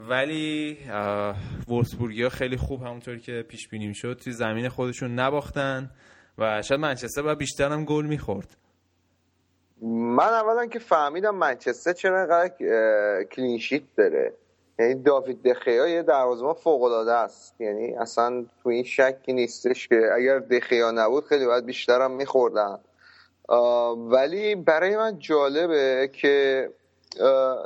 ولی 0.00 0.78
ها 0.88 2.28
خیلی 2.30 2.56
خوب 2.56 2.82
همونطور 2.82 3.18
که 3.18 3.44
پیش 3.48 3.68
بینیم 3.68 3.92
شد 3.92 4.20
توی 4.24 4.32
زمین 4.32 4.68
خودشون 4.68 5.14
نباختن 5.14 5.90
و 6.38 6.62
شاید 6.62 6.80
منچستر 6.80 7.22
باید 7.22 7.38
بیشتر 7.38 7.72
هم 7.72 7.84
گل 7.84 8.06
می‌خورد. 8.06 8.56
من 9.82 10.32
اولا 10.32 10.66
که 10.66 10.78
فهمیدم 10.78 11.34
منچستر 11.34 11.92
چرا 11.92 12.18
اینقدر 12.18 12.54
کلینشیت 13.24 13.82
داره. 13.96 14.32
یعنی 14.78 14.94
داوید 14.94 15.42
دخیا 15.42 15.88
یه 15.88 16.04
فوق 16.62 16.82
العاده 16.82 17.12
است. 17.12 17.60
یعنی 17.60 17.94
اصلا 17.94 18.44
تو 18.62 18.68
این 18.68 18.84
شکی 18.84 19.32
نیستش 19.32 19.88
که 19.88 20.00
اگر 20.16 20.38
دخیا 20.38 20.90
نبود 20.90 21.24
خیلی 21.24 21.46
باید 21.46 21.66
بیشتر 21.66 22.00
هم 22.00 22.10
میخوردن. 22.10 22.78
ولی 24.10 24.54
برای 24.54 24.96
من 24.96 25.18
جالبه 25.18 26.10
که 26.12 26.68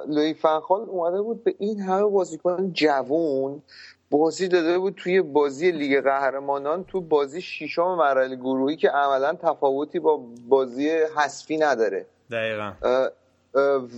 لوی 0.08 0.34
فنخال 0.34 0.80
اومده 0.80 1.22
بود 1.22 1.44
به 1.44 1.54
این 1.58 1.80
همه 1.80 2.02
بازیکن 2.02 2.72
جوون 2.72 3.62
بازی 4.10 4.48
داده 4.48 4.78
بود 4.78 4.94
توی 4.94 5.22
بازی 5.22 5.70
لیگ 5.70 6.00
قهرمانان 6.00 6.84
تو 6.84 7.00
بازی 7.00 7.42
ششم 7.42 7.94
مرحله 7.94 8.36
گروهی 8.36 8.76
که 8.76 8.90
عملا 8.90 9.34
تفاوتی 9.34 9.98
با 9.98 10.20
بازی 10.48 10.90
حذفی 10.90 11.56
نداره. 11.56 12.06
دقیقا. 12.30 12.72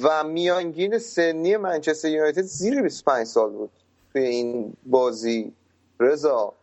و 0.03 0.25
میانگین 0.25 0.99
سنی 0.99 1.57
منچستر 1.57 2.09
یونایتد 2.09 2.43
زیر 2.43 2.83
25 2.83 3.27
سال 3.27 3.51
بود 3.51 3.71
توی 4.13 4.23
این 4.23 4.77
بازی. 4.87 5.53
رضا 6.01 6.55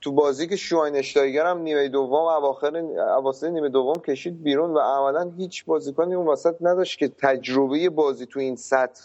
تو 0.00 0.12
بازی 0.12 0.46
که 0.46 0.56
شواینشتایگر 0.56 1.46
هم 1.46 1.58
نیمه 1.58 1.88
دوم 1.88 2.12
اواخر 2.12 2.76
اواسط 2.76 3.46
نیمه 3.46 3.68
دوم 3.68 4.02
کشید 4.06 4.42
بیرون 4.42 4.70
و 4.70 4.78
عملا 4.78 5.32
هیچ 5.36 5.64
بازیکنی 5.64 6.14
اون 6.14 6.26
وسط 6.26 6.54
نداشت 6.60 6.98
که 6.98 7.08
تجربه 7.08 7.88
بازی 7.88 8.26
تو 8.26 8.40
این 8.40 8.56
سطح 8.56 9.02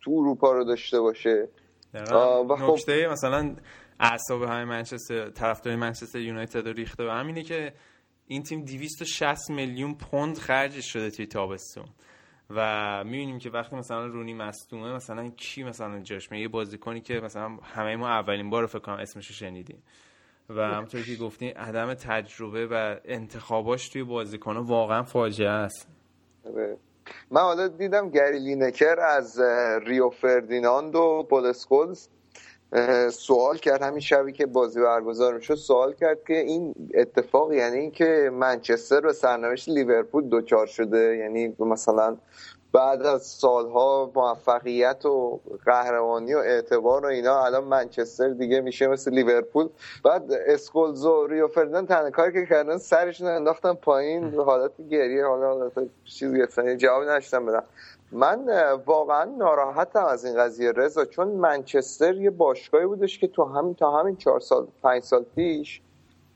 تو 0.00 0.10
اروپا 0.10 0.52
رو 0.52 0.64
داشته 0.64 1.00
باشه. 1.00 1.48
و 2.48 2.56
خب 2.56 2.72
نکته 2.72 3.08
مثلا 3.12 3.56
اعصاب 4.00 4.42
های 4.42 4.64
منچستر 4.64 5.30
طرفدار 5.30 5.76
منچستر 5.76 6.18
یونایتد 6.18 6.68
ریخته 6.68 7.04
و 7.04 7.10
همینه 7.10 7.42
که 7.42 7.72
این 8.26 8.42
تیم 8.42 8.64
260 8.64 9.50
میلیون 9.50 9.94
پوند 9.94 10.38
خرجش 10.38 10.92
شده 10.92 11.10
توی 11.10 11.26
تابستون. 11.26 11.84
و 12.50 13.04
می‌بینیم 13.04 13.38
که 13.38 13.50
وقتی 13.50 13.76
مثلا 13.76 14.06
رونی 14.06 14.34
مصدومه 14.34 14.92
مثلا 14.92 15.28
کی 15.28 15.62
مثلا 15.62 16.00
جاش 16.00 16.32
یه 16.32 16.48
بازیکنی 16.48 17.00
که 17.00 17.20
مثلا 17.20 17.48
همه 17.62 17.96
ما 17.96 18.08
اولین 18.08 18.50
بار 18.50 18.66
فکر 18.66 18.78
کنم 18.78 18.94
اسمش 18.94 19.32
شنیدیم. 19.32 19.82
و 20.50 20.60
همونطور 20.60 21.02
که 21.02 21.16
گفتین 21.16 21.56
عدم 21.56 21.94
تجربه 21.94 22.66
و 22.66 22.96
انتخاباش 23.04 23.88
توی 23.88 24.02
بازیکن 24.02 24.56
واقعا 24.56 25.02
فاجعه 25.02 25.48
است. 25.48 25.88
آره. 26.46 26.76
من 27.30 27.40
حالا 27.40 27.68
دیدم 27.68 28.10
گری 28.10 28.38
لینکر 28.38 29.00
از 29.00 29.40
ریو 29.86 30.10
فردیناند 30.10 30.94
و 30.94 31.26
بولسکولز 31.30 32.08
سوال 33.12 33.56
کرد 33.56 33.82
همین 33.82 34.00
شبی 34.00 34.32
که 34.32 34.46
بازی 34.46 34.80
برگزار 34.80 35.34
می‌شد 35.34 35.54
سوال 35.54 35.92
کرد 35.92 36.24
که 36.26 36.36
این 36.36 36.74
اتفاق 36.94 37.52
یعنی 37.52 37.78
اینکه 37.78 38.30
منچستر 38.32 39.00
به 39.00 39.12
سرنوشت 39.12 39.68
لیورپول 39.68 40.28
دوچار 40.28 40.66
شده 40.66 41.16
یعنی 41.16 41.56
مثلا 41.58 42.16
بعد 42.72 43.02
از 43.02 43.22
سالها 43.22 44.12
موفقیت 44.14 45.06
و 45.06 45.40
قهرمانی 45.64 46.34
و 46.34 46.38
اعتبار 46.38 47.04
و 47.04 47.08
اینا 47.08 47.44
الان 47.44 47.64
منچستر 47.64 48.28
دیگه 48.28 48.60
میشه 48.60 48.86
مثل 48.86 49.10
لیورپول. 49.10 49.68
بعد 50.04 50.32
اسکولز 50.32 51.04
و 51.04 51.26
ریو 51.26 51.48
فردیناند 51.48 51.86
تنها 51.86 52.10
کاری 52.10 52.32
که 52.32 52.46
کردن 52.46 52.78
سرشون 52.78 53.28
انداختن 53.28 53.72
پایین 53.74 54.34
حالت 54.34 54.72
گریه 54.90 55.26
حالا 55.26 55.46
حالت 55.46 55.72
چیزی 56.04 56.76
جواب 56.76 57.02
نشتم 57.02 57.46
بدم 57.46 57.64
من 58.12 58.72
واقعا 58.86 59.24
ناراحتم 59.24 60.04
از 60.04 60.24
این 60.24 60.36
قضیه 60.36 60.72
رضا 60.72 61.04
چون 61.04 61.28
منچستر 61.28 62.14
یه 62.14 62.30
باشگاهی 62.30 62.86
بودش 62.86 63.18
که 63.18 63.26
تو 63.26 63.44
همین 63.44 63.74
تا 63.74 63.98
همین 63.98 64.16
چهار 64.16 64.40
سال 64.40 64.66
پنج 64.82 65.02
سال 65.02 65.24
پیش 65.34 65.80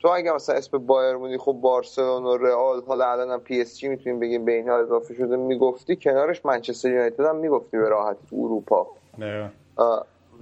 تو 0.00 0.08
اگه 0.08 0.32
مثلا 0.32 0.56
اسم 0.56 0.78
بایر 0.78 1.16
مونی 1.16 1.38
خب 1.38 1.52
بارسلونا 1.52 2.30
و 2.30 2.36
رئال 2.36 2.82
حالا 2.82 3.12
الان 3.12 3.30
هم 3.30 3.40
پی 3.40 3.60
اس 3.60 3.78
جی 3.78 3.88
می‌تونیم 3.88 4.20
بگیم 4.20 4.44
به 4.44 4.52
اینها 4.52 4.78
اضافه 4.78 5.14
شده 5.14 5.36
می‌گفتی 5.36 5.96
کنارش 5.96 6.46
منچستر 6.46 6.90
یونایتد 6.90 7.20
هم 7.20 7.36
می‌گفتی 7.36 7.78
به 7.78 7.88
راحتی 7.88 8.26
تو 8.30 8.36
اروپا. 8.36 8.86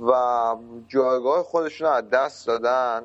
و 0.06 0.56
جایگاه 0.88 1.42
خودشون 1.42 1.88
از 1.88 2.10
دست 2.10 2.46
دادن 2.46 3.02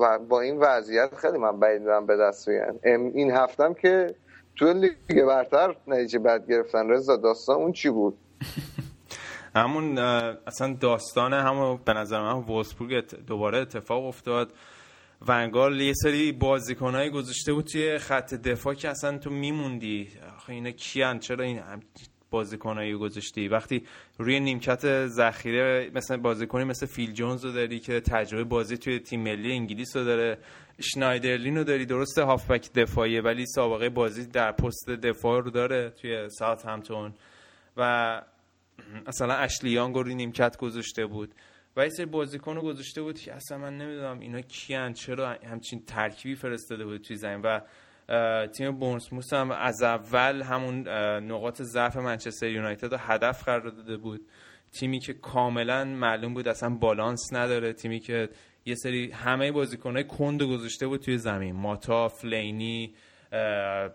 و 0.00 0.18
با 0.18 0.40
این 0.40 0.58
وضعیت 0.60 1.14
خیلی 1.14 1.38
من 1.38 1.60
بعید 1.60 2.06
به 2.06 2.16
دست 2.16 2.48
بیان 2.48 2.78
این 2.82 3.30
هفتم 3.30 3.74
که 3.74 4.14
تو 4.56 4.72
لیگ 4.72 5.24
برتر 5.28 5.76
نتیجه 5.86 6.18
بد 6.18 6.46
گرفتن 6.48 6.88
رضا 6.88 7.16
داستان 7.16 7.56
اون 7.56 7.72
چی 7.72 7.90
بود؟ 7.90 8.18
همون 9.56 9.98
اصلا 9.98 10.76
داستان 10.80 11.32
همون 11.32 11.80
به 11.84 11.92
نظر 11.92 12.20
من 12.20 12.32
وولسبورگ 12.32 13.04
دوباره 13.26 13.58
اتفاق 13.58 14.04
افتاد. 14.04 14.52
ونگال 15.28 15.80
یه 15.80 15.92
سری 16.02 16.32
بازیکنایی 16.32 17.10
گذاشته 17.10 17.52
بود 17.52 17.64
توی 17.64 17.98
خط 17.98 18.34
دفاع 18.34 18.74
که 18.74 18.88
اصلا 18.88 19.18
تو 19.18 19.30
میموندی. 19.30 20.08
آخه 20.36 20.52
اینا 20.52 20.70
کیان؟ 20.70 21.18
چرا 21.18 21.44
این 21.44 21.58
بازیکنایی 22.34 22.94
گذاشتی. 22.94 23.48
وقتی 23.48 23.82
روی 24.18 24.40
نیمکت 24.40 25.06
ذخیره 25.06 25.90
مثلا 25.94 26.16
بازیکنی 26.16 26.64
مثل 26.64 26.86
فیل 26.86 27.12
جونز 27.12 27.44
رو 27.44 27.52
داری 27.52 27.78
که 27.80 28.00
تجربه 28.00 28.44
بازی 28.44 28.76
توی 28.76 28.98
تیم 28.98 29.20
ملی 29.20 29.52
انگلیس 29.52 29.96
رو 29.96 30.04
داره 30.04 30.38
شنایدرلین 30.80 31.56
رو 31.56 31.64
داری 31.64 31.86
درسته 31.86 32.22
هافبک 32.22 32.72
دفاعیه 32.72 33.20
ولی 33.20 33.46
سابقه 33.46 33.88
بازی 33.88 34.26
در 34.26 34.52
پست 34.52 34.90
دفاع 34.90 35.42
رو 35.42 35.50
داره 35.50 35.90
توی 35.90 36.28
ساعت 36.28 36.66
همتون 36.66 37.14
و 37.76 38.22
اصلا 39.06 39.34
اشلیانگ 39.34 39.94
رو 39.94 40.04
نیمکت 40.04 40.56
گذاشته 40.56 41.06
بود. 41.06 41.34
و 41.76 41.84
یه 41.84 41.88
سری 41.88 42.06
بازیکن 42.06 42.56
رو 42.56 42.62
گذاشته 42.62 43.02
بود 43.02 43.18
که 43.18 43.34
اصلا 43.34 43.58
من 43.58 43.78
نمی‌دونم 43.78 44.20
اینا 44.20 44.40
کیان 44.40 44.92
چرا 44.92 45.36
همچین 45.50 45.82
ترکیبی 45.86 46.34
فرستاده 46.34 46.84
بود 46.84 47.00
توی 47.00 47.16
زمین. 47.16 47.40
و 47.40 47.60
تیم 48.52 48.78
بورنسموس 48.78 49.32
هم 49.32 49.50
از 49.50 49.82
اول 49.82 50.42
همون 50.42 50.88
نقاط 51.18 51.62
ضعف 51.62 51.96
منچستر 51.96 52.48
یونایتد 52.48 52.92
رو 52.92 52.98
هدف 53.00 53.44
قرار 53.44 53.70
داده 53.70 53.96
بود. 53.96 54.20
تیمی 54.72 54.98
که 54.98 55.12
کاملا 55.12 55.84
معلوم 55.84 56.34
بود 56.34 56.48
اصلا 56.48 56.70
بالانس 56.70 57.32
نداره. 57.32 57.72
تیمی 57.72 58.00
که 58.00 58.28
یه 58.66 58.74
سری 58.74 59.10
همه 59.10 59.52
بازیکنهای 59.52 60.04
کند 60.04 60.42
گذاشته 60.42 60.86
بود 60.86 61.00
توی 61.00 61.18
زمین. 61.18 61.56
ماتا 61.56 62.08
فلینی 62.08 62.94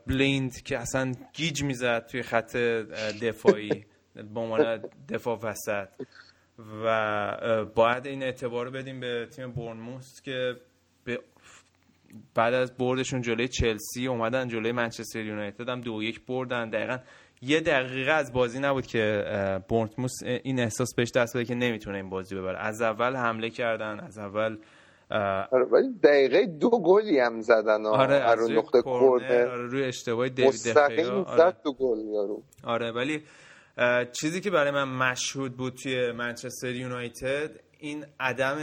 بلیند 0.08 0.64
که 0.64 0.78
اصلا 0.78 1.14
گیج 1.34 1.64
می‌زد 1.64 2.06
توی 2.06 2.24
خط 2.24 2.56
دفاعی 3.22 3.86
با 4.34 4.42
عنوان 4.42 4.82
دفاع 5.10 5.40
وسط. 5.44 5.88
و 6.86 7.66
باید 7.66 8.06
این 8.06 8.24
اعتبار 8.24 8.66
رو 8.66 8.72
بدیم 8.72 9.00
به 9.00 9.28
تیم 9.36 9.52
بورنموس 9.52 10.22
که 10.22 10.56
بعد 12.36 12.54
از 12.54 12.78
بردشون 12.78 13.22
جلوی 13.22 13.48
چلسی 13.48 14.08
اومدن 14.08 14.48
جلوی 14.48 14.72
منچستر 14.72 15.20
یونایتد 15.20 15.70
هم 15.70 15.82
دو 15.82 16.04
یک 16.04 16.26
بردن. 16.26 16.70
دقیقا 16.70 16.98
یه 17.42 17.60
دقیقه 17.60 18.12
از 18.12 18.34
بازی 18.34 18.60
نبود 18.60 18.86
که 18.86 19.24
بورنموس 19.70 20.24
این 20.44 20.60
احساس 20.60 20.96
بهش 20.96 21.12
دست 21.12 21.38
بده 21.38 21.46
که 21.46 21.56
نمی‌تونه 21.56 21.98
این 21.98 22.10
بازی 22.10 22.36
ببره. 22.36 22.58
از 22.58 22.82
اول 22.82 23.16
حمله 23.16 23.50
کردن 23.50 24.00
از 24.00 24.18
اول 24.18 24.58
آره 25.52 25.66
ولی 25.72 25.88
دقیقه 26.04 26.46
دو 26.46 26.70
گلی 26.70 27.20
هم 27.20 27.42
زدن 27.42 27.86
آره 27.86 28.16
از 28.16 28.40
روی 28.40 28.56
نقطه 28.56 28.82
کورنر 28.82 29.48
آره 29.48 29.68
روی 29.68 29.84
اشتباه 29.84 30.30
دیوید 30.30 30.52
دخیا 30.76 31.24
آره. 31.24 31.54
دو 31.64 31.74
گل 31.74 31.98
یارو. 32.14 32.44
آره 32.64 32.92
ولی 32.92 33.24
چیزی 34.12 34.42
که 34.42 34.52
برای 34.52 34.72
من 34.72 35.10
مشهود 35.12 35.58
بود 35.58 35.74
توی 35.74 36.12
منچستر 36.12 36.72
یونایتد 36.72 37.52
این 37.80 38.06
عدم 38.20 38.58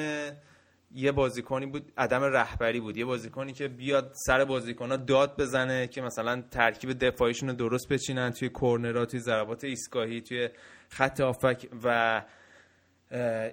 یه 0.95 1.13
بازیکنی 1.13 1.67
بود 1.67 1.93
عدم 1.97 2.23
رهبری 2.23 2.81
بود. 2.81 2.97
یه 2.97 3.05
بازیکنی 3.05 3.53
که 3.53 3.69
بیاد 3.69 4.13
سر 4.27 4.45
بازیکنها 4.45 4.97
داد 4.97 5.37
بزنه 5.41 5.87
که 5.87 6.03
مثلا 6.03 6.43
ترکیب 6.51 6.93
دفاعیشون 6.93 7.49
رو 7.49 7.55
درست 7.55 7.89
بچینن 7.89 8.31
توی 8.31 8.49
کورنرها 8.49 9.07
توی 9.07 9.21
ضربات 9.21 9.65
ایستگاهی 9.65 10.21
توی 10.21 10.49
خط 10.89 11.21
آفک 11.21 11.69
و 11.85 12.23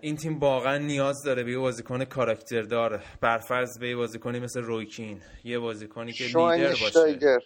این 0.02 0.16
تیم 0.16 0.40
واقعا 0.40 0.78
نیاز 0.78 1.24
داره 1.26 1.44
به 1.44 1.52
یه 1.52 1.58
بازیکن 1.58 2.06
کاراکتردار. 2.06 3.04
برفرض 3.22 3.80
به 3.80 3.90
یه 3.90 3.96
بازیکنی 3.96 4.40
مثل 4.40 4.62
رویکین 4.62 5.22
یه 5.44 5.60
بازیکنی 5.60 6.12
که 6.12 6.24
لیدر 6.24 6.70
باشه. 6.70 7.40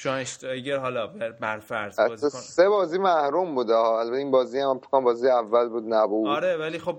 شاینشتایگر 0.00 0.76
حالا 0.76 1.06
برفرض 1.40 2.00
بازیکن 2.00 2.38
سه 2.38 2.68
بازی 2.68 2.98
محروم 2.98 3.54
بوده. 3.54 3.74
البته 3.74 4.16
این 4.16 4.30
بازی 4.30 4.58
هم 4.58 4.78
فکر 4.78 5.00
بازی 5.00 5.28
اول 5.28 5.68
بود 5.68 5.84
نبود. 5.94 6.28
آره 6.28 6.56
ولی 6.56 6.78
خب 6.78 6.98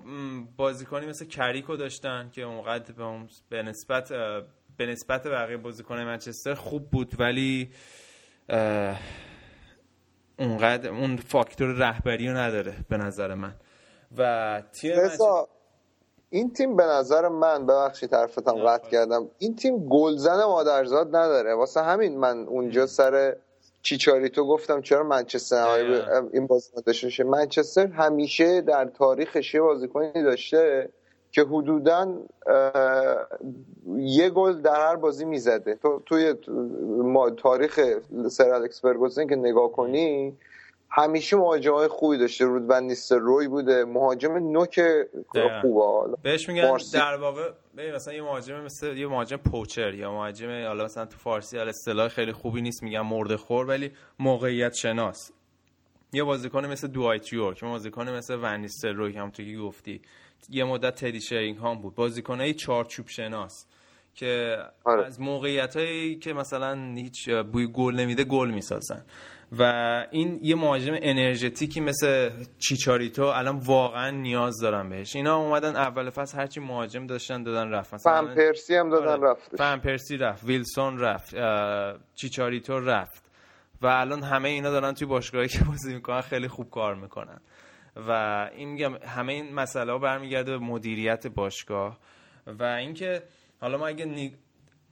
بازیکنی 0.58 1.06
مثل 1.06 1.26
کریکو 1.26 1.76
داشتن 1.76 2.30
که 2.30 2.42
اونقدر 2.42 2.94
به 3.50 3.64
نسبت 3.64 4.10
به 4.78 4.86
نسبت 4.86 5.28
بقیه 5.28 5.58
بازیکن 5.58 6.00
منچستر 6.00 6.54
خوب 6.54 6.90
بود 6.90 7.20
ولی 7.20 7.70
اونقدر 10.40 10.90
اون 10.90 11.18
فاکتور 11.18 11.68
رهبری 11.68 12.28
رو 12.28 12.38
نداره 12.38 12.76
به 12.90 12.98
نظر 12.98 13.34
من. 13.34 13.56
و 14.18 14.64
تیم 14.82 14.96
این 16.30 16.54
تیم 16.54 16.76
به 16.76 16.84
نظر 16.84 17.28
من 17.28 17.66
ببخشید 17.66 18.14
حرفتم 18.14 18.56
قطع 18.68 18.90
کردم. 18.90 19.28
این 19.38 19.56
تیم 19.56 19.88
گلزن 19.88 20.44
مادرزاد 20.44 21.16
نداره. 21.16 21.56
واسه 21.56 21.82
همین 21.82 22.18
من 22.18 22.48
اونجا 22.48 22.86
سر 22.86 23.36
چیچاریتو 23.82 24.46
گفتم 24.48 24.82
چرا 24.82 25.04
منچستر 25.04 25.68
این 26.34 26.48
بازی 26.48 26.72
داشته 26.86 27.24
منچستر 27.24 27.88
همیشه 27.88 28.62
در 28.62 28.86
تاریخش 28.86 29.54
یه 29.54 29.62
بازیکنی 29.62 30.24
داشته 30.24 30.90
که 31.32 31.42
حدودا 31.42 32.14
یه 33.98 34.30
گل 34.30 34.62
در 34.62 34.76
هر 34.76 34.96
بازی 34.96 35.26
می‌زده. 35.26 35.76
تو 35.76 36.02
توی 36.06 36.34
تاریخ 37.38 37.80
سر 38.30 38.50
الکس 38.50 38.82
فرگوسن 38.82 39.28
که 39.28 39.36
نگاه 39.36 39.72
کنی 39.72 40.38
همیشه 40.92 41.38
مهاجم 41.38 41.74
های 41.74 41.88
خوبی 41.88 42.18
داشته. 42.18 42.46
رود 42.46 42.66
و 42.70 42.82
نیست 42.82 43.12
روی 43.12 43.48
بوده. 43.48 43.86
مهاجم 43.86 44.32
نوک 44.32 44.80
خوبه. 45.62 45.84
حالا 45.84 46.16
بهش 46.24 46.50
میگن 46.50 46.78
در 46.94 47.16
واقع 47.16 47.52
مثلا 47.96 48.14
یه 48.14 48.22
مهاجم 48.22 48.64
مثل 48.64 48.98
یه 48.98 49.08
مهاجم 49.08 49.38
پوچر 49.38 49.94
یا 49.94 50.12
مهاجم 50.12 50.68
حالا 50.68 50.84
مثلا 50.84 51.06
تو 51.06 51.18
فارسی 51.18 51.58
حالا 51.58 51.70
اصطلاح 51.70 52.08
خیلی 52.08 52.32
خوبی 52.32 52.62
نیست 52.62 52.84
میگن 52.84 53.02
مرده 53.02 53.38
خور 53.38 53.66
ولی 53.66 53.92
موقعیت 54.20 54.74
شناس. 54.74 55.32
یه 56.14 56.24
بازیکن 56.24 56.66
مثل 56.66 56.88
دوایت 56.88 57.34
یورک 57.34 57.64
بازیکن 57.64 58.10
مثل 58.10 58.40
ونیستر 58.42 58.92
روی 58.92 59.18
هم 59.18 59.30
تو 59.30 59.44
گفتی. 59.44 60.02
یه 60.50 60.64
مدت 60.64 60.96
تدی 60.96 61.22
شرینگهام 61.22 61.82
بود. 61.82 61.96
بازیکنای 61.96 62.54
چارچوب 62.54 63.08
شناس 63.08 63.66
که 64.16 64.58
آره. 64.84 65.06
از 65.06 65.22
موقعیت 65.22 65.78
هایی 65.78 66.16
که 66.16 66.34
مثلا 66.34 66.94
هیچ 66.96 67.30
بوی 67.30 67.68
گل 67.68 67.96
نمیده 67.96 68.24
گل 68.24 68.50
می‌سازن. 68.50 69.06
و 69.58 69.64
این 70.12 70.40
یه 70.42 70.56
مهاجم 70.56 70.94
انرژتیکی 71.02 71.82
مثل 71.82 72.30
چیچاریتو 72.60 73.24
الان 73.24 73.58
واقعا 73.58 74.10
نیاز 74.10 74.60
دارن 74.62 74.90
بهش. 74.90 75.16
اینا 75.16 75.38
اومدن 75.38 75.76
اول 75.76 76.10
فصل 76.10 76.38
هرچی 76.38 76.60
مهاجم 76.60 77.08
داشتن 77.08 77.44
دادن 77.44 77.70
رفت. 77.70 77.94
مثلا 77.94 78.14
فهم 78.14 78.36
پرسی 78.36 78.76
هم 78.76 78.90
دادن 78.90 79.08
آره. 79.08 79.32
رفت 79.32 79.56
فهم 79.56 79.80
پرسی 79.80 80.18
رفت 80.18 80.44
ویلسون 80.44 81.00
رفت 81.00 81.36
چیچاریتو 82.16 82.80
رفت. 82.80 83.24
و 83.82 83.88
الان 83.88 84.24
همه 84.24 84.50
اینا 84.50 84.72
دارن 84.72 84.94
توی 84.94 85.08
باشگاهی 85.08 85.48
که 85.48 85.64
بازی 85.64 85.94
می‌کنن 85.94 86.22
خیلی 86.22 86.48
خوب 86.48 86.70
کار 86.70 86.96
می‌کنن. 86.96 87.42
و 88.08 88.12
این 88.56 88.70
میگم 88.70 88.96
همه 88.96 89.34
این 89.34 89.54
مسئله 89.54 89.92
ها 89.92 89.98
برمیگرده 89.98 90.52
به 90.52 90.66
مدیریت 90.66 91.28
باشگاه. 91.28 91.98
و 92.48 92.64
اینکه 92.64 93.24
حالا 93.62 93.78
ما 93.78 93.88
اگه 93.88 94.06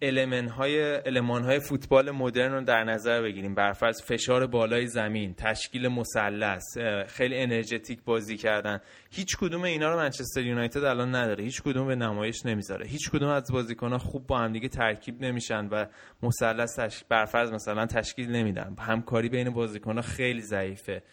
المن 0.01 0.47
های 0.47 0.95
المان 1.05 1.43
های 1.43 1.59
فوتبال 1.59 2.11
مدرن 2.11 2.53
رو 2.53 2.61
در 2.61 2.83
نظر 2.83 3.21
بگیریم. 3.21 3.55
برفرض 3.55 4.01
فشار 4.01 4.47
بالای 4.47 4.87
زمین 4.87 5.33
تشکیل 5.33 5.87
مثلث 5.87 6.77
خیلی 7.07 7.37
انرژتیک 7.37 8.03
بازی 8.03 8.37
کردن. 8.37 8.79
هیچ 9.11 9.37
کدوم 9.37 9.61
اینا 9.61 9.89
رو 9.89 9.97
منچستر 9.97 10.41
یونایتد 10.41 10.83
الان 10.83 11.15
نداره. 11.15 11.43
هیچ 11.43 11.61
کدوم 11.61 11.87
به 11.87 11.95
نمایش 11.95 12.45
نمی‌ذاره. 12.45 12.87
هیچ 12.87 13.09
کدوم 13.09 13.29
از 13.29 13.51
ها 13.81 13.97
خوب 13.97 14.27
با 14.27 14.37
هم 14.37 14.51
دیگه 14.51 14.67
ترکیب 14.67 15.21
نمیشن 15.21 15.67
و 15.67 15.85
مثلث 16.23 16.79
تش... 16.79 17.03
برفرض 17.09 17.51
مثلا 17.51 17.85
تشکیل 17.85 18.29
نمیدن. 18.31 18.75
همکاری 18.79 19.29
بین 19.29 19.47
ها 19.85 20.01
خیلی 20.01 20.41
ضعیفه. 20.41 21.03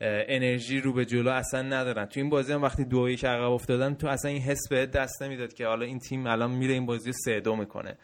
انرژی 0.00 0.80
رو 0.80 0.92
به 0.92 1.04
جلو 1.04 1.30
اصلا 1.30 1.62
ندارن. 1.62 2.06
تو 2.06 2.20
این 2.20 2.30
بازی 2.30 2.52
هم 2.52 2.62
وقتی 2.62 2.84
دو 2.84 3.08
یک 3.08 3.24
عقب 3.24 3.50
افتادن 3.50 3.94
تو 3.94 4.06
اصلا 4.06 4.30
این 4.30 4.42
حس 4.42 4.68
به 4.70 4.86
دست 4.86 5.22
نمی‌داد 5.22 5.52
که 5.52 5.66
حالا 5.66 5.84
این 5.84 5.98
تیم 5.98 6.26
الان 6.26 6.50
میره 6.50 6.74
این 6.74 6.86
بازی 6.86 7.10
رو 7.10 7.16
سه 7.24 7.40
دو 7.40 7.56
می‌کنه. 7.56 7.96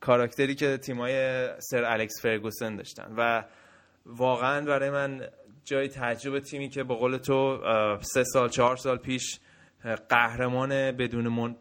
کاراکتری 0.00 0.54
که 0.54 0.76
تیمای 0.76 1.48
سر 1.58 1.84
الکس 1.84 2.22
فرگوسن 2.22 2.76
داشتن. 2.76 3.14
و 3.16 3.44
واقعا 4.06 4.66
برای 4.66 4.90
من 4.90 5.28
جای 5.64 5.88
تعجب 5.88 6.38
تیمی 6.38 6.68
که 6.68 6.84
به 6.84 6.94
قول 6.94 7.16
تو 7.16 7.58
سه 8.00 8.24
سال 8.24 8.48
چهار 8.48 8.76
سال 8.76 8.98
پیش 8.98 9.40
قهرمان 10.08 10.92
بدون 10.92 11.28
من... 11.28 11.56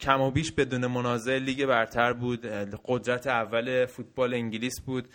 کم 0.00 0.20
و 0.20 0.30
بیش 0.30 0.52
بدون 0.52 0.86
منازع 0.86 1.38
لیگ 1.38 1.66
برتر 1.66 2.12
بود. 2.12 2.46
قدرت 2.84 3.26
اول 3.26 3.86
فوتبال 3.86 4.34
انگلیس 4.34 4.80
بود. 4.80 5.08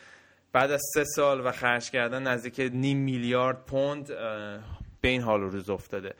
بعد 0.54 0.72
از 0.72 0.82
سه 0.94 1.04
سال 1.04 1.46
و 1.46 1.52
خرج 1.52 1.92
کردن 1.92 2.24
نزدیک 2.24 2.72
نیم 2.74 2.98
میلیارد 2.98 3.66
پوند 3.66 4.08
به 5.02 5.08
این 5.08 5.22
حال 5.22 5.42
روز 5.42 5.70
افتاده. 5.70 6.14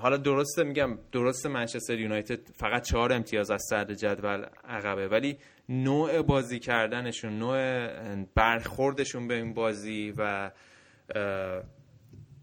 حالا 0.00 0.16
درسته 0.16 0.62
میگم 0.62 0.98
درسته 1.12 1.48
منچستر 1.48 1.98
یونایتد 1.98 2.40
فقط 2.54 2.82
چهار 2.82 3.12
امتیاز 3.12 3.50
از 3.50 3.62
صدر 3.70 3.94
جدول 3.94 4.46
عقبه 4.64 5.08
ولی 5.08 5.38
نوع 5.68 6.22
بازی 6.22 6.58
کردنشون 6.58 7.38
نوع 7.38 8.24
برخوردشون 8.34 9.28
به 9.28 9.34
این 9.34 9.54
بازی 9.54 10.14
و 10.16 10.50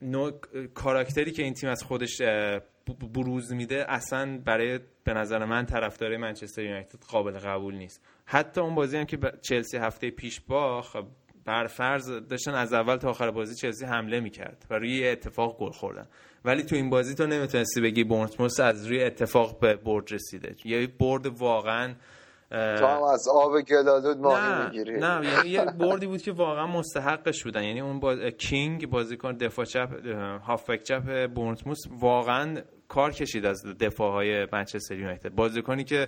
نوع 0.02 0.32
کاراکتری 0.74 1.32
که 1.32 1.44
این 1.44 1.54
تیم 1.54 1.70
از 1.70 1.84
خودش 1.84 2.22
بروز 3.14 3.54
میده 3.54 3.86
اصلا 3.92 4.38
برای 4.46 4.80
به 5.04 5.14
نظر 5.14 5.46
من 5.46 5.66
طرفدار 5.66 6.18
منچستر 6.18 6.64
یونایتد 6.64 7.04
قابل 7.10 7.32
قبول 7.32 7.76
نیست. 7.76 8.02
حتی 8.26 8.62
اون 8.62 8.76
بازی 8.76 8.98
هم 8.98 9.06
که 9.06 9.18
چلسی 9.42 9.78
هفته 9.78 10.12
پیش 10.12 10.42
باخ 10.42 10.96
بر 11.46 11.68
فرض 11.68 12.12
داشتن 12.12 12.54
از 12.54 12.74
اول 12.74 12.96
تا 12.96 13.10
آخر 13.10 13.32
بازی 13.32 13.56
چلسی 13.56 13.86
حمله 13.86 14.20
می‌کرد 14.20 14.66
و 14.70 14.74
روی 14.74 15.08
اتفاق 15.08 15.58
گل 15.58 15.72
خوردن. 15.72 16.08
ولی 16.46 16.64
تو 16.64 16.76
این 16.76 16.90
بازی 16.90 17.16
تو 17.16 17.28
نمی‌تونستی 17.28 17.82
بگی 17.82 18.04
بورنموث 18.04 18.60
از 18.60 18.88
روی 18.88 19.04
اتفاق 19.04 19.60
به 19.60 19.76
برد 19.76 20.14
رسیده. 20.14 20.56
یه 20.66 20.88
برد 20.88 21.26
واقعا 21.28 21.94
تو 22.50 22.86
هم 22.86 23.04
از 23.04 23.28
آب 23.28 23.62
گلالود 23.62 24.18
ماهی 24.18 24.64
می‌گیری. 24.64 25.00
نه 25.00 25.22
یعنی 25.26 25.50
یه 25.50 25.66
بردی 25.80 26.08
بود 26.08 26.22
که 26.22 26.32
واقعا 26.32 26.68
مستحقش 26.68 27.44
بودن. 27.44 27.64
یعنی 27.64 27.82
اون 27.82 28.00
باز... 28.00 28.20
کینگ 28.20 28.90
بازیکن 28.90 29.32
دفاع 29.32 29.66
چپ 29.66 29.90
هافبک 30.44 30.84
چپ 30.84 31.28
بورنموث 31.28 31.80
واقعا 32.00 32.62
کار 32.88 33.12
کشید 33.12 33.46
از 33.46 33.66
دفاع 33.80 34.12
های 34.12 34.48
منچستر 34.54 34.96
یونایتد. 34.96 35.30
بازیکنی 35.30 35.84
که 35.84 36.08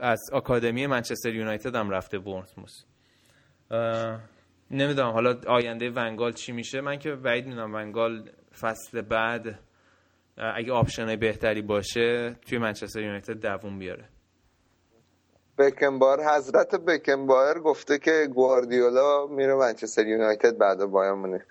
از 0.00 0.20
آکادمی 0.32 0.86
منچستر 0.86 1.34
یونایتد 1.34 1.74
هم 1.74 1.90
رفته 1.90 2.18
بورنموث 2.18 2.84
نمی‌دونم 4.70 5.10
حالا 5.10 5.40
آینده 5.46 5.90
ونگال 5.90 6.32
چی 6.32 6.52
میشه؟ 6.52 6.80
من 6.80 6.98
که 6.98 7.10
بعید 7.10 7.46
می‌دونم 7.46 7.74
ونگال 7.74 8.30
فصل 8.60 9.02
بعد 9.02 9.58
اگه 10.36 10.72
option 10.72 11.16
بهتری 11.16 11.62
باشه 11.62 12.36
توی 12.48 12.58
منچستر 12.58 13.00
یونایتد 13.00 13.46
دووم 13.46 13.78
بیاره. 13.78 14.08
بکنبار 15.60 16.24
حضرت 16.24 16.74
بکنبار 16.74 17.60
گفته 17.60 17.98
که 17.98 18.28
گواردیولا 18.34 19.26
میره 19.26 19.54
منچستر 19.54 20.06
یونایتد 20.06 20.58
بعد 20.58 20.84
بایرن 20.84 21.14
مونیخ. 21.14 21.42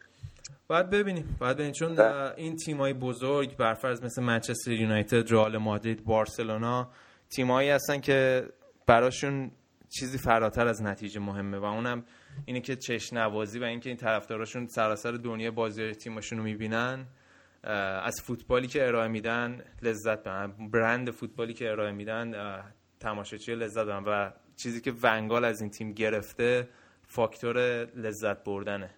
باید 0.68 0.90
ببینیم. 0.90 1.38
باید 1.40 1.56
ببینیم. 1.56 1.74
چون 1.74 1.96
ده. 1.96 2.36
این 2.36 2.56
تیمای 2.56 2.94
بزرگ 2.94 3.58
برفرض 3.58 4.04
مثل 4.04 4.24
منچستر 4.24 4.72
یونایتد 4.72 5.32
رئال 5.34 5.58
مادرید 5.58 6.06
بارسلونا 6.06 6.88
تیمایی 7.30 7.70
هستن 7.70 8.00
که 8.00 8.48
براشون 8.88 9.52
چیزی 9.90 10.18
فراتر 10.18 10.68
از 10.68 10.84
نتیجه 10.84 11.20
مهمه 11.20 11.58
و 11.58 11.64
اونم 11.64 12.04
اینه 12.46 12.62
که 12.62 12.76
چش 12.76 13.14
نوازی 13.14 13.60
و 13.60 13.64
اینکه 13.64 13.90
این 13.90 13.98
طرفداراشون 13.98 14.68
سراسر 14.68 15.12
دنیا 15.12 15.52
بازی 15.52 15.92
تیمشون 15.92 16.38
رو 16.38 16.44
می‌بینن. 16.44 17.06
از 18.04 18.22
فوتبالی 18.24 18.68
که 18.68 18.88
ارائه 18.88 19.08
میدن 19.08 19.62
لذت 19.82 20.20
ببرن. 20.20 20.54
برند 20.74 21.12
فوتبالی 21.12 21.54
که 21.54 21.70
ارائه 21.70 21.92
میدن 21.92 22.34
تماشاچی 23.00 23.56
لذت 23.56 23.84
ببرن 23.84 24.04
و 24.08 24.32
چیزی 24.56 24.82
که 24.82 24.94
ونگال 25.04 25.46
از 25.46 25.62
این 25.62 25.70
تیم 25.70 25.94
گرفته 25.94 26.68
فاکتور 27.08 27.58
لذت 27.96 28.44
بردنه. 28.44 28.90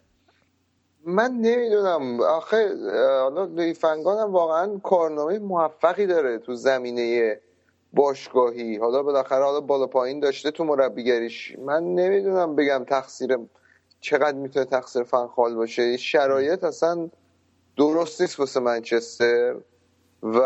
من 1.06 1.30
نمی‌دونم. 1.32 2.20
آخه 2.20 2.68
حالا 3.20 3.72
فنگان 3.72 4.18
هم 4.18 4.32
واقعا 4.32 4.78
کارنامه 4.78 5.38
موفقی 5.38 6.06
داره 6.06 6.38
تو 6.38 6.54
زمینه 6.54 7.40
باشگاهی. 7.92 8.76
حالا 8.76 9.02
بالاخره 9.02 9.44
حالا 9.44 9.60
بالا 9.60 9.86
پایین 9.86 10.20
داشته 10.20 10.50
تو 10.50 10.64
مربیگریش. 10.64 11.58
من 11.58 11.82
نمی‌دونم 11.82 12.56
بگم 12.56 12.84
تقصیر 12.88 13.38
چقدر 14.00 14.36
می‌تونه 14.38 14.64
تقصیر 14.64 15.02
فنخال 15.02 15.54
باشه. 15.54 15.96
شرایط 15.96 16.64
اصلا 16.64 17.10
درست 17.76 18.20
نیست 18.20 18.40
واسه 18.40 18.60
منچستر. 18.60 19.56
و 20.22 20.38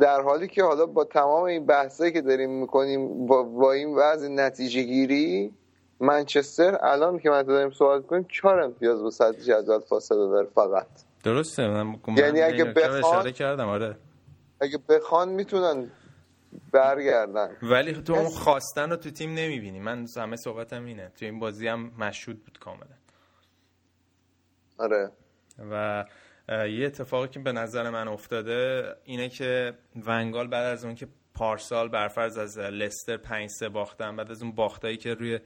در 0.00 0.20
حالی 0.20 0.48
که 0.48 0.62
حالا 0.62 0.86
با 0.86 1.04
تمام 1.04 1.42
این 1.42 1.66
بحثایی 1.66 2.12
که 2.12 2.20
داریم 2.20 2.50
می‌کنیم 2.50 3.26
با, 3.26 3.42
با 3.42 3.72
این 3.72 3.94
وضع 3.96 4.28
نتیجه 4.28 4.82
گیری 4.82 5.52
منچستر 6.00 6.78
الان 6.82 7.18
که 7.18 7.30
من 7.30 7.42
داریم 7.42 7.70
سوال 7.70 8.02
کنیم 8.02 8.26
چهار 8.32 8.60
امتیاز 8.60 9.02
با 9.02 9.10
صد 9.10 9.32
جدول 9.32 9.80
فاصله 9.80 10.18
داره 10.18 10.48
فقط. 10.54 10.86
درسته 11.24 11.68
من 11.68 11.96
یعنی 12.16 12.42
اگه 12.42 12.64
بخوان 12.64 13.30
کردم 13.30 13.68
آره. 13.68 13.96
اگه 14.60 14.78
بخوان 14.88 15.28
می‌تونن 15.28 15.90
برگردن. 16.72 17.56
ولی 17.62 17.92
تو 17.92 18.12
اون 18.12 18.28
خواستن 18.28 18.90
رو 18.90 18.96
تو 18.96 19.10
تیم 19.10 19.30
نمی‌بینی. 19.30 19.80
من 19.80 20.06
همه 20.16 20.36
صحبتم 20.36 20.84
اینه. 20.84 21.12
تو 21.16 21.24
این 21.24 21.38
بازی 21.38 21.68
هم 21.68 21.92
مشهود 21.98 22.44
بود 22.44 22.58
کاملا. 22.58 22.86
آره. 24.78 25.10
و 25.70 26.04
یه 26.48 26.86
اتفاقی 26.86 27.28
که 27.28 27.40
به 27.40 27.52
نظر 27.52 27.90
من 27.90 28.08
افتاده 28.08 28.88
اینه 29.04 29.28
که 29.28 29.72
ونگال 30.06 30.48
بعد 30.48 30.66
از 30.66 30.84
اون 30.84 30.94
که 30.94 31.06
پارسال 31.34 31.88
برفرض 31.88 32.38
از 32.38 32.58
لستر 32.58 33.16
5 33.16 33.50
3 33.50 33.68
باختن 33.68 34.16
بعد 34.16 34.30
از 34.30 34.42
اون 34.42 34.52
باختایی 34.52 34.96
که 34.96 35.14
روی 35.14 35.38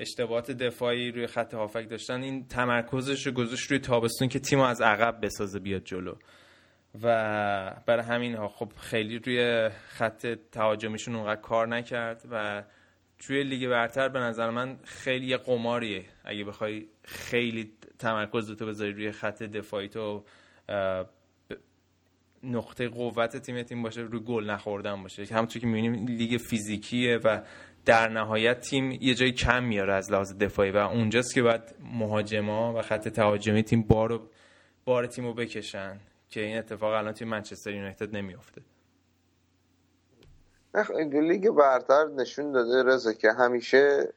اشتباهات 0.00 0.50
دفاعی 0.50 1.10
روی 1.10 1.26
خط 1.26 1.54
هافک 1.54 1.90
داشتن 1.90 2.22
این 2.22 2.46
تمرکزش 2.48 3.26
رو 3.26 3.32
گذاشت 3.32 3.70
روی 3.70 3.78
تابستون 3.78 4.28
که 4.28 4.38
تیم 4.38 4.60
از 4.60 4.80
عقب 4.80 5.18
بسازه 5.22 5.58
بیاد 5.58 5.84
جلو. 5.84 6.14
و 7.02 7.74
برای 7.86 8.04
همین 8.04 8.34
ها 8.34 8.48
خب 8.48 8.72
خیلی 8.76 9.18
روی 9.18 9.68
خط 9.68 10.26
تهاجمیشون 10.52 11.14
اونقدر 11.14 11.40
کار 11.40 11.68
نکرد 11.68 12.22
و 12.30 12.62
توی 13.18 13.42
لیگ 13.42 13.68
برتر 13.68 14.08
به 14.08 14.18
نظر 14.18 14.50
من 14.50 14.78
خیلی 14.84 15.26
یه 15.26 15.36
قماریه. 15.36 16.04
اگه 16.24 16.44
بخوای 16.44 16.86
خیلی 17.04 17.72
تمرکز 17.98 18.56
تو 18.56 18.66
بذاری 18.66 18.92
روی 18.92 19.12
خط 19.12 19.42
دفاعی 19.42 19.88
تو 19.88 20.24
نقطه 22.42 22.88
قوت 22.88 23.36
تیم 23.36 23.62
تیم 23.62 23.82
باشه 23.82 24.00
روی 24.00 24.20
گل 24.20 24.50
نخوردن 24.50 25.02
باشه. 25.02 25.24
همونطور 25.24 25.60
که 25.60 25.66
می‌بینیم 25.66 26.06
لیگ 26.06 26.40
فیزیکیه 26.40 27.20
و 27.24 27.42
در 27.84 28.08
نهایت 28.08 28.60
تیم 28.60 28.90
یه 28.90 29.14
جای 29.14 29.32
کم 29.32 29.64
میاره 29.64 29.94
از 29.94 30.12
لحاظ 30.12 30.38
دفاعی 30.38 30.70
و 30.70 30.76
اونجاست 30.76 31.34
که 31.34 31.42
باید 31.42 31.62
مهاجما 31.80 32.74
و 32.74 32.82
خط 32.82 33.08
تهاجمی 33.08 33.62
تیم 33.62 33.82
بار 33.82 34.20
بار 34.84 35.06
تیم 35.06 35.24
رو 35.24 35.34
بکشن 35.34 36.00
که 36.28 36.40
این 36.40 36.58
اتفاق 36.58 36.92
الان 36.92 37.12
توی 37.12 37.26
منچستر 37.26 37.70
یونایتد 37.70 38.16
نمیافته. 38.16 38.62
لیگ 41.12 41.50
برتر 41.50 42.06
نشون 42.16 42.52
داده 42.52 42.82
رضا 42.82 43.12
که 43.12 43.28
همیشه 43.38 44.08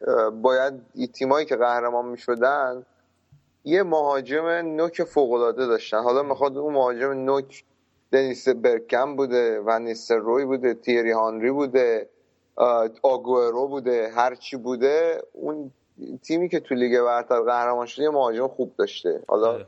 باید 0.41 0.73
تیمایی 1.13 1.45
که 1.45 1.55
قهرمان 1.55 2.05
می‌شدن 2.05 2.83
یه 3.63 3.83
مهاجم 3.83 4.45
نوک 4.47 5.03
فوق 5.03 5.55
داشتن. 5.55 6.03
حالا 6.03 6.23
می‌خواد 6.23 6.57
اون 6.57 6.73
مهاجم 6.73 7.11
نوک 7.11 7.63
دنیس 8.11 8.49
برکم 8.49 9.15
بوده 9.15 9.59
و 9.59 9.79
روی 10.09 10.45
بوده 10.45 10.73
تیری 10.73 11.11
هانری 11.11 11.51
بوده 11.51 12.09
آگورو 13.03 13.67
بوده 13.67 14.11
هرچی 14.15 14.57
بوده 14.57 15.21
اون 15.33 15.71
تیمی 16.23 16.49
که 16.49 16.59
تو 16.59 16.75
لیگ 16.75 17.01
برتر 17.01 17.41
قهرمان 17.41 17.85
شده 17.85 18.03
یه 18.03 18.09
مهاجم 18.09 18.47
خوب 18.47 18.75
داشته. 18.77 19.23
حالا 19.27 19.53
آره. 19.53 19.67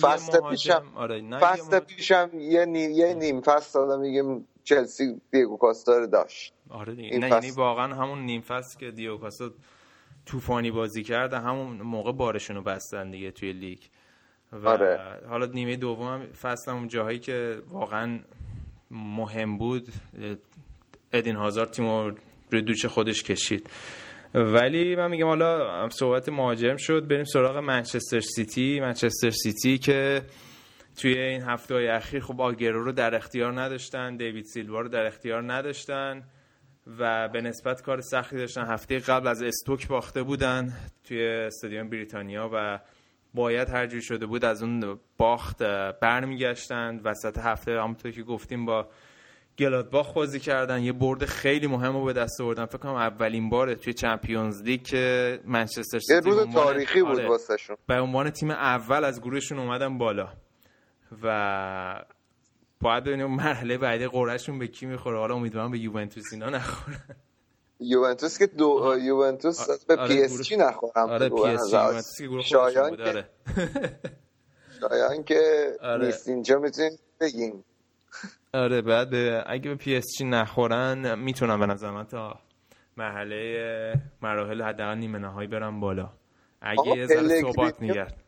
فصل 0.00 0.40
پیشم 0.40 0.82
آره 0.96 1.38
فصل 1.40 1.80
پیشم 1.80 2.30
یه 2.34 2.64
نیم 2.64 2.90
یه 2.90 3.14
نیم 3.14 3.40
فصل 3.40 3.78
حالا 3.78 3.96
میگم 3.96 4.44
چلسی 4.64 5.20
دیگو 5.30 5.56
کاستا 5.56 6.06
داشت. 6.06 6.54
آره 6.70 6.94
دیگه. 6.94 7.18
نه 7.18 7.28
یعنی 7.28 7.50
واقعا 7.50 7.94
همون 7.94 8.18
نیم 8.18 8.40
فصل 8.40 8.78
که 8.78 8.90
دیگو 8.90 9.16
کاستا 9.16 9.50
طوفانی 10.28 10.70
بازی 10.70 11.02
کرد 11.02 11.34
همون 11.34 11.76
موقع 11.76 12.12
بارشون 12.12 12.56
رو 12.56 12.62
بستن 12.62 13.10
دیگه 13.10 13.30
توی 13.30 13.52
لیگ. 13.52 13.78
و 14.52 14.68
آره. 14.68 15.20
حالا 15.28 15.46
نیمه 15.46 15.76
دوم 15.76 16.26
فصل 16.26 16.72
هم 16.72 16.86
جاهایی 16.86 17.18
که 17.18 17.62
واقعا 17.68 18.18
مهم 18.90 19.58
بود 19.58 19.88
ادن 21.12 21.36
هازارد 21.36 21.66
تیمو 21.66 22.10
روی 22.50 22.62
دوش 22.62 22.86
خودش 22.86 23.22
کشید. 23.22 23.70
ولی 24.34 24.96
من 24.96 25.10
میگم 25.10 25.26
حالا 25.26 25.88
صحبت 25.88 26.28
مهاجم 26.28 26.76
شد 26.76 27.08
بریم 27.08 27.24
سراغ 27.24 27.56
منچستر 27.56 28.20
سیتی. 28.20 28.80
منچستر 28.80 29.30
سیتی 29.30 29.78
که 29.78 30.22
توی 30.96 31.18
این 31.18 31.42
هفته 31.42 31.74
های 31.74 31.88
اخیر 31.88 32.20
خب 32.20 32.40
آگرو 32.40 32.84
رو 32.84 32.92
در 32.92 33.14
اختیار 33.14 33.60
نداشتن 33.60 34.16
دیوید 34.16 34.44
سیلوا 34.44 34.80
رو 34.80 34.88
در 34.88 35.06
اختیار 35.06 35.52
نداشتن. 35.52 36.22
و 36.98 37.28
به 37.28 37.40
نسبت 37.40 37.82
کار 37.82 38.00
سختی 38.00 38.36
داشتن. 38.36 38.64
هفته 38.64 38.98
قبل 38.98 39.28
از 39.28 39.42
استوک 39.42 39.88
باخته 39.88 40.22
بودن 40.22 40.72
توی 41.04 41.26
استادیوم 41.26 41.88
بریتانیا 41.90 42.50
و 42.52 42.80
باید 43.34 43.68
هر 43.68 44.00
شده 44.00 44.26
بود 44.26 44.44
از 44.44 44.62
اون 44.62 45.00
باخت 45.18 45.62
برمیگشتن. 46.00 47.00
وسط 47.04 47.38
هفته 47.38 47.72
همونطور 47.82 48.12
که 48.12 48.22
گفتیم 48.22 48.66
با 48.66 48.88
گلادباخ 49.58 50.12
بازی 50.12 50.40
کردن. 50.40 50.82
یه 50.82 50.92
برد 50.92 51.24
خیلی 51.24 51.66
مهم 51.66 51.92
رو 51.92 52.04
به 52.04 52.12
دست 52.12 52.40
آوردن. 52.40 52.66
فکر 52.66 52.78
کنم 52.78 52.94
اولین 52.94 53.50
باره 53.50 53.74
توی 53.74 53.92
چمپیونز 53.92 54.62
لیگ 54.62 54.82
که 54.82 55.40
منچستر 55.44 55.98
سیتی 55.98 56.28
یه 56.28 56.34
روز 56.34 56.54
تاریخی 56.54 57.02
بود 57.02 57.18
آره، 57.18 57.28
واسهشون. 57.28 57.76
به 57.86 58.00
عنوان 58.00 58.30
تیم 58.30 58.50
اول 58.50 59.04
از 59.04 59.20
گروهشون 59.20 59.58
اومدن 59.58 59.98
بالا. 59.98 60.28
و 61.22 62.04
باید 62.80 63.04
ببینیم 63.04 63.26
مرحله 63.26 63.78
بعدی 63.78 64.06
قرعهشون 64.06 64.58
به 64.58 64.66
کی 64.66 64.86
می‌خوره. 64.86 65.18
حالا 65.18 65.34
امیدوارم 65.34 65.70
به 65.70 65.78
یوونتوس 65.78 66.32
اینا 66.32 66.50
نخورن 66.50 67.16
یوونتوس 67.80 68.38
که 68.38 68.46
دو 68.46 68.96
یوونتوس 69.00 69.84
به 69.84 69.96
پی 69.96 70.22
اس 70.22 70.42
جی 70.42 70.56
نخورم 70.56 71.10
آره 71.10 71.28
پی 71.28 71.42
اس 71.42 71.70
جی 72.18 72.42
شایان 72.42 72.96
که 72.96 73.02
آره. 73.02 73.28
شایان 74.80 75.24
که 75.24 75.72
آره. 75.82 76.06
نیست 76.06 76.28
اینجا 76.28 76.58
می‌تونیم 76.58 76.98
بگیم. 77.20 77.64
آره 78.54 78.82
بعد 78.82 79.14
اگه 79.46 79.70
به 79.70 79.74
پی 79.76 79.96
اس 79.96 80.04
جی 80.18 80.24
نخورن 80.24 81.18
می‌تونم 81.18 81.60
به 81.60 81.66
نظر 81.66 81.90
من 81.90 82.04
تا 82.04 82.38
مرحله 82.96 83.94
مراحل 84.22 84.62
حداقل 84.62 84.98
نیمه 84.98 85.18
نهایی 85.18 85.48
برم 85.48 85.80
بالا. 85.80 86.10
اگه 86.60 86.96
یه 86.96 87.06
ذره 87.06 87.40
ثبات 87.42 87.82
نگرد 87.82 88.24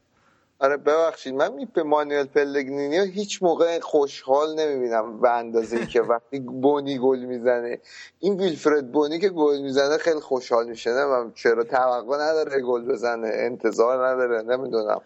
آره 0.60 0.76
ببخشید. 0.76 1.34
من 1.34 1.52
می 1.52 1.66
به 1.74 1.82
مانوئل 1.82 2.24
پلگرینی 2.24 2.98
هیچ 2.98 3.42
موقع 3.42 3.80
خوشحال 3.80 4.54
نمی‌بینم 4.54 5.20
به 5.20 5.30
اندازه 5.30 5.76
ای 5.76 5.86
که 5.86 6.00
وقتی 6.00 6.40
بونی 6.40 6.98
گل 6.98 7.18
می‌زنه. 7.18 7.78
این 8.18 8.40
ویلفرد 8.40 8.92
بونی 8.92 9.18
که 9.18 9.28
گل 9.28 9.62
می‌زنه 9.62 9.98
خیلی 9.98 10.20
خوشحال 10.20 10.68
میشه. 10.68 10.90
من 10.90 11.32
چرا 11.34 11.64
توقع 11.64 12.16
نداره 12.16 12.60
گل 12.60 12.84
بزنه 12.84 13.30
انتظار 13.34 14.08
نداره 14.08 14.42
نمی‌دونم. 14.42 15.00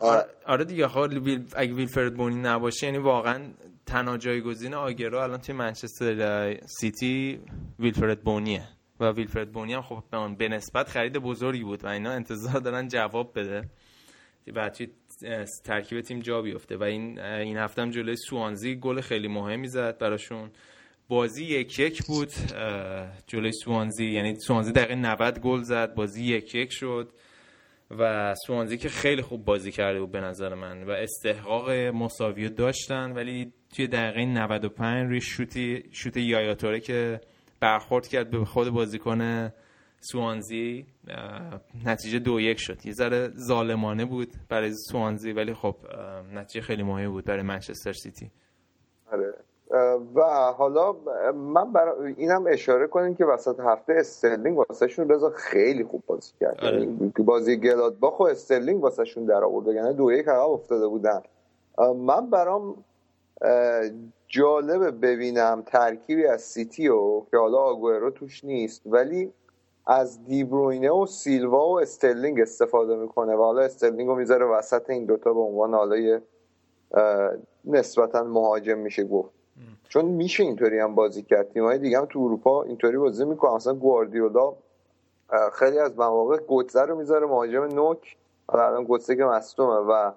آره, 0.00 0.24
آره 0.46 0.64
دیگه 0.64 0.88
خب 0.88 1.00
اگه 1.56 1.74
ویلفرد 1.74 2.14
بونی 2.14 2.36
نباشه 2.42 2.86
یعنی 2.86 2.98
واقعا 2.98 3.42
تنها 3.86 4.16
جایگزین 4.16 4.74
آگرو 4.74 5.18
الان 5.18 5.38
توی 5.38 5.54
منچستر 5.54 6.56
سیتی 6.66 7.40
ویلفرد 7.78 8.20
بونیه. 8.20 8.62
و 9.00 9.12
ویلفرد 9.12 9.52
بونی 9.52 9.74
هم 9.74 9.82
خب 9.82 10.02
به 10.38 10.48
نسبت 10.48 10.88
خرید 10.88 11.18
بزرگی 11.18 11.64
بود 11.64 11.84
و 11.84 11.88
اینا 11.88 12.10
انتظار 12.10 12.60
دارن 12.60 12.88
جواب 12.88 13.32
بده. 13.38 13.62
و 14.54 14.70
ترکیب 15.64 16.00
تیم 16.00 16.20
جا 16.20 16.42
بیفته 16.42 16.76
و 16.76 16.82
این 16.82 17.20
این 17.20 17.56
هفته 17.56 17.82
هم 17.82 17.90
جلوی 17.90 18.16
سوانزی 18.16 18.76
گل 18.76 19.00
خیلی 19.00 19.28
مهمی 19.28 19.68
زد 19.68 19.98
براشون. 19.98 20.50
بازی 21.08 21.44
یک 21.44 21.78
یک 21.78 22.02
بود 22.02 22.32
جلوی 23.26 23.52
سوانزی 23.52 24.06
یعنی 24.06 24.34
سوانزی 24.34 24.72
دقیقه 24.72 24.94
90 24.94 25.40
گل 25.40 25.62
زد 25.62 25.94
بازی 25.94 26.24
یک 26.24 26.54
یک 26.54 26.72
شد 26.72 27.12
و 27.98 28.34
سوانزی 28.46 28.78
که 28.78 28.88
خیلی 28.88 29.22
خوب 29.22 29.44
بازی 29.44 29.72
کرده 29.72 30.00
بود 30.00 30.12
به 30.12 30.20
نظر 30.20 30.54
من 30.54 30.82
و 30.82 30.90
استحقاق 30.90 31.70
مساوی 31.70 32.48
داشتن 32.48 33.12
ولی 33.12 33.52
توی 33.76 33.86
دقیقه 33.86 34.24
95 34.24 35.08
روی 35.08 35.20
شوتی 35.20 35.82
شوت 35.92 36.16
یایاتوره 36.16 36.80
که 36.80 37.20
برخورد 37.60 38.08
کرد 38.08 38.30
به 38.30 38.44
خود 38.44 38.70
بازیکن 38.70 39.50
سوانزی 40.00 40.86
نتیجه 41.86 42.18
دو 42.18 42.40
یک 42.40 42.58
شد. 42.58 42.86
یه 42.86 42.92
ذره 42.92 43.30
ظالمانه 43.48 44.04
بود 44.04 44.28
برای 44.48 44.72
سوانزی 44.74 45.32
ولی 45.32 45.54
خب 45.54 45.74
نتیجه 46.34 46.66
خیلی 46.66 46.82
مهمی 46.82 47.08
بود 47.08 47.24
برای 47.24 47.42
منچستر 47.42 47.92
سیتی. 47.92 48.30
آره. 49.12 49.34
و 50.14 50.20
حالا 50.58 50.96
من 51.32 51.72
برای 51.72 52.14
اینم 52.16 52.44
اشاره 52.48 52.86
کنیم 52.86 53.14
که 53.14 53.24
وسط 53.24 53.60
هفته 53.60 53.92
استرلینگ 53.96 54.58
واسهشون 54.58 55.08
رضا 55.08 55.30
خیلی 55.30 55.84
خوب 55.84 56.02
بازی 56.06 56.32
کرد. 56.40 56.60
آره. 56.60 56.80
یعنی 56.80 57.12
بازی 57.18 57.56
گلادباخ 57.56 58.20
و 58.20 58.22
استرلینگ 58.22 58.82
واسهشون 58.82 59.24
در 59.24 59.44
آورد 59.44 59.66
یعنی 59.66 59.94
دو 59.94 60.12
یک 60.12 60.28
عقب 60.28 60.50
افتاده 60.50 60.88
بودن. 60.88 61.20
من 61.96 62.30
برام 62.30 62.84
جالبه 64.28 64.90
ببینم 64.90 65.62
ترکیبی 65.66 66.26
از 66.26 66.42
سیتی 66.42 66.88
و 66.88 67.20
که 67.30 67.36
حالا 67.36 67.58
آگوئرو 67.58 68.10
توش 68.10 68.44
نیست. 68.44 68.82
ولی 68.86 69.32
از 69.90 70.24
دیبروینه 70.24 70.90
و 70.90 71.06
سیلوا 71.06 71.68
و 71.68 71.80
استرلینگ 71.80 72.40
استفاده 72.40 72.96
می‌کنه 72.96 73.34
و 73.34 73.42
حالا 73.42 73.62
استرلینگ 73.62 74.08
رو 74.08 74.14
می‌ذاره 74.14 74.46
وسط 74.46 74.90
این 74.90 75.04
دوتا 75.04 75.32
به 75.32 75.40
عنوان 75.40 75.74
حالا 75.74 76.20
نسبتا 77.64 78.22
مهاجم 78.22 78.78
میشه 78.78 79.04
گفت. 79.04 79.30
چون 79.88 80.04
میشه 80.04 80.42
اینطوری 80.42 80.78
هم 80.78 80.94
بازی 80.94 81.22
کرد. 81.22 81.48
تیم‌های 81.52 81.78
دیگه 81.78 81.98
هم 81.98 82.06
تو 82.06 82.20
اروپا 82.20 82.62
اینطوری 82.62 82.96
بازی 82.96 83.24
می‌کنن. 83.24 83.54
مثلا 83.54 83.74
گواردیولا 83.74 84.54
خیلی 85.52 85.78
از 85.78 85.98
مواقع 85.98 86.36
گوتزه 86.36 86.82
رو 86.82 86.96
می‌ذاره 86.96 87.26
مهاجم 87.26 87.62
نوک. 87.62 88.16
حالا 88.48 88.66
الان 88.66 88.84
گوتزه 88.84 89.16
که 89.16 89.24
مصدومه 89.24 89.76
و 89.76 90.12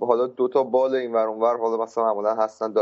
حالا 0.00 0.26
دو 0.26 0.48
تا 0.48 0.62
بال 0.62 0.94
این 0.94 1.12
ور 1.12 1.26
اونور 1.26 1.56
حالا 1.56 1.82
مثلا 1.82 2.04
معمولا 2.04 2.34
هستن 2.34 2.74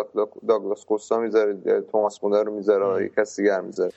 داگلاس 0.48 0.84
کوستا 0.84 1.18
می‌ذاره 1.18 1.80
توماس 1.80 2.24
مولر 2.24 2.42
رو 2.42 2.54
می‌ذاره 2.54 3.04
یک 3.04 3.14
کسی 3.14 3.42
دیگر 3.42 3.60
می‌ذاره. 3.60 3.92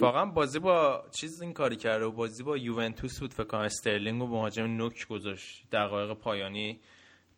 واقعا 0.00 0.24
بازی 0.24 0.58
با 0.58 1.04
چیز 1.10 1.42
این 1.42 1.52
کاری 1.52 1.76
کرده 1.76 2.04
و 2.04 2.10
بازی 2.10 2.42
با 2.42 2.56
یوونتوس 2.56 3.20
بود 3.20 3.34
فکر 3.34 3.44
کنم. 3.44 3.60
استرلینگ 3.60 4.22
و 4.22 4.26
مهاجم 4.26 4.64
نوک 4.64 5.08
گذاشت. 5.08 5.66
دقایق 5.72 6.12
پایانی 6.12 6.80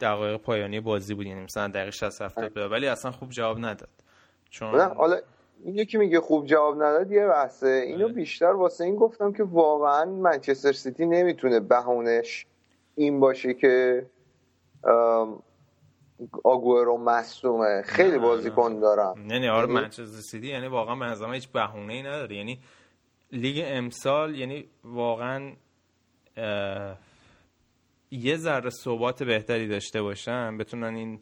دقایق 0.01 0.37
پایانی 0.37 0.81
بازی 0.81 1.15
بود. 1.15 1.27
یعنی 1.27 1.41
مثلا 1.41 1.69
دقیقه 1.69 1.91
60 1.91 2.23
70 2.23 2.57
ولی 2.73 2.87
اصلا 2.87 3.11
خوب 3.11 3.31
جواب 3.31 3.59
نداد. 3.59 3.89
چون 4.51 4.81
حالا 4.81 5.21
این 5.65 5.75
یکی 5.75 5.99
میگه 5.99 6.21
خوب 6.21 6.47
جواب 6.47 6.83
نداد 6.83 7.11
یه 7.11 7.27
بحثه. 7.27 7.83
اینو 7.87 8.05
بله. 8.05 8.15
بیشتر 8.15 8.47
واسه 8.53 8.85
این 8.85 8.97
گفتم 8.97 9.33
که 9.33 9.43
واقعا 9.43 10.05
منچستر 10.05 10.73
سیتی 10.73 11.07
نمی‌تونه 11.07 11.61
بهونش 11.61 12.47
این 12.95 13.21
باشه 13.21 13.55
که 13.55 14.07
آگوئرو 16.45 16.99
مصدومه 16.99 17.83
خیلی 17.83 18.19
بازیکن 18.19 18.81
دارم. 18.81 19.15
نه 19.27 19.39
نه 19.39 19.51
آره 19.51 19.67
منچستر 19.67 20.21
سیتی 20.21 20.47
یعنی 20.49 20.67
واقعا 20.67 20.95
به 20.95 21.05
نظرم 21.05 21.35
هیچ 21.35 21.49
بهونه 21.49 21.93
ای 21.93 22.03
نداره. 22.03 22.37
یعنی 22.37 22.59
لیگ 23.33 23.65
امسال 23.67 24.35
یعنی 24.35 24.65
واقعا 24.85 25.53
یه 28.11 28.37
ذره 28.37 28.71
ثبات 28.71 29.23
بهتری 29.23 29.69
داشته 29.69 30.03
باشن 30.03 30.59
بتونن 30.59 30.95
این 30.95 31.21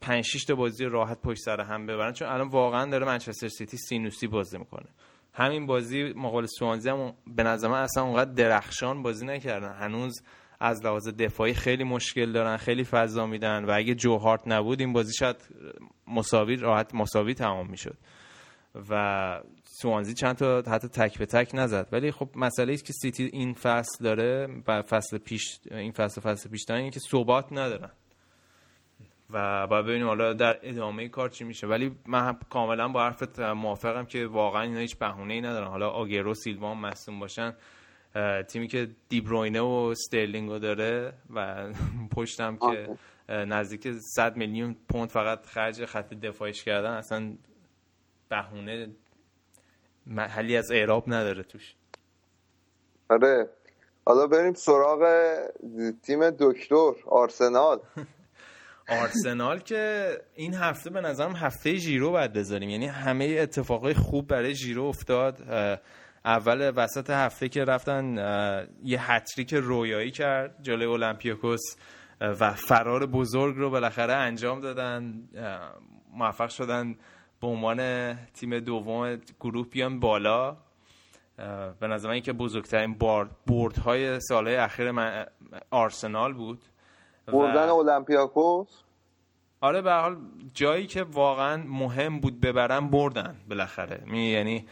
پنج 0.00 0.24
شش 0.24 0.44
تا 0.44 0.54
بازی 0.54 0.84
راحت 0.84 1.22
پشت 1.22 1.40
سر 1.40 1.60
هم 1.60 1.86
ببرن. 1.86 2.12
چون 2.12 2.28
الان 2.28 2.48
واقعا 2.48 2.90
داره 2.90 3.06
منچستر 3.06 3.48
سیتی 3.48 3.76
سینوسی 3.76 4.26
بازی 4.26 4.58
می‌کنه. 4.58 4.88
همین 5.32 5.66
بازی 5.66 6.12
مقابل 6.16 6.46
سوانزی 6.46 6.90
هم 6.90 7.14
به 7.26 7.42
نظر 7.42 7.68
من 7.68 7.82
اصلا 7.82 8.02
اونقدر 8.04 8.32
درخشان 8.32 9.02
بازی 9.02 9.26
نکردن. 9.26 9.72
هنوز 9.72 10.22
از 10.60 10.84
لحاظ 10.84 11.08
دفاعی 11.08 11.54
خیلی 11.54 11.84
مشکل 11.84 12.32
دارن 12.32 12.56
خیلی 12.56 12.84
فضا 12.84 13.26
میدن 13.26 13.64
و 13.64 13.70
اگه 13.74 13.94
جو 13.94 14.16
هارت 14.16 14.42
نبود 14.46 14.80
این 14.80 14.92
بازی 14.92 15.12
شاید 15.18 15.36
مساوی 16.06 16.56
راحت 16.56 16.94
مساوی 16.94 17.34
تمام 17.34 17.70
می‌شد. 17.70 17.96
و 18.90 19.42
سوانزی 19.64 20.14
چند 20.14 20.36
تا 20.36 20.62
حتی 20.66 20.88
تک 20.88 21.18
به 21.18 21.26
تک 21.26 21.50
نزد. 21.54 21.88
ولی 21.92 22.10
خب 22.10 22.28
مسئله 22.36 22.72
است 22.72 22.84
که 22.84 22.92
سیتی 22.92 23.24
این 23.24 23.54
فصل 23.54 24.04
داره 24.04 24.48
و 24.66 24.82
فصل 24.82 25.18
پیش 25.18 25.60
این 25.70 25.92
فصل 25.92 26.20
فصل 26.20 26.50
پیش 26.50 26.64
دارن 26.64 26.90
که 26.90 27.00
ثبات 27.00 27.52
ندارن. 27.52 27.90
و 29.30 29.66
باید 29.66 29.86
ببینیم 29.86 30.06
حالا 30.06 30.32
در 30.32 30.58
ادامه 30.62 31.08
کار 31.08 31.28
چی 31.28 31.44
میشه. 31.44 31.66
ولی 31.66 31.96
من 32.06 32.38
کاملا 32.50 32.88
با 32.88 33.04
حرفت 33.04 33.40
موافقم 33.40 34.04
که 34.04 34.26
واقعا 34.26 34.62
اینا 34.62 34.80
هیچ 34.80 34.98
بهونه 34.98 35.34
ای 35.34 35.40
ندارن. 35.40 35.68
حالا 35.68 35.88
آگرو 35.88 36.34
سیلوا 36.34 36.74
مصوم 36.74 37.20
باشن. 37.20 37.54
تیمی 38.48 38.68
که 38.68 38.88
دیبروینه 39.08 39.60
و 39.60 39.66
استرلینگو 39.66 40.58
داره 40.58 41.12
و 41.30 41.68
پشتم 42.16 42.56
که 42.56 42.88
نزدیک 43.28 43.88
100 44.00 44.36
میلیون 44.36 44.76
پوند 44.88 45.08
فقط 45.08 45.46
خرج 45.46 45.84
خط 45.84 46.14
دفاعش 46.14 46.64
کردن 46.64 46.90
اصلا 46.90 47.36
بهونه 48.28 48.88
محلی 50.06 50.56
از 50.56 50.70
اعراب 50.70 51.04
نداره 51.06 51.42
توش. 51.42 51.74
آره. 53.10 53.50
حالا 54.06 54.26
بریم 54.26 54.54
سراغ 54.54 55.34
تیم 56.02 56.30
دکتر 56.30 56.92
آرسنال. 57.06 57.80
آرسنال 59.02 59.58
که 59.58 60.12
این 60.34 60.54
هفته 60.54 60.90
به 60.90 61.00
نظرم 61.00 61.36
هفته 61.36 61.76
جیرو 61.76 62.10
باید 62.10 62.32
بذاریم. 62.32 62.70
یعنی 62.70 62.86
همه 62.86 63.36
اتفاقای 63.40 63.94
خوب 63.94 64.26
برای 64.26 64.54
جیرو 64.54 64.84
افتاد. 64.84 65.42
اول 66.28 66.72
وسط 66.76 67.10
هفته 67.10 67.48
که 67.48 67.64
رفتن 67.64 68.16
یه 68.82 69.12
هتریک 69.12 69.54
رویایی 69.54 70.10
کرد 70.10 70.62
جلوی 70.62 70.84
اولمپیاکوس 70.84 71.60
و 72.20 72.50
فرار 72.50 73.06
بزرگ 73.06 73.56
رو 73.56 73.70
بالاخره 73.70 74.12
انجام 74.12 74.60
دادن. 74.60 75.28
موفق 76.12 76.48
شدن 76.48 76.96
به 77.40 77.46
عنوان 77.46 78.14
تیم 78.14 78.58
دوم 78.58 79.16
گروه 79.40 79.66
بیان 79.68 80.00
بالا. 80.00 80.56
به 81.80 81.86
نظر 81.86 82.08
من 82.08 82.14
اینکه 82.14 82.32
بزرگترین 82.32 82.94
بورد 83.46 83.78
های 83.78 84.20
سالهای 84.20 84.56
اخیر 84.56 84.90
من 84.90 85.26
آرسنال 85.70 86.32
بود. 86.32 86.58
بردن 87.26 87.68
اولمپیاکوس؟ 87.68 88.82
آره 89.60 89.82
به 89.82 89.92
حال 89.92 90.16
جایی 90.54 90.86
که 90.86 91.02
واقعا 91.02 91.62
مهم 91.66 92.20
بود 92.20 92.40
ببرن 92.40 92.88
بردن 92.88 93.36
بالاخره. 93.48 94.02
یعنی 94.16 94.66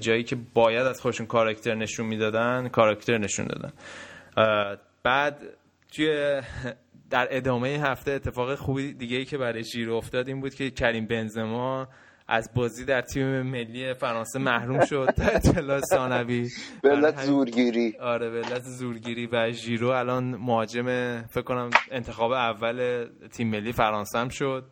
جایی 0.00 0.22
که 0.24 0.36
باید 0.54 0.86
از 0.86 1.00
خودشون 1.00 1.26
کاراکتر 1.26 1.74
نشون 1.74 2.06
می‌دادن 2.06 2.68
کاراکتر 2.68 3.18
نشون 3.18 3.46
دادن. 3.46 3.72
بعد 5.02 5.42
توی 5.92 6.40
در 7.10 7.28
ادامه 7.30 7.68
هفته 7.68 8.10
اتفاق 8.10 8.54
خوبی 8.54 8.92
دیگه 8.92 9.16
ای 9.16 9.24
که 9.24 9.38
برای 9.38 9.64
ژیرو 9.64 9.94
افتاد 9.94 10.28
این 10.28 10.40
بود 10.40 10.54
که 10.54 10.70
کریم 10.70 11.06
بنزما 11.06 11.88
از 12.28 12.50
بازی 12.54 12.84
در 12.84 13.00
تیم 13.00 13.42
ملی 13.42 13.94
فرانسه 13.94 14.38
محروم 14.38 14.84
شد. 14.84 15.14
در 15.18 15.36
اطلاع 15.36 15.80
ثانوی. 15.80 16.48
بلت 16.82 17.22
زورگیری. 17.22 17.96
آره 18.00 18.30
بلت 18.30 18.62
زورگیری 18.62 19.26
و 19.26 19.50
ژیرو 19.50 19.88
الان 19.88 20.24
مهاجم 20.24 21.20
فکر 21.22 21.42
کنم 21.42 21.70
انتخاب 21.90 22.32
اول 22.32 23.06
تیم 23.32 23.50
ملی 23.50 23.72
فرانسه 23.72 24.18
هم 24.18 24.28
شد. 24.28 24.64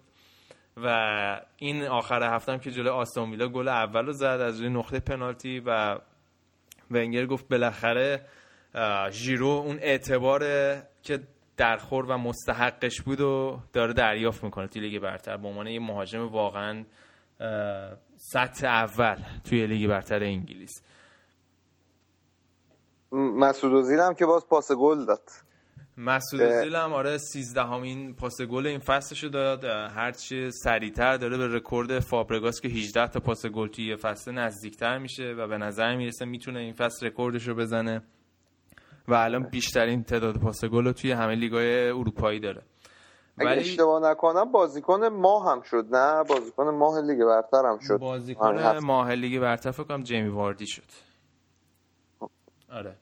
و 0.85 1.41
این 1.57 1.83
آخر 1.83 2.35
هفته 2.35 2.53
هم 2.53 2.59
که 2.59 2.71
جلوی 2.71 2.89
آستون 2.89 3.31
ویلا 3.31 3.49
گل 3.49 3.69
اول 3.69 4.07
رو 4.07 4.13
زد 4.13 4.25
از 4.25 4.61
روی 4.61 4.71
نقطه 4.71 5.01
پنالتی 5.01 5.63
و 5.67 5.99
ونگر 6.91 7.27
گفت 7.27 7.49
بالاخره 7.49 8.27
ژیرو 9.11 9.47
اون 9.47 9.79
اعتبار 9.81 10.41
که 11.03 11.21
درخور 11.57 12.05
و 12.05 12.19
مستحقش 12.19 13.01
بود 13.01 13.21
و 13.21 13.61
داره 13.73 13.93
دریافت 13.93 14.45
می‌کنه 14.45 14.67
توی 14.67 14.83
لیگ 14.83 15.03
برتر. 15.03 15.37
به 15.37 15.49
عنوان 15.49 15.67
یه 15.67 15.81
مهاجم 15.81 16.29
واقعا 16.29 16.85
سطح 18.17 18.67
اول 18.67 19.17
توی 19.45 19.67
لیگ 19.67 19.89
برتر 19.89 20.23
انگلیس. 20.23 20.83
مسعود 23.13 23.91
هم 24.01 24.15
که 24.15 24.27
باز 24.27 24.49
پاس 24.49 24.73
گل 24.73 25.05
داد. 25.05 25.31
مسعود 25.99 26.43
اوزیل 26.43 26.75
هم 26.75 26.93
آره 26.93 27.19
13 27.19 27.63
همین 27.63 28.15
پاس 28.15 28.41
گل 28.41 28.67
این 28.67 28.79
فصلشو 28.79 29.29
داد. 29.29 29.65
هرچی 29.65 30.51
سریعتر 30.51 31.17
داره 31.17 31.39
به 31.39 31.47
رکورد 31.47 31.99
فابرگاس 31.99 32.61
که 32.61 32.69
18 32.69 33.07
تا 33.07 33.21
پاس 33.21 33.47
گل 33.47 33.69
توی 33.69 33.97
فصل 33.97 34.33
نزدیکتر 34.33 34.99
میشه 34.99 35.35
و 35.39 35.47
به 35.47 35.59
نظر 35.59 35.97
می‌رسه 35.97 36.25
می‌تونه 36.25 36.59
این 36.61 36.73
فصل 36.73 37.07
رکوردش 37.07 37.49
رو 37.49 37.55
بزنه. 37.55 38.03
و 39.09 39.15
الان 39.15 39.43
بیشترین 39.43 40.05
تعداد 40.05 40.37
پاس 40.37 40.65
گل 40.65 40.85
رو 40.85 40.93
توی 40.93 41.13
همه 41.13 41.35
لیگای 41.35 41.89
اروپایی 41.89 42.41
داره. 42.41 42.63
اگه 43.39 43.51
ولی... 43.51 43.61
اشتباه 43.61 44.11
نکنم 44.11 44.53
بازیکن 44.53 45.07
ماه 45.07 45.51
هم 45.51 45.63
شد 45.63 45.87
نه؟ 45.91 46.25
بازیکن 46.25 46.71
ماه 46.71 47.01
لیگ 47.01 47.25
برتر 47.25 47.67
هم 47.67 47.79
شد. 47.79 47.97
بازیکن 47.97 48.79
ماه 48.79 49.13
لیگ 49.13 49.41
برتر 49.41 49.71
فکر 49.71 49.85
کنم 49.85 50.03
جیمی 50.03 50.29
واردی 50.29 50.67
شد. 50.67 50.83
آره. 52.73 52.97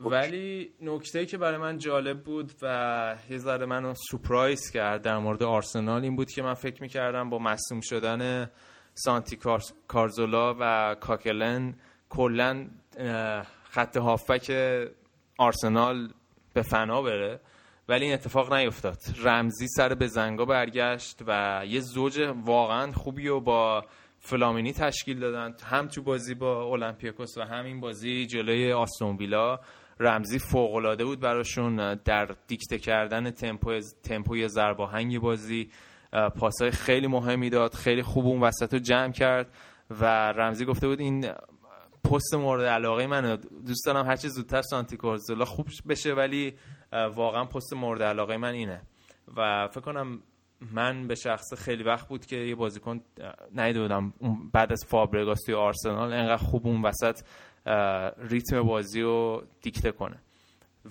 ولی 0.00 0.72
نکته 0.80 1.26
که 1.26 1.38
برای 1.38 1.58
من 1.58 1.78
جالب 1.78 2.22
بود 2.22 2.52
و 2.62 3.16
یه 3.30 3.38
ذره 3.38 3.66
منو 3.66 3.94
سپرایز 3.94 4.70
کرد 4.70 5.02
در 5.02 5.18
مورد 5.18 5.42
آرسنال 5.42 6.02
این 6.02 6.16
بود 6.16 6.30
که 6.30 6.42
من 6.42 6.54
فکر 6.54 6.82
می‌کردم 6.82 7.30
با 7.30 7.38
مصوم 7.38 7.80
شدن 7.80 8.50
سانتی 8.94 9.38
کارزولا 9.88 10.56
و 10.60 10.96
کاکلن 11.00 11.74
کلا 12.08 12.66
خط 13.70 13.96
هافک 13.96 14.52
آرسنال 15.38 16.12
به 16.54 16.62
فنا 16.62 17.02
بره. 17.02 17.40
ولی 17.88 18.04
این 18.04 18.14
اتفاق 18.14 18.52
نیفتاد. 18.54 18.98
رمزی 19.24 19.68
سر 19.68 19.94
به 19.94 20.06
زنگا 20.06 20.44
برگشت 20.44 21.18
و 21.26 21.62
یه 21.68 21.80
زوج 21.80 22.34
واقعا 22.44 22.92
خوبی 22.92 23.28
و 23.28 23.40
با 23.40 23.84
فلامینی 24.20 24.72
تشکیل 24.72 25.20
دادن. 25.20 25.54
هم 25.64 25.88
تو 25.88 26.02
بازی 26.02 26.34
با 26.34 26.62
اولمپیاکوس 26.62 27.38
و 27.38 27.42
همین 27.42 27.80
بازی 27.80 28.26
جلوی 28.26 28.72
آستون 28.72 29.16
ویلا. 29.16 29.60
رمزی 30.02 30.38
فوق 30.38 30.74
العاده 30.74 31.04
بود 31.04 31.20
براشون 31.20 31.94
در 31.94 32.28
دیکته 32.46 32.78
کردن 32.78 33.30
تمپو 33.30 33.80
تمپوی 34.02 34.48
زرباهنگ 34.48 35.18
بازی 35.18 35.70
پاسای 36.38 36.70
خیلی 36.70 37.06
مهمی 37.06 37.50
داد 37.50 37.74
خیلی 37.74 38.02
خوب 38.02 38.26
اون 38.26 38.40
وسط 38.40 38.74
رو 38.74 38.78
جمع 38.78 39.12
کرد 39.12 39.54
و 39.90 40.04
رمزی 40.32 40.64
گفته 40.64 40.88
بود 40.88 41.00
این 41.00 41.32
پست 42.04 42.34
مورد 42.34 42.64
علاقه 42.64 43.06
من 43.06 43.36
دوست 43.66 43.86
دارم 43.86 44.06
هرچی 44.06 44.28
زودتر 44.28 44.62
سانتی 44.62 44.96
کورزولا 44.96 45.44
خوب 45.44 45.66
بشه 45.88 46.14
ولی 46.14 46.54
واقعا 46.92 47.44
پست 47.44 47.72
مورد 47.72 48.02
علاقه 48.02 48.36
من 48.36 48.52
اینه. 48.52 48.82
و 49.36 49.68
فکر 49.68 49.80
کنم 49.80 50.22
من 50.72 51.06
به 51.06 51.14
شخص 51.14 51.54
خیلی 51.54 51.82
وقت 51.82 52.08
بود 52.08 52.26
که 52.26 52.36
یه 52.36 52.54
بازیکن 52.54 53.00
نیده 53.54 53.80
بودم. 53.82 54.12
بعد 54.52 54.72
از 54.72 54.84
فابرگاس 54.88 55.40
توی 55.46 55.54
آرسنال 55.54 56.12
انقدر 56.12 56.36
خوب 56.36 56.66
اون 56.66 56.82
وسط 56.82 57.20
ریتم 58.18 58.62
بازی 58.62 59.00
رو 59.00 59.42
دیکته 59.62 59.92
کنه. 59.92 60.18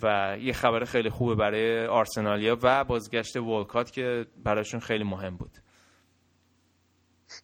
و 0.04 0.38
یه 0.42 0.54
خبر 0.54 0.86
خیلی 0.86 1.10
خوبه 1.10 1.36
برای 1.36 1.86
آرسنالیا 1.86 2.58
و 2.64 2.84
بازگشت 2.84 3.38
ولکات 3.38 3.92
که 3.92 4.26
براشون 4.44 4.80
خیلی 4.80 5.04
مهم 5.04 5.38
بود. 5.38 5.52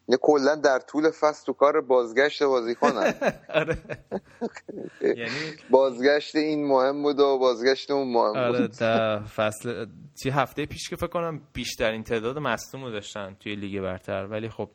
یه 0.07 0.17
کلا 0.21 0.55
در 0.55 0.80
طول 0.80 1.11
فصل 1.11 1.45
تو 1.45 1.53
کار 1.53 1.82
بازگشت 1.82 2.43
بازیکنن. 2.43 3.13
آره. 3.49 3.78
یعنی 5.01 5.30
بازگشت 5.69 6.36
این 6.36 6.67
مهم 6.67 7.03
بود 7.03 7.19
و 7.19 7.38
بازگشت 7.39 7.91
اون 7.91 8.13
مهم 8.13 8.38
آره 8.38 8.61
بود 8.61 8.78
در 8.80 9.19
فصل 9.38 9.86
چی 10.23 10.30
هفته 10.30 10.65
پیش 10.65 10.89
که 10.89 10.95
فکر 10.95 11.07
کنم 11.07 11.41
بیشترین 11.53 12.03
تعداد 12.03 12.38
مصدوم 12.38 12.84
رو 12.84 12.91
داشتن 12.91 13.36
توی 13.39 13.55
لیگ 13.55 13.82
برتر. 13.82 14.25
ولی 14.25 14.49
خب 14.49 14.69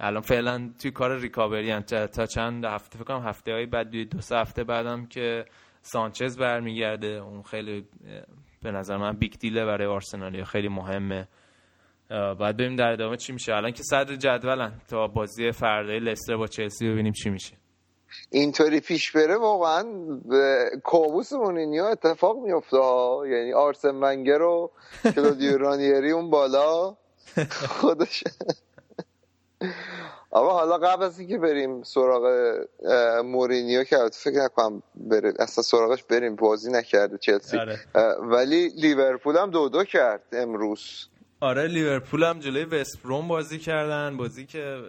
الان 0.00 0.22
فعلا 0.22 0.70
توی 0.82 0.90
کار 0.90 1.18
ریکاوری 1.18 1.80
تا 1.80 2.26
چند 2.26 2.64
هفته؟ 2.64 2.98
فکر 2.98 3.04
کنم 3.04 3.28
هفته 3.28 3.52
های 3.52 3.66
بعد 3.66 3.90
دو 3.90 4.20
سه 4.20 4.36
هفته 4.36 4.64
بعدم 4.64 5.06
که 5.06 5.44
سانچز 5.82 6.38
برمیگرده. 6.38 7.06
اون 7.06 7.42
خیلی 7.42 7.86
به 8.62 8.70
نظر 8.70 8.96
من 8.96 9.12
big 9.12 9.32
deal 9.40 9.59
ـه 9.59 9.64
برای 9.64 9.86
آرسنالی 9.86 10.44
خیلی 10.44 10.68
مهمه. 10.68 11.28
باید 12.10 12.56
ببینیم 12.56 12.76
در 12.76 12.92
ادامه 12.92 13.16
چی 13.16 13.32
میشه. 13.32 13.54
الان 13.54 13.72
که 13.72 13.82
صدر 13.82 14.16
جدولن 14.16 14.72
تا 14.88 15.06
بازی 15.06 15.52
فردای 15.52 15.98
لستر 15.98 16.36
با 16.36 16.46
چلسی 16.46 16.88
ببینیم 16.88 17.12
چی 17.12 17.30
میشه. 17.30 17.56
اینطوری 18.30 18.80
پیش 18.80 19.12
بره 19.12 19.36
واقعا 19.36 19.84
کابوس 20.84 21.32
مونینیو 21.32 21.84
اتفاق 21.84 22.36
میفته. 22.36 22.76
یعنی 23.30 23.52
آرسن 23.52 23.94
ونگر 24.02 24.42
و 24.42 24.70
کلودیو 25.14 25.58
رانیری 25.58 26.10
اون 26.10 26.30
بالا. 26.30 26.96
خودش 27.80 28.24
اما 30.32 30.50
حالا 30.50 30.78
قبل 30.78 31.02
از 31.02 31.18
اینکه 31.18 31.38
بریم 31.38 31.82
سراغ 31.82 32.54
مورینیو 33.24 33.84
که 33.84 33.96
فکر 34.12 34.44
نکنم 34.44 34.82
بره 34.94 35.32
اصلا 35.38 35.62
سراغش 35.64 36.02
بریم 36.02 36.36
بازی 36.36 36.72
نکرده 36.72 37.18
چلسی. 37.18 37.56
آره. 37.58 37.78
ولی 38.20 38.68
لیورپول 38.68 39.36
هم 39.36 39.50
دو 39.50 39.68
دو 39.68 39.84
کرد 39.84 40.22
امروز. 40.32 41.08
آره 41.40 41.66
لیورپول 41.66 42.24
هم 42.24 42.38
جلوی 42.38 42.64
وستبروم 42.64 43.28
بازی 43.28 43.58
کردن. 43.58 44.16
بازی 44.16 44.46
که 44.46 44.80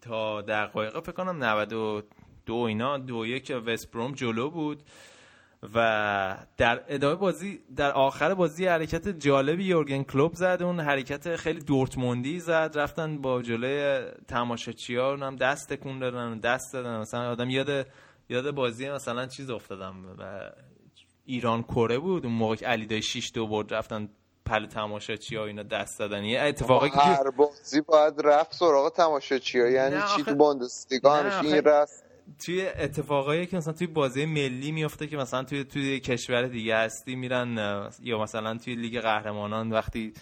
تا 0.00 0.42
دقایق 0.42 1.00
فکر 1.00 1.12
کنم 1.12 1.44
92 1.44 2.54
اینا 2.54 2.98
دو 2.98 3.26
یک 3.26 3.52
وستبروم 3.66 4.12
جلو 4.12 4.50
بود. 4.50 4.82
و 5.74 6.36
در 6.56 6.84
ادامه 6.88 7.14
بازی 7.14 7.60
در 7.76 7.92
آخر 7.92 8.34
بازی 8.34 8.66
حرکت 8.66 9.08
جالبی 9.08 9.64
یورگن 9.64 10.02
کلوب 10.02 10.34
زد. 10.34 10.58
اون 10.62 10.80
حرکت 10.80 11.36
خیلی 11.36 11.60
دورتموندی 11.60 12.40
زد. 12.40 12.72
رفتن 12.74 13.18
با 13.18 13.42
جلوی 13.42 14.10
تماشاچی 14.28 14.96
ها 14.96 15.16
هم 15.16 15.36
دست 15.36 15.72
تکون 15.72 15.98
دادن 15.98 16.38
دست 16.38 16.72
دادن 16.72 17.00
مثلا 17.00 17.30
آدم 17.30 17.50
یاد 17.50 17.86
یاد 18.28 18.50
بازی 18.50 18.90
مثلا 18.90 19.26
چیز 19.26 19.50
افتادم. 19.50 19.94
و 20.18 20.50
ایران 21.24 21.62
کره 21.62 21.98
بود. 21.98 22.26
اون 22.26 22.34
موقع 22.34 22.66
علی 22.66 22.86
دای 22.86 23.02
6 23.02 23.30
دو 23.34 23.46
برد 23.46 23.74
رفتن 23.74 24.08
پل 24.44 24.66
تماشاچی 24.66 25.36
ها 25.36 25.44
اینا 25.44 25.62
دست 25.62 25.98
دادن 25.98 26.24
یه 26.24 26.40
اتفاقی 26.40 26.90
که 26.90 26.96
هر 26.96 27.30
بازی 27.30 27.80
باید 27.80 28.14
رفت 28.24 28.54
سراغ 28.54 28.92
تماشاچی 28.92 29.60
ها 29.60 29.68
یعنی 29.68 30.00
چی 30.16 30.22
تو 30.22 30.34
باندسلیگا 30.34 31.14
همیشه 31.14 31.54
این 31.54 31.64
رفت؟ 31.64 32.01
توی 32.44 32.66
اتفاقایی 32.66 33.46
که 33.46 33.56
مثلا 33.56 33.72
توی 33.72 33.86
بازی 33.86 34.26
ملی 34.26 34.72
میفته 34.72 35.06
که 35.06 35.16
مثلا 35.16 35.44
توی 35.44 35.64
توی 35.64 36.00
کشور 36.00 36.42
دیگه 36.42 36.76
هستی 36.76 37.16
میرن 37.16 37.58
یا 38.02 38.18
مثلا 38.18 38.58
توی 38.58 38.74
لیگ 38.74 39.00
قهرمانان 39.00 39.72
وقتی 39.72 40.12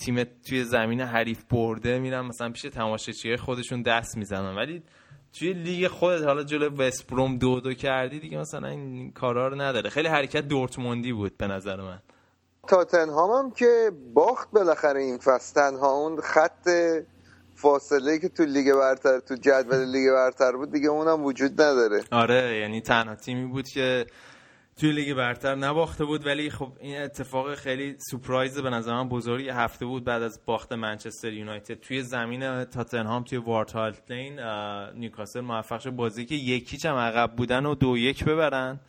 تیم 0.00 0.24
توی 0.24 0.64
زمین 0.64 1.00
حریف 1.00 1.44
برده 1.44 1.98
میرن 1.98 2.20
مثلا 2.20 2.50
پیش 2.50 2.62
تماشاچی 2.62 3.36
خودشون 3.36 3.82
دست 3.82 4.16
می‌زنن. 4.16 4.56
ولی 4.56 4.82
توی 5.38 5.52
لیگ 5.52 5.88
خودت 5.88 6.24
حالا 6.24 6.42
جلو 6.42 6.76
وستبروم 6.76 7.38
دو 7.38 7.60
دو 7.60 7.74
کردی 7.74 8.20
دیگه 8.20 8.38
مثلا 8.38 8.68
این 8.68 9.12
کارا 9.12 9.48
رو 9.48 9.60
نداره. 9.60 9.90
خیلی 9.90 10.08
حرکت 10.08 10.48
دورتموندی 10.48 11.12
بود 11.12 11.36
به 11.36 11.46
نظر 11.46 11.80
من. 11.80 11.98
تاتنهام 12.68 13.30
هم 13.30 13.50
که 13.50 13.90
باخت 14.14 14.50
بالاخره 14.50 15.00
این 15.00 15.18
فصل. 15.18 15.54
تنها 15.54 15.92
اون 15.92 16.20
خط 16.20 16.68
فاصله 17.56 18.18
که 18.18 18.28
تو 18.28 18.44
لیگ 18.44 18.72
برتر 18.74 19.20
تو 19.20 19.34
جدول 19.34 19.84
لیگ 19.84 20.10
برتر 20.12 20.52
بود 20.52 20.72
دیگه 20.72 20.88
اونم 20.88 21.24
وجود 21.24 21.52
نداره. 21.52 22.04
آره 22.10 22.58
یعنی 22.60 22.80
تنها 22.80 23.14
تیمی 23.14 23.46
بود 23.46 23.68
که 23.68 24.06
توی 24.76 24.92
لیگ 24.92 25.16
برتر 25.16 25.54
نباخته 25.54 26.04
بود 26.04 26.26
ولی 26.26 26.50
خب 26.50 26.72
این 26.80 27.02
اتفاق 27.02 27.54
خیلی 27.54 27.96
surprise 28.10 28.58
به 28.58 28.70
نظر 28.70 28.92
من 28.92 29.08
بزرگی 29.08 29.48
هفته 29.48 29.86
بود 29.86 30.04
بعد 30.04 30.22
از 30.22 30.40
باخت 30.46 30.72
منچستر 30.72 31.32
یونایتد. 31.32 31.74
توی 31.74 32.02
زمین 32.02 32.64
تاتنهام 32.64 33.24
توی 33.24 33.38
وارت 33.38 33.76
لین 34.10 34.40
نیوکاسل 34.94 35.40
موفق 35.40 35.80
شد. 35.80 35.90
بازی 35.90 36.24
که 36.24 36.34
یک 36.34 36.56
هیچ 36.56 36.86
هم 36.86 36.96
عقب 36.96 37.36
بودن 37.36 37.66
و 37.66 37.74
دو 37.74 37.98
یک 37.98 38.24
ببرن 38.24 38.80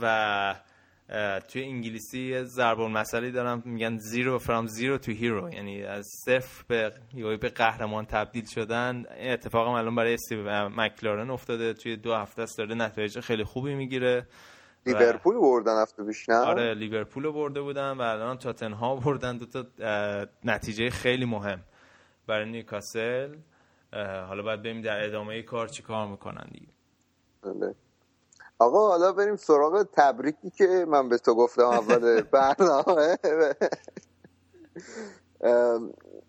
و 0.00 0.54
توی 1.48 1.62
انگلیسی 1.62 2.44
ضرب 2.44 2.80
المثله 2.80 3.30
دارم 3.30 3.62
میگن 3.64 3.96
zero 3.98 4.38
from 4.38 4.66
zero 4.66 4.98
to 4.98 5.12
hero 5.12 5.54
یعنی 5.54 5.82
از 5.82 6.06
صفر 6.26 6.64
به 6.68 6.92
به 7.36 7.48
قهرمان 7.48 8.04
تبدیل 8.04 8.44
شدن. 8.46 9.04
این 9.18 9.32
اتفاق 9.32 9.68
الان 9.68 9.94
برای 9.94 10.14
استیو 10.14 10.68
مکلارن 10.68 11.30
افتاده 11.30 11.72
توی 11.72 11.96
دو 11.96 12.14
هفته 12.14 12.42
است 12.42 12.58
داره 12.58 12.74
نتایج 12.74 13.20
خیلی 13.20 13.44
خوبی 13.44 13.74
می‌گیره. 13.74 14.26
لیورپول 14.86 15.34
بردن 15.40 15.82
هفته 15.82 16.04
پیش 16.04 16.28
نه؟ 16.28 16.34
آره 16.34 16.74
لیورپول 16.74 17.30
برده 17.30 17.60
بودن 17.60 17.90
و 17.90 18.00
الان 18.00 18.38
تاتنهام 18.38 19.00
بردن. 19.00 19.38
دو 19.38 19.46
تا 19.46 19.64
نتیجه 20.44 20.90
خیلی 20.90 21.24
مهم 21.24 21.60
برای 22.26 22.50
نیوکاسل. 22.50 23.36
حالا 24.28 24.42
باید 24.42 24.60
ببینیم 24.60 24.82
در 24.82 25.04
ادامه 25.04 25.42
کار 25.42 25.68
چی 25.68 25.82
کار 25.82 26.08
می‌کنن 26.08 26.46
دیگه. 26.52 26.72
بله. 27.42 27.74
آقا 28.58 28.88
حالا 28.88 29.12
بریم 29.12 29.36
سراغ 29.36 29.86
تبریکی 29.92 30.50
که 30.50 30.86
من 30.88 31.08
به 31.08 31.18
تو 31.18 31.34
گفتم 31.34 31.62
اول 31.62 32.22
برنامه. 32.22 33.18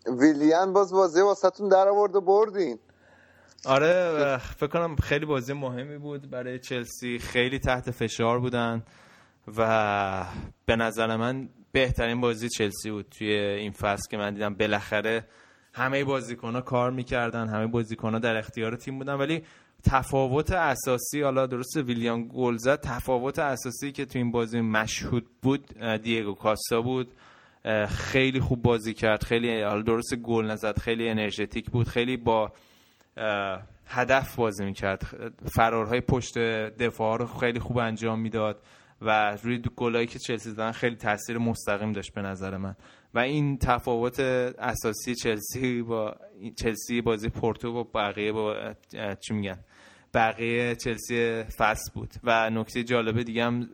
ویلیان 0.06 0.72
باز 0.72 0.92
بازی 0.92 1.20
واسهتون 1.20 1.68
در 1.68 1.88
آورد 1.88 2.16
و 2.16 2.20
بردین. 2.20 2.78
آره 3.66 4.38
فکر 4.38 4.66
کنم 4.66 4.96
خیلی 4.96 5.26
بازی 5.26 5.52
مهمی 5.52 5.98
بود 5.98 6.30
برای 6.30 6.58
چلسی. 6.58 7.18
خیلی 7.18 7.58
تحت 7.58 7.90
فشار 7.90 8.40
بودن 8.40 8.82
و 9.56 10.24
به 10.66 10.76
نظر 10.76 11.16
من 11.16 11.48
بهترین 11.72 12.20
بازی 12.20 12.48
چلسی 12.48 12.90
بود 12.90 13.06
توی 13.18 13.32
این 13.34 13.72
فصل 13.72 14.10
که 14.10 14.16
من 14.16 14.34
دیدم 14.34 14.54
بالاخره 14.54 15.24
همه 15.72 16.04
بازیکن‌ها 16.04 16.60
کار 16.60 16.90
می‌کردن 16.90 17.48
همه 17.48 17.66
بازیکن‌ها 17.66 18.18
در 18.18 18.36
اختیار 18.36 18.76
تیم 18.76 18.98
بودن. 18.98 19.14
ولی 19.14 19.44
تفاوت 19.86 20.52
اساسی 20.52 21.22
حالا 21.22 21.46
درست 21.46 21.76
ویلیام 21.76 22.28
گل 22.28 22.56
زد 22.56 22.80
تفاوت 22.80 23.38
اساسی 23.38 23.92
که 23.92 24.04
تو 24.04 24.18
این 24.18 24.30
بازی 24.30 24.60
مشهود 24.60 25.26
بود 25.42 25.78
دیگو 26.02 26.34
کاستا 26.34 26.82
بود. 26.82 27.08
خیلی 27.88 28.40
خوب 28.40 28.62
بازی 28.62 28.94
کرد 28.94 29.24
خیلی 29.24 29.62
حالا 29.62 29.82
درست 29.82 30.14
گل 30.14 30.44
نزد 30.44 30.78
خیلی 30.78 31.08
انرژتیک 31.08 31.70
بود 31.70 31.88
خیلی 31.88 32.16
با 32.16 32.52
هدف 33.86 34.36
بازی 34.36 34.64
می‌کرد. 34.64 35.02
فرارهای 35.44 36.00
پشت 36.00 36.38
دفاع 36.78 37.18
رو 37.18 37.26
خیلی 37.26 37.60
خوب 37.60 37.78
انجام 37.78 38.20
می‌داد 38.20 38.62
و 39.02 39.36
روی 39.42 39.62
گلایی 39.76 40.06
که 40.06 40.18
چلسی 40.18 40.50
زدن 40.50 40.72
خیلی 40.72 40.96
تاثیر 40.96 41.38
مستقیم 41.38 41.92
داشت 41.92 42.14
به 42.14 42.22
نظر 42.22 42.56
من. 42.56 42.76
و 43.14 43.18
این 43.18 43.58
تفاوت 43.58 44.20
اساسی 44.20 45.14
چلسی 45.14 45.82
با 45.82 46.16
چلسی 46.56 47.00
بازی 47.00 47.28
پورتو 47.28 47.68
و 47.68 47.84
بقیه 47.84 48.32
با 48.32 48.74
چی 49.20 49.34
میگن؟ 49.34 49.58
بقیه 50.16 50.74
چلسی 50.74 51.42
فصل 51.58 51.92
بود. 51.94 52.14
و 52.24 52.50
نکته 52.50 52.84
جالبه 52.84 53.24
دیگه 53.24 53.44
هم 53.44 53.68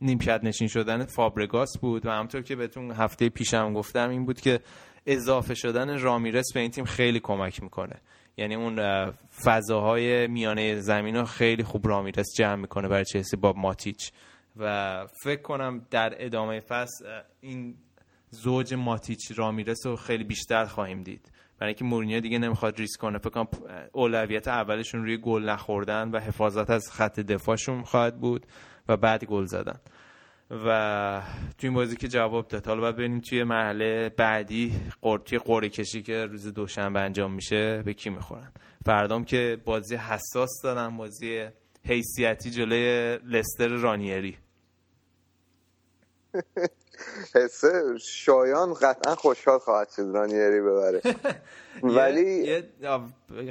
نیمکت 0.00 0.40
نشین 0.44 0.68
شدن 0.68 1.04
فابرگاس 1.04 1.78
بود 1.80 2.06
و 2.06 2.10
همطور 2.10 2.42
که 2.42 2.56
بهتون 2.56 2.90
هفته 2.90 3.28
پیشم 3.28 3.72
گفتم 3.72 4.10
این 4.10 4.26
بود 4.26 4.40
که 4.40 4.60
اضافه 5.06 5.54
شدن 5.54 5.98
رامیرس 5.98 6.52
به 6.54 6.60
این 6.60 6.70
تیم 6.70 6.84
خیلی 6.84 7.20
کمک 7.20 7.62
می‌کنه. 7.62 8.00
یعنی 8.36 8.54
اون 8.54 9.10
فضاهای 9.44 10.26
میانه 10.26 10.80
زمین 10.80 11.16
رو 11.16 11.24
خیلی 11.24 11.62
خوب 11.62 11.88
رامیرس 11.88 12.26
جمع 12.38 12.54
می‌کنه 12.54 12.88
برای 12.88 13.04
چلسی 13.04 13.36
با 13.36 13.52
ماتیچ. 13.52 14.12
و 14.56 15.06
فکر 15.24 15.42
کنم 15.42 15.86
در 15.90 16.14
ادامه 16.18 16.60
فصل 16.60 17.04
این 17.40 17.74
زوج 18.30 18.74
ماتیچ 18.74 19.20
رامیرس 19.36 19.86
رو 19.86 19.96
خیلی 19.96 20.24
بیشتر 20.24 20.64
خواهیم 20.64 21.02
دید. 21.02 21.32
برای 21.58 21.68
اینکه 21.68 21.84
مورینیو 21.84 22.20
دیگه 22.20 22.38
نمی‌خواد 22.38 22.78
ریسک 22.78 23.00
کنه. 23.00 23.18
فکر 23.18 23.30
کنم 23.30 23.48
اولویت 23.92 24.48
اولشون 24.48 25.02
روی 25.02 25.16
گل 25.16 25.42
نخوردن 25.42 26.10
و 26.10 26.18
حفاظت 26.18 26.70
از 26.70 26.90
خط 26.92 27.20
دفاعشون 27.20 27.82
خواهد 27.82 28.20
بود 28.20 28.46
و 28.88 28.96
بعد 28.96 29.24
گل 29.24 29.44
زدن. 29.44 29.80
و 30.50 31.22
توی 31.58 31.68
این 31.68 31.74
بازی 31.74 31.96
که 31.96 32.08
جواب 32.08 32.48
داد 32.48 32.66
حالا 32.66 32.80
باید 32.80 32.96
ببینیم 32.96 33.20
توی 33.20 33.44
مرحله 33.44 34.08
بعدی 34.08 34.72
توی 35.24 35.38
قرعه 35.38 35.68
کشی 35.68 36.02
که 36.02 36.26
روز 36.26 36.54
دوشنبه 36.54 37.00
انجام 37.00 37.32
میشه 37.32 37.82
به 37.82 37.94
کی 37.94 38.10
می‌خورن؟ 38.10 38.52
فردام 38.86 39.24
که 39.24 39.58
بازی 39.64 39.96
حساس 39.96 40.60
دارن 40.62 40.96
بازی 40.96 41.46
حیثیتی 41.86 42.50
جلوی 42.50 43.18
لستر 43.24 43.68
رانیری. 43.68 44.36
حسه 47.34 47.82
شایان 47.98 48.74
قطعا 48.74 49.14
خوشحال 49.14 49.58
خواهد 49.58 49.88
شد 49.96 50.10
رانیری 50.14 50.60
ببره. 50.60 51.00
ولی 51.82 52.62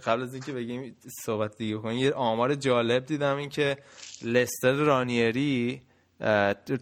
قبل 0.05 0.21
از 0.21 0.33
اینکه 0.33 0.51
بگیم 0.51 0.95
صحبت 1.25 1.57
دیگه 1.57 1.77
کنیم 1.77 1.97
یه 1.97 2.13
آمار 2.13 2.55
جالب 2.55 3.05
دیدم 3.05 3.37
این 3.37 3.49
که 3.49 3.77
لستر 4.23 4.71
رانیری 4.71 5.81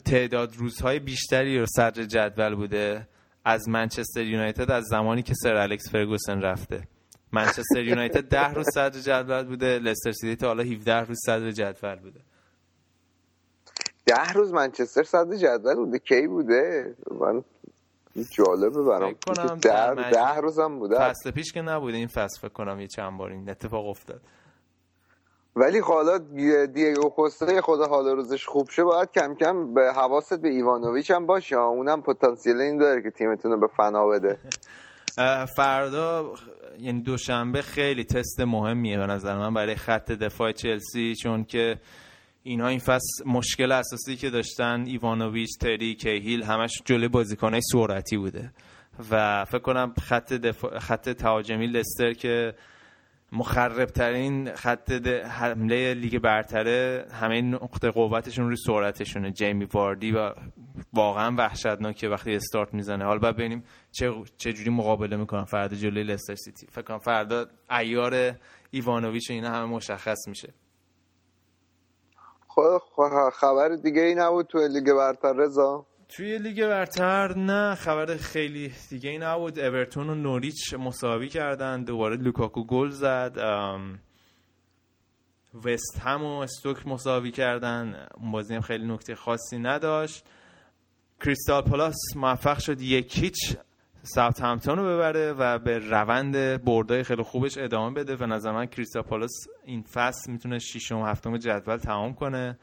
تعداد 0.05 0.55
روزهای 0.57 0.99
بیشتری 0.99 1.59
رو 1.59 1.66
صدر 1.66 2.03
جدول 2.03 2.55
بوده 2.55 3.07
از 3.45 3.70
منچستر 3.70 4.24
یونایتد 4.24 4.72
از 4.72 4.84
زمانی 4.89 5.24
که 5.24 5.34
سر 5.34 5.55
الکس 5.55 5.89
فرگوسن 5.91 6.41
رفته. 6.41 6.88
منچستر 7.32 7.84
یونایتد 7.84 8.24
ده 8.24 8.53
روز 8.53 8.66
صدر 8.74 8.99
جدول 8.99 9.43
بوده 9.43 9.80
لستر 9.80 10.12
سیتی 10.12 10.36
تا 10.36 10.47
حالا 10.47 10.64
17 10.64 10.99
روز 10.99 11.18
صدر 11.26 11.51
جدول 11.51 11.95
بوده. 11.95 12.20
ده 14.05 14.31
روز 14.33 14.53
منچستر 14.53 15.03
صدر 15.03 15.35
جدول 15.35 15.75
بوده. 15.75 15.99
کی 15.99 16.27
بوده؟ 16.27 16.95
من 17.19 17.43
جالبه 18.37 18.83
برام. 18.83 19.13
ده, 19.61 20.09
ده 20.11 20.35
روزم 20.35 20.79
بوده. 20.79 21.09
فصل 21.09 21.31
پیش 21.31 21.53
که 21.53 21.61
نبوده 21.61 21.97
این 21.97 22.07
فصل 22.07 22.39
فکر 22.41 22.53
کنم 22.53 22.79
یه 22.79 22.87
چند 22.87 23.17
بار 23.17 23.31
این 23.31 23.49
اتفاق 23.49 23.87
افتاد. 23.87 24.21
ولی 25.55 25.79
حالا 25.79 26.17
دیگو 26.65 27.09
کوستا 27.09 27.61
خدا 27.61 27.87
حالا 27.87 28.13
روزش 28.13 28.45
خوب 28.45 28.69
شه 28.69 28.83
باید 28.83 29.11
کم 29.11 29.35
کم 29.35 29.73
به 29.73 29.93
حواست 29.95 30.41
به 30.41 30.49
ایوانوویچ 30.49 31.11
هم 31.11 31.25
باشه. 31.25 31.55
اونم 31.55 32.01
پتانسیل 32.01 32.57
این 32.57 32.77
داره 32.77 33.01
که 33.01 33.09
تیمتون 33.11 33.51
رو 33.51 33.59
به 33.59 33.67
فنا 33.77 34.07
بده. 34.07 34.37
فردا 35.57 36.33
یعنی 36.79 37.01
دوشنبه 37.01 37.61
خیلی 37.61 38.03
تست 38.03 38.39
مهمیه 38.39 38.97
به 38.97 39.05
نظر 39.05 39.37
من 39.37 39.53
برای 39.53 39.75
خط 39.75 40.11
دفاع 40.11 40.51
چلسی 40.51 41.15
چون 41.15 41.43
که 41.43 41.79
اینها 42.43 42.67
این 42.67 42.79
فصل 42.79 43.23
مشکل 43.25 43.71
اساسی 43.71 44.15
که 44.15 44.29
داشتن 44.29 44.83
ایوانوویچ 44.85 45.57
تری 45.59 45.95
کیهیل 45.95 46.43
همش 46.43 46.81
جلوی 46.85 47.07
بازیکنای 47.07 47.61
سرعتی 47.71 48.17
بوده. 48.17 48.51
و 49.11 49.45
فکر 49.45 49.59
کنم 49.59 49.93
خط 50.01 50.33
دفاع 50.33 50.79
خط 50.79 51.09
تهاجمی 51.09 51.67
لستر 51.67 52.13
که 52.13 52.53
مخربترین 53.31 54.55
خط 54.55 54.91
حمله 55.07 55.93
لیگ 55.93 56.19
برتره 56.19 57.05
همه 57.11 57.41
نقطه 57.41 57.91
قوتشون 57.91 58.45
روی 58.45 58.55
سرعتشونه. 58.55 59.31
جیمی 59.31 59.65
واردی 59.65 60.11
و 60.11 60.33
واقعا 60.93 61.35
وحشتناکه 61.37 62.07
وقتی 62.09 62.35
استارت 62.35 62.73
می‌زنه. 62.73 63.05
حالا 63.05 63.19
باید 63.19 63.35
ببینیم 63.35 63.63
چه 63.91 64.13
چه 64.37 64.53
جوری 64.53 64.69
مقابله 64.69 65.17
می‌کنن 65.17 65.45
فردا 65.45 65.75
جلوی 65.75 66.03
لستر 66.03 66.35
سیتی. 66.35 66.67
فکر 66.67 66.81
کنم 66.81 66.99
فردا 66.99 67.45
آیا 67.79 68.36
ایوانوویچ 68.71 69.31
اینا 69.31 69.49
همه 69.49 69.65
مشخص 69.65 70.27
میشه. 70.27 70.53
خبر 73.33 73.69
دیگه 73.69 74.01
ای 74.01 74.15
نبود 74.15 74.47
تو 74.47 74.67
لیگ 74.67 74.93
برتر 74.93 75.33
رضا؟ 75.33 75.85
توی 76.09 76.37
لیگ 76.37 76.67
برتر 76.67 77.37
نه 77.37 77.75
خبر 77.75 78.15
خیلی 78.15 78.73
دیگه 78.89 79.09
ای 79.09 79.17
نبود. 79.17 79.59
اورتون 79.59 80.09
و 80.09 80.15
نوریچ 80.15 80.73
مساوی 80.73 81.29
کردن 81.29 81.83
دوباره 81.83 82.15
لوکاکو 82.15 82.63
گل 82.63 82.89
زد. 82.89 83.37
وستهم 85.65 86.23
و 86.23 86.39
استوک 86.39 86.87
مساوی 86.87 87.31
کردن. 87.31 88.07
اون 88.17 88.31
بازی 88.31 88.55
هم 88.55 88.61
خیلی 88.61 88.87
نکته 88.87 89.15
خاصی 89.15 89.57
نداشت. 89.57 90.25
کریستال 91.25 91.61
پالاس 91.61 91.97
موفق 92.15 92.59
شد. 92.59 92.81
یک 92.81 93.17
هیچ 93.17 93.57
ساوتهمپتون 94.03 94.77
رو 94.77 94.83
ببره 94.83 95.33
و 95.33 95.59
به 95.59 95.79
روند 95.79 96.63
بردهای 96.63 97.03
خیلی 97.03 97.23
خوبش 97.23 97.57
ادامه 97.57 97.95
بده. 97.95 98.15
و 98.15 98.25
نظر 98.25 98.51
من 98.51 98.65
کریستال 98.65 99.01
پالاس 99.01 99.47
این 99.65 99.81
فصل 99.81 100.31
می‌تونه 100.31 100.59
ششم 100.59 100.97
و 100.97 101.05
هفتم 101.05 101.37
جدول 101.37 101.77
تمام 101.77 102.13
کنه. 102.13 102.57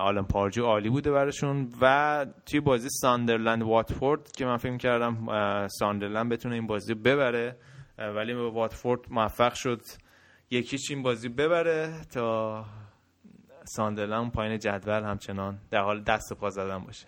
آلن 0.00 0.24
پاردو 0.24 0.64
عالی 0.64 0.88
بوده 0.88 1.10
براشون. 1.10 1.68
و 1.80 2.26
توی 2.46 2.60
بازی 2.60 2.88
ساندرلند 2.90 3.62
واتفورد 3.62 4.32
که 4.32 4.44
من 4.44 4.56
فکر 4.56 4.76
کردم 4.76 5.26
ساندرلند 5.68 6.32
بتونه 6.32 6.54
این 6.54 6.66
بازی 6.66 6.94
ببره 6.94 7.56
ولی 7.98 8.34
به 8.34 8.50
واتفورد 8.50 9.00
موفق 9.10 9.54
شد 9.54 9.80
یک 10.50 10.67
هیچ 10.67 10.90
این 10.90 11.02
بازی 11.02 11.28
ببره 11.28 11.94
تا 12.12 12.64
ساندرلند 13.64 14.32
پایین 14.32 14.58
جدول 14.58 15.02
همچنان 15.02 15.58
در 15.70 15.82
حال 15.82 16.02
دست 16.02 16.32
پا 16.32 16.50
زدن 16.50 16.78
باشه. 16.78 17.06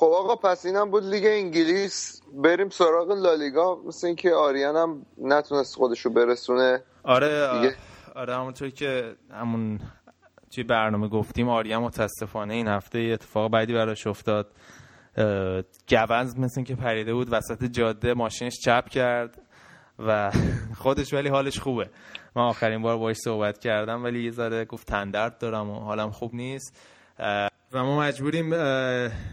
خب 0.00 0.06
آقا 0.06 0.36
پس 0.36 0.66
اینم 0.66 0.90
بود 0.90 1.04
لیگ 1.04 1.26
انگلیس. 1.26 2.22
بریم 2.34 2.68
سراغ 2.68 3.12
لالیگا. 3.12 3.80
مثل 3.86 4.06
اینکه 4.06 4.34
آریان 4.34 4.76
هم 4.76 5.06
نتونست 5.18 5.74
خودشو 5.74 6.10
برسونه. 6.10 6.82
آره 7.04 7.74
آره 8.14 8.34
همونطور 8.34 8.70
که 8.70 9.16
همون 9.30 9.80
توی 10.50 10.64
برنامه 10.64 11.08
گفتیم 11.08 11.48
آریا 11.48 11.80
متاسفانه 11.80 12.54
این 12.54 12.68
هفته 12.68 12.98
اتفاق 12.98 13.50
بعدی 13.50 13.72
براش 13.74 14.06
افتاد. 14.06 14.50
گونز 15.88 16.38
مثل 16.38 16.62
که 16.62 16.74
پریده 16.74 17.14
بود 17.14 17.28
وسط 17.32 17.64
جاده 17.64 18.14
ماشینش 18.14 18.58
چپ 18.64 18.88
کرد 18.88 19.42
و 19.98 20.32
خودش 20.82 21.14
ولی 21.14 21.28
حالش 21.28 21.60
خوبه. 21.60 21.90
من 22.36 22.42
آخرین 22.42 22.82
بار 22.82 22.98
باش 22.98 23.16
صحبت 23.16 23.58
کردم 23.58 24.04
ولی 24.04 24.24
یه 24.24 24.30
ذره 24.30 24.64
گفت 24.64 24.86
تندرد 24.86 25.38
دارم 25.38 25.70
و 25.70 25.74
حالم 25.74 26.10
خوب 26.10 26.34
نیست. 26.34 26.76
و 27.72 27.84
ما 27.84 28.00
مجبوریم 28.00 28.54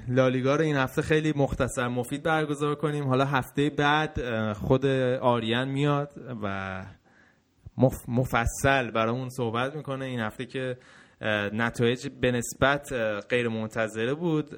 لالیگا 0.08 0.56
رو 0.56 0.62
این 0.62 0.76
هفته 0.76 1.02
خیلی 1.02 1.34
مختصر 1.36 1.88
مفید 1.88 2.24
برگزار 2.24 2.76
کنیم. 2.76 3.08
حالا 3.08 3.26
هفته 3.26 3.70
بعد 3.70 4.54
خود 4.54 4.86
آریان 5.22 5.68
میاد 5.70 6.14
و 6.44 6.86
مفصل 8.08 8.92
برامون 8.92 9.30
صحبت 9.30 9.76
می‌کنه. 9.76 10.06
این 10.06 10.20
هفته 10.20 10.46
که 10.46 10.78
نتایج 11.54 12.08
به 12.22 12.32
نسبت 12.32 12.94
غیر 13.30 13.48
منتظره 13.48 14.14
بود. 14.14 14.50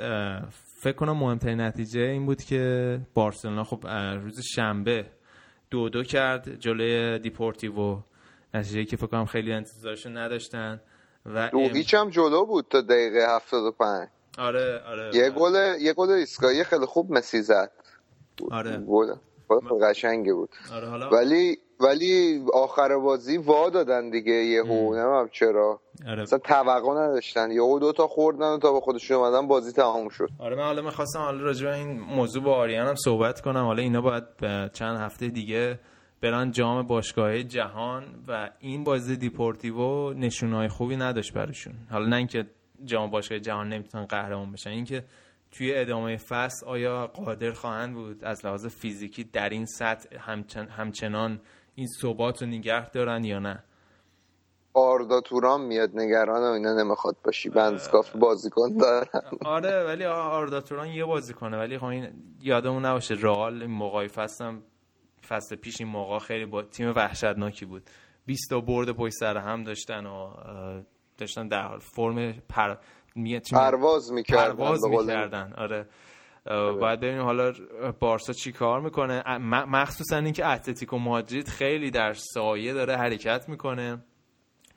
فکر 0.81 0.95
کنم 0.95 1.17
مهمترین 1.17 1.61
نتیجه 1.61 2.01
این 2.01 2.25
بود 2.25 2.43
که 2.43 2.99
بارسلونا 3.13 3.63
خب 3.63 3.87
روز 4.23 4.41
شنبه 4.55 5.05
دو 5.71 5.89
دو 5.89 6.03
کرد 6.03 6.59
جلوی 6.59 7.19
دپورتیوو 7.19 8.01
نتیجه 8.53 8.85
که 8.85 8.97
فکر 8.97 9.07
کنم 9.07 9.25
خیلی 9.25 9.53
انتظارشو 9.53 10.09
نداشتن. 10.09 10.81
و 11.35 11.49
دو 11.49 11.59
هیچ 11.59 11.93
هم 11.93 12.09
جلو 12.09 12.45
بود 12.45 12.65
تا 12.69 12.81
دقیقه 12.81 13.35
75 13.35 14.07
آره 14.37 14.81
آره 14.89 15.15
یه 15.15 15.29
گل 15.29 15.75
یه 15.81 15.93
گل 15.93 16.09
ایسکایی 16.09 16.63
خیلی 16.63 16.85
خوب 16.85 17.11
مسی 17.11 17.41
زد. 17.41 17.71
آره. 18.51 18.77
گل 18.77 19.13
قشنگی 19.81 20.31
بود. 20.33 20.49
آره 20.75 20.87
حالا؟ 20.87 21.09
ولی 21.09 21.57
ولی 21.79 22.43
آخر 22.53 22.97
بازی 22.97 23.37
وا 23.37 23.69
دادن 23.69 24.09
دیگه 24.09 24.31
یه 24.33 24.63
نمی‌دونم 24.63 25.29
چرا. 25.31 25.79
آره. 26.07 26.21
مثلا 26.21 26.39
توقع 26.39 26.91
نداشتن. 26.91 27.51
یهو 27.51 27.79
دو 27.79 27.91
تا 27.91 28.07
خوردن 28.07 28.47
و 28.53 28.57
تا 28.57 28.73
به 28.73 28.79
خودشون 28.79 29.17
اومدن 29.17 29.47
بازی 29.47 29.71
تمام 29.71 30.09
شد. 30.09 30.29
آره 30.39 30.55
من 30.55 30.63
حالا 30.63 30.81
می‌خواستم 30.81 31.19
حالا 31.19 31.41
راجع 31.43 31.67
به 31.67 31.75
این 31.75 31.99
موضوع 31.99 32.43
با 32.43 32.55
آریان 32.55 32.87
هم 32.87 32.95
صحبت 32.95 33.41
کنم. 33.41 33.65
حالا 33.65 33.81
اینا 33.81 34.01
باید 34.01 34.23
چند 34.73 34.97
هفته 34.99 35.27
دیگه 35.27 35.79
برن 36.21 36.51
جام 36.51 36.87
باشگاه 36.87 37.43
جهان 37.43 38.03
و 38.27 38.49
این 38.59 38.83
بازی 38.83 39.17
دپورتیوو 39.17 40.13
نشونه‌های 40.13 40.67
خوبی 40.67 40.97
نداشت 40.97 41.33
براشون. 41.33 41.73
حالا 41.91 42.05
نه 42.05 42.15
اینکه 42.15 42.45
جام 42.85 43.09
باشگاه 43.09 43.39
جهان 43.39 43.69
نمی‌تونن 43.69 44.05
قهرمان 44.05 44.51
بشن 44.51 44.69
اینکه 44.69 45.05
توی 45.51 45.75
ادامه 45.75 46.17
فصل 46.17 46.65
آیا 46.65 47.07
قادر 47.07 47.51
خواهند 47.51 47.93
بود 47.93 48.23
از 48.23 48.45
لحاظ 48.45 48.65
فیزیکی 48.67 49.23
در 49.23 49.49
این 49.49 49.65
سطح 49.65 50.31
همچنان 50.69 51.41
این 51.75 51.87
ثبات 52.01 52.41
رو 52.41 52.47
نگه 52.47 52.89
دارن 52.89 53.23
یا 53.23 53.39
نه؟ 53.39 53.63
آردا 54.73 55.21
توران 55.21 55.61
میاد 55.61 55.89
نگران 55.93 56.41
و 56.41 56.53
اینا 56.53 56.83
نمی‌خواد 56.83 57.15
باشی. 57.25 57.49
بنزکاف 57.49 58.15
بازیکن 58.15 58.77
دارن. 58.77 59.21
آره 59.45 59.83
ولی 59.83 60.05
آردا 60.05 60.61
توران 60.61 60.87
یه 60.87 61.05
بازیکنه 61.05 61.57
ولی 61.57 61.77
خب 61.77 61.85
این 61.85 62.07
یادمون 62.41 62.85
نباشه 62.85 63.15
رئال 63.21 63.65
موقعی 63.65 64.07
فصل 65.29 65.55
پیش 65.55 65.81
این 65.81 65.89
موقع 65.89 66.19
خیلی 66.19 66.45
با 66.45 66.61
تیم 66.61 66.93
وحشتناکی 66.95 67.65
بود. 67.65 67.83
20 68.25 68.49
تا 68.49 68.59
برد 68.61 68.91
پشت 68.91 69.13
سر 69.13 69.37
هم 69.37 69.63
داشتن 69.63 70.05
و 70.05 70.33
داشتن 71.17 71.47
در 71.47 71.67
حال 71.67 71.79
فرم 71.79 72.31
پر 72.31 72.75
پرواز 73.51 74.11
می‌کردن 74.11 74.55
پرواز 74.55 74.85
می‌کردن. 74.85 75.53
آره. 75.57 75.87
باید 76.79 76.99
ببینیم 76.99 77.21
حالا 77.21 77.53
بارسا 77.99 78.33
چی 78.33 78.51
کار 78.51 78.81
می‌کنه. 78.81 79.23
مخصوصا 79.67 80.17
اینکه 80.17 80.45
اتلتیکو 80.45 80.97
مادرید 80.97 81.47
خیلی 81.47 81.91
در 81.91 82.13
سایه 82.13 82.73
داره 82.73 82.97
حرکت 82.97 83.49
می‌کنه. 83.49 84.03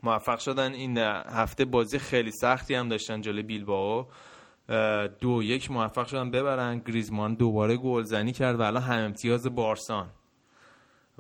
موفق 0.03 0.39
شدن. 0.39 0.73
این 0.73 0.99
هفته 0.99 1.65
بازی 1.65 1.99
خیلی 1.99 2.31
سختی 2.31 2.75
هم 2.75 2.89
داشتن 2.89 3.21
جلوی 3.21 3.43
بیلبائو. 3.43 4.05
دو 5.21 5.43
یک 5.43 5.71
موفق 5.71 6.07
شدن 6.07 6.31
ببرن. 6.31 6.79
گریزمان 6.79 7.35
دوباره 7.35 7.77
گلزنی 7.77 8.33
کرد 8.33 8.61
و 8.61 8.63
الان 8.63 8.83
هم 8.83 8.99
امتیاز 8.99 9.55
بارسان. 9.55 10.11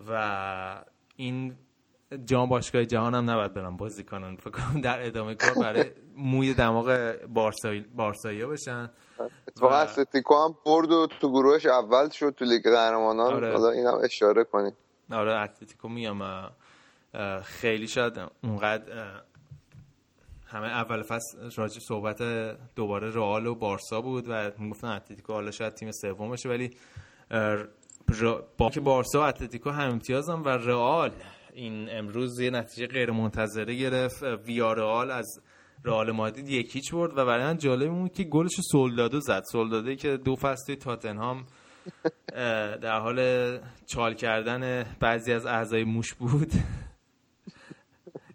و 0.09 0.85
این 1.17 1.57
جام 2.25 2.49
باشگاه 2.49 2.85
جهان 2.85 3.15
هم 3.15 3.31
نباید 3.31 3.55
برن 3.55 3.77
بازی 3.77 4.05
کنن 4.05 4.37
فکر 4.37 4.51
کنم 4.51 4.81
در 4.81 5.07
ادامه 5.07 5.35
کار 5.35 5.55
برای 5.55 5.85
موی 6.17 6.55
دماغ 6.55 7.17
بارسایی 7.29 7.81
بارسایی 7.81 8.47
بشن. 8.47 8.91
اتفاقا 9.49 9.77
اتلتیکو 9.77 10.35
هم 10.35 10.55
برد 10.67 10.91
و 10.91 11.07
تو 11.21 11.31
گروهش 11.31 11.67
اول 11.67 12.09
شد 12.09 12.35
تو 12.39 12.45
لیگ 12.45 12.63
قهرمانان. 12.63 13.35
آره. 13.35 13.53
حالا 13.53 13.71
اینم 13.71 13.99
اشاره 14.05 14.45
کنیم. 14.45 14.73
آره 15.13 15.41
اتلتیکو 15.41 15.89
میگم 15.89 16.19
خیلی 17.43 17.89
شاید 17.89 18.13
اونقدر 18.43 19.23
همه 20.47 20.67
اول 20.67 21.03
فصل 21.03 21.51
راجع 21.57 21.81
صحبت 21.89 22.23
دوباره 22.77 23.11
رئال 23.11 23.47
و 23.47 23.55
بارسا 23.55 24.01
بود 24.01 24.25
و 24.29 24.51
می‌گفتن 24.59 24.89
اتلتیکو 24.89 25.33
حالا 25.33 25.51
شاید 25.51 25.75
تیم 25.75 25.91
سوم 25.93 26.35
ولی 26.45 26.71
با 28.59 28.71
که 28.71 28.81
بارسا 28.81 29.21
و 29.21 29.23
اتلتیکو 29.23 29.71
هم 29.71 29.91
امتیازم 29.91 30.43
و 30.45 30.49
رئال 30.49 31.11
این 31.53 31.89
امروز 31.91 32.41
یه 32.41 32.51
نتیجه 32.51 32.87
غیر 32.87 33.11
منتظره 33.11 33.75
گرفت. 33.75 34.23
ویارال 34.23 35.11
از 35.11 35.43
رئال 35.85 36.11
مادرید 36.11 36.49
یک 36.49 36.77
هیچ 36.77 36.93
برد 36.93 37.19
و 37.19 37.27
برای 37.27 37.45
من 37.45 37.59
جالب 37.59 37.91
بود 37.91 38.13
که 38.13 38.25
گلش 38.25 38.61
سولدادو 38.73 39.21
زد. 39.21 39.43
سولدادو 39.53 39.95
که 39.95 40.17
دو 40.17 40.37
فصل 40.37 40.75
تاتنهام 40.75 41.47
در 42.83 42.99
حال 42.99 43.59
چال 43.87 44.15
کردن 44.15 44.85
بعضی 45.01 45.33
از 45.33 45.47
اعضای 45.47 45.85
موش 45.85 46.15
بود. 46.15 46.53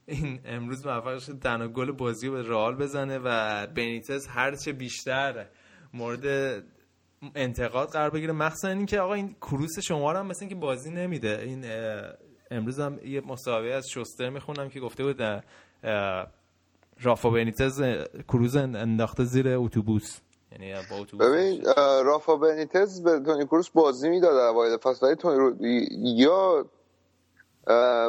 این 0.05 0.39
امروز 0.45 0.87
موفق 0.87 1.19
شد 1.19 1.39
تنها 1.39 1.67
گل 1.67 1.91
بازی 1.91 2.29
به 2.29 2.41
رئال 2.41 2.75
بزنه 2.75 3.19
و 3.23 3.67
بنیتز 3.67 4.27
هرچه 4.27 4.71
بیشتر 4.71 5.45
مورد 5.93 6.63
انتقاد 7.35 7.89
قرار 7.89 8.09
بگیره. 8.09 8.33
مخصوصا 8.33 8.67
اینکه 8.67 8.99
آقا 8.99 9.13
این 9.13 9.35
کروس 9.41 9.79
شما 9.79 10.13
هم 10.13 10.27
مثل 10.27 10.47
که 10.47 10.55
بازی 10.55 10.91
نمیده. 10.91 11.39
این 11.39 11.65
امروز 12.51 12.79
هم 12.79 12.99
یه 13.05 13.21
مصاحبه 13.21 13.73
از 13.73 13.89
شوستر 13.89 14.29
می‌خونم 14.29 14.69
که 14.69 14.79
گفته 14.79 15.03
بود 15.03 15.43
رافا 17.01 17.29
بنیتز 17.29 17.81
کروز 18.27 18.55
انداخته 18.55 19.23
زیر 19.23 19.47
اتوبوس. 19.47 20.19
یعنی 20.51 20.73
با 20.89 20.95
اتوبوس. 20.95 21.27
ببین 21.27 21.63
رافا 22.05 22.35
بنیتز 22.35 23.03
به 23.03 23.19
تونی 23.19 23.45
کروس 23.45 23.69
بازی 23.69 24.09
می‌داد 24.09 24.35
اوایل 24.35 24.77
فصل. 24.77 25.05
ولی 25.05 25.15
تونی 25.15 25.87
یا 26.01 26.65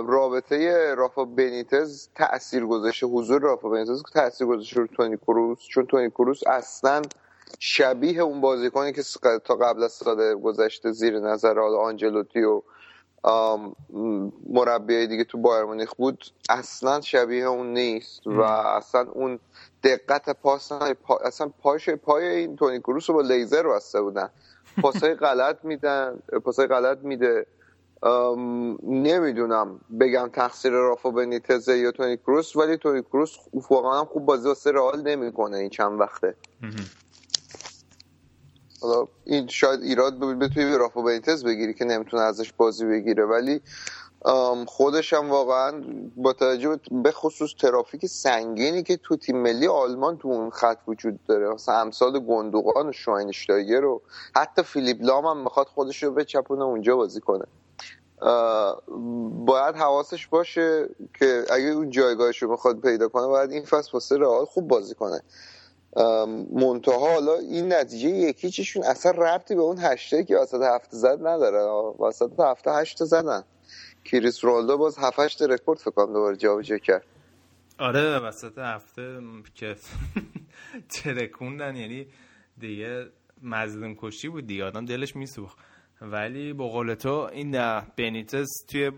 رابطه 0.09 0.95
رافا 0.95 1.25
بنیتز 1.25 2.09
تاثیر 2.15 2.67
گذاشته 2.67 3.07
حضور 3.07 3.43
رافا 3.43 3.69
بنیتز 3.69 4.03
تاثیر 4.15 4.47
گذاشته 4.47 4.81
رو 4.81 4.87
تونی 4.87 5.17
کروس. 5.17 5.59
چون 5.71 5.87
تونی 5.87 6.11
کروس 6.11 6.47
اصلا 6.47 7.03
شبیه 7.59 8.21
اون 8.21 8.41
بازیکنی 8.41 8.93
که 8.93 9.03
تا 9.45 9.55
قبل 9.55 9.83
از 9.83 9.93
سال 9.93 10.35
گذشته 10.35 10.93
زیر 10.93 11.19
نظر 11.19 11.59
آنجلوتی 11.61 12.43
و 12.43 12.63
مربی 14.51 15.07
دیگه 15.07 15.25
تو 15.25 15.39
بایر 15.39 15.65
مونیخ 15.65 15.95
بود 15.95 16.25
اصلا 16.51 17.01
شبیه 17.01 17.45
اون 17.45 17.73
نیست 17.73 18.27
و 18.27 18.41
اصلا 18.41 19.07
اون 19.13 19.39
دقت 19.83 20.31
پاس 20.31 20.73
اصلا 21.25 21.53
پاش 21.59 21.89
پای 21.89 22.27
این 22.27 22.57
تونی 22.57 22.79
کروس 22.79 23.11
رو 23.11 23.17
با 23.17 23.23
لیزر 23.23 23.69
بسته 23.69 24.03
بودن. 24.03 24.31
پاسای 24.83 25.15
غلط 25.15 25.65
میدن 25.65 26.19
پاسای 26.45 26.67
غلط 26.67 26.99
میده. 27.03 27.47
نمی‌دونم 28.83 29.81
بگم 30.01 30.29
تقصیر 30.33 30.73
رافا 30.73 31.11
بنیتزه 31.11 31.79
یا 31.79 31.91
تونی 31.93 32.17
کروس 32.17 32.57
ولی 32.57 32.77
تونی 32.77 33.03
کروس 33.03 33.37
واقعا 33.71 34.05
خوب 34.05 34.27
بازی 34.27 34.49
واسه 34.49 34.73
رئال 34.73 35.03
نمی‌کنه 35.03 35.57
این 35.57 35.71
چند 35.71 36.01
وقته. 36.01 36.37
حالا 38.81 39.09
این 39.25 39.47
شاید 39.49 39.83
ایراد 39.83 40.19
بتونی 40.19 40.71
به 40.71 40.77
رافا 40.77 41.03
بنیتز 41.03 41.45
بگیری 41.45 41.75
که 41.75 41.85
نمی‌تونه 41.85 42.23
ازش 42.23 42.53
بازی 42.53 42.87
بگیره 42.87 43.25
ولی 43.25 43.61
خودش 44.67 45.13
هم 45.13 45.31
واقعا 45.31 45.85
با 46.17 46.33
توجه 46.33 46.81
به 46.91 47.13
خصوص 47.13 47.55
ترافیک 47.59 48.07
سنگینی 48.07 48.83
که 48.83 48.97
تو 48.97 49.17
تیم 49.17 49.37
ملی 49.37 49.67
آلمان 49.67 50.19
تو 50.19 50.29
اون 50.29 50.51
خط 50.51 50.79
وجود 50.89 51.21
داره. 51.29 51.49
مثلا 51.49 51.81
امثال 51.81 52.19
گندوقان 52.19 52.89
و 52.89 52.93
شواینشتاگر 52.93 53.81
رو 53.81 54.03
حتی 54.37 54.63
فیلیپ 54.63 54.99
لام 55.03 55.27
هم 55.27 55.43
می‌خواد 55.45 55.67
خودش 55.67 56.03
رو 56.03 56.11
بچپونه 56.11 56.65
اونجا 56.65 56.97
بازی 56.97 57.21
کنه. 57.21 57.45
باید 59.47 59.75
حواسش 59.77 60.27
باشه 60.27 60.89
که 61.19 61.45
اگه 61.51 61.67
اون 61.67 61.91
جایگاهش 61.91 62.43
رو 62.43 62.51
می‌خواد 62.51 62.81
پیدا 62.81 63.09
کنه 63.09 63.27
باید 63.27 63.51
این 63.51 63.65
فصل 63.65 63.91
واسه 63.93 64.17
رئال 64.17 64.45
خوب 64.45 64.69
بازی 64.69 64.95
کنه. 64.95 65.23
منتها 66.53 66.99
حالا 66.99 67.35
این 67.35 67.73
نتیجه 67.73 68.09
یکی 68.09 68.51
چیشون 68.51 68.83
اصلا 68.83 69.13
ربطی 69.13 69.55
به 69.55 69.61
اون 69.61 69.79
هشته 69.79 70.25
که 70.25 70.37
وسط 70.37 70.61
هفته 70.63 70.97
زد 70.97 71.27
نداره. 71.27 71.63
وسط 72.07 72.41
هفته 72.41 72.73
هشت 72.73 73.05
زدن. 73.05 73.43
کریس 74.05 74.45
رولدو 74.45 74.79
باز 74.79 74.99
هفت 74.99 75.19
هشت 75.19 75.43
رکورد 75.43 75.79
فکر 75.79 76.07
دوباره 76.07 76.37
جابجا 76.37 76.79
کرد. 76.79 77.05
آره 77.79 78.19
وسط 78.19 78.59
هفته 78.59 79.21
که 79.55 79.77
ترکوندن 81.03 81.77
یعنی 81.77 82.07
دیگه 82.59 83.07
مظلوم 83.43 83.97
کشی 83.99 84.29
بود 84.29 84.47
دیگه. 84.47 84.65
آدم 84.65 84.85
دلش 84.85 85.17
میسوخت. 85.17 85.59
ولی 86.01 86.53
با 86.53 86.69
قول 86.69 86.95
تو 86.95 87.29
این 87.33 87.81
بنیتس 87.97 88.49
توی 88.69 88.91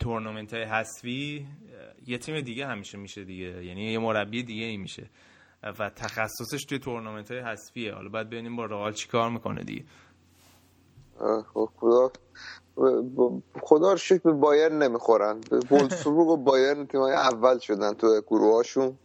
تورنمنت 0.00 0.54
های 0.54 0.62
حذفی 0.62 1.46
یه 2.06 2.18
تیم 2.18 2.40
دیگه 2.40 2.66
همیشه 2.66 2.98
میشه 2.98 3.24
دیگه. 3.24 3.64
یعنی 3.64 3.92
یه 3.92 3.98
مربی 3.98 4.42
دیگه 4.42 4.64
ای 4.64 4.76
میشه. 4.76 5.10
و 5.62 5.90
تخصصش 5.90 6.64
توی 6.64 6.78
تورنمنت 6.78 7.30
های 7.30 7.40
حذفیه. 7.40 7.94
حالا 7.94 8.08
باید 8.08 8.26
ببینیم 8.26 8.56
با 8.56 8.64
رئال 8.64 8.92
چیکار 8.92 9.30
می‌کنه 9.30 9.64
دیگه. 9.64 9.84
خب، 11.54 11.68
خدا. 11.76 12.10
خدا 13.62 13.92
رو 13.92 13.96
شکر 13.96 14.18
به 14.18 14.32
بایر 14.32 14.68
نمی‌خورن. 14.68 15.40
ولفسبورگ 15.70 16.28
و 16.28 16.36
بایرن 16.36 16.86
تیم 16.86 17.00
اول 17.00 17.58
شدن 17.58 17.92
تو 17.92 18.20
گروهاشون 18.26 18.98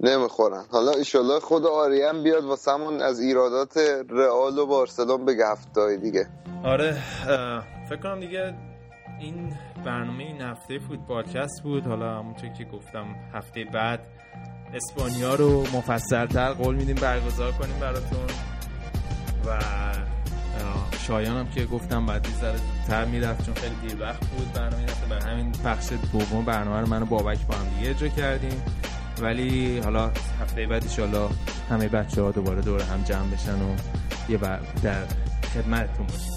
نمی‌خورن. 0.00 0.64
حالا 0.72 0.90
ایشالله 0.90 1.40
خود 1.40 1.66
آریم 1.66 2.22
بیاد 2.22 2.44
واسمون 2.44 3.02
از 3.02 3.20
ایرادات 3.20 3.76
رئال 4.10 4.58
و 4.58 4.66
بارسلون 4.66 5.24
بگه 5.24 5.46
هفته 5.48 5.96
دیگه. 5.96 6.28
آره 6.64 6.92
فکر 7.88 8.00
کنم 8.02 8.20
دیگه 8.20 8.54
این 9.20 9.56
برنامه 9.84 10.24
این 10.24 10.40
هفته 10.40 10.78
فوتبالکست 10.78 11.62
بود. 11.62 11.86
حالا 11.86 12.18
همونطور 12.18 12.48
که 12.48 12.64
گفتم 12.64 13.04
هفته 13.32 13.64
بعد 13.74 14.00
اسپانیا 14.74 15.34
رو 15.34 15.60
مفصلتر 15.60 16.52
قول 16.52 16.74
میدیم 16.74 16.94
برگزار 16.94 17.52
کنیم 17.52 17.78
براتون. 17.80 18.26
و 19.46 19.58
شایان 21.06 21.36
هم 21.36 21.48
که 21.48 21.64
گفتم 21.64 22.06
بعد 22.06 22.26
ذره 22.40 22.56
زودتر 22.56 23.04
می‌رفت 23.04 23.46
چون 23.46 23.54
خیلی 23.54 23.74
دیر 23.88 24.02
وقت 24.02 24.20
بود 24.20 24.52
برنامه 24.52 24.84
رفته 24.84 25.06
برای 25.06 25.32
همین 25.32 25.52
بخش 25.64 25.88
دوم 26.12 26.44
برنامه 26.44 26.80
رو 26.80 26.86
من 26.86 27.02
و 27.02 27.06
بابک 27.06 27.46
با 27.46 27.54
هم 27.54 27.68
دیگه 27.78 27.90
اجرا 27.90 28.08
کردیم. 28.08 28.62
ولی 29.22 29.78
حالا 29.78 30.10
هفته 30.40 30.66
بعد 30.66 30.82
ایشالله 30.82 31.28
همه 31.70 31.88
بچه 31.88 32.22
ها 32.22 32.30
دوباره 32.30 32.62
دور 32.62 32.82
هم 32.82 33.02
جمع 33.02 33.26
بشن 33.26 33.62
و 33.62 33.76
یه 34.28 34.38
در 34.82 35.02
خدمتتون 35.54 36.06
باشیم. 36.06 36.36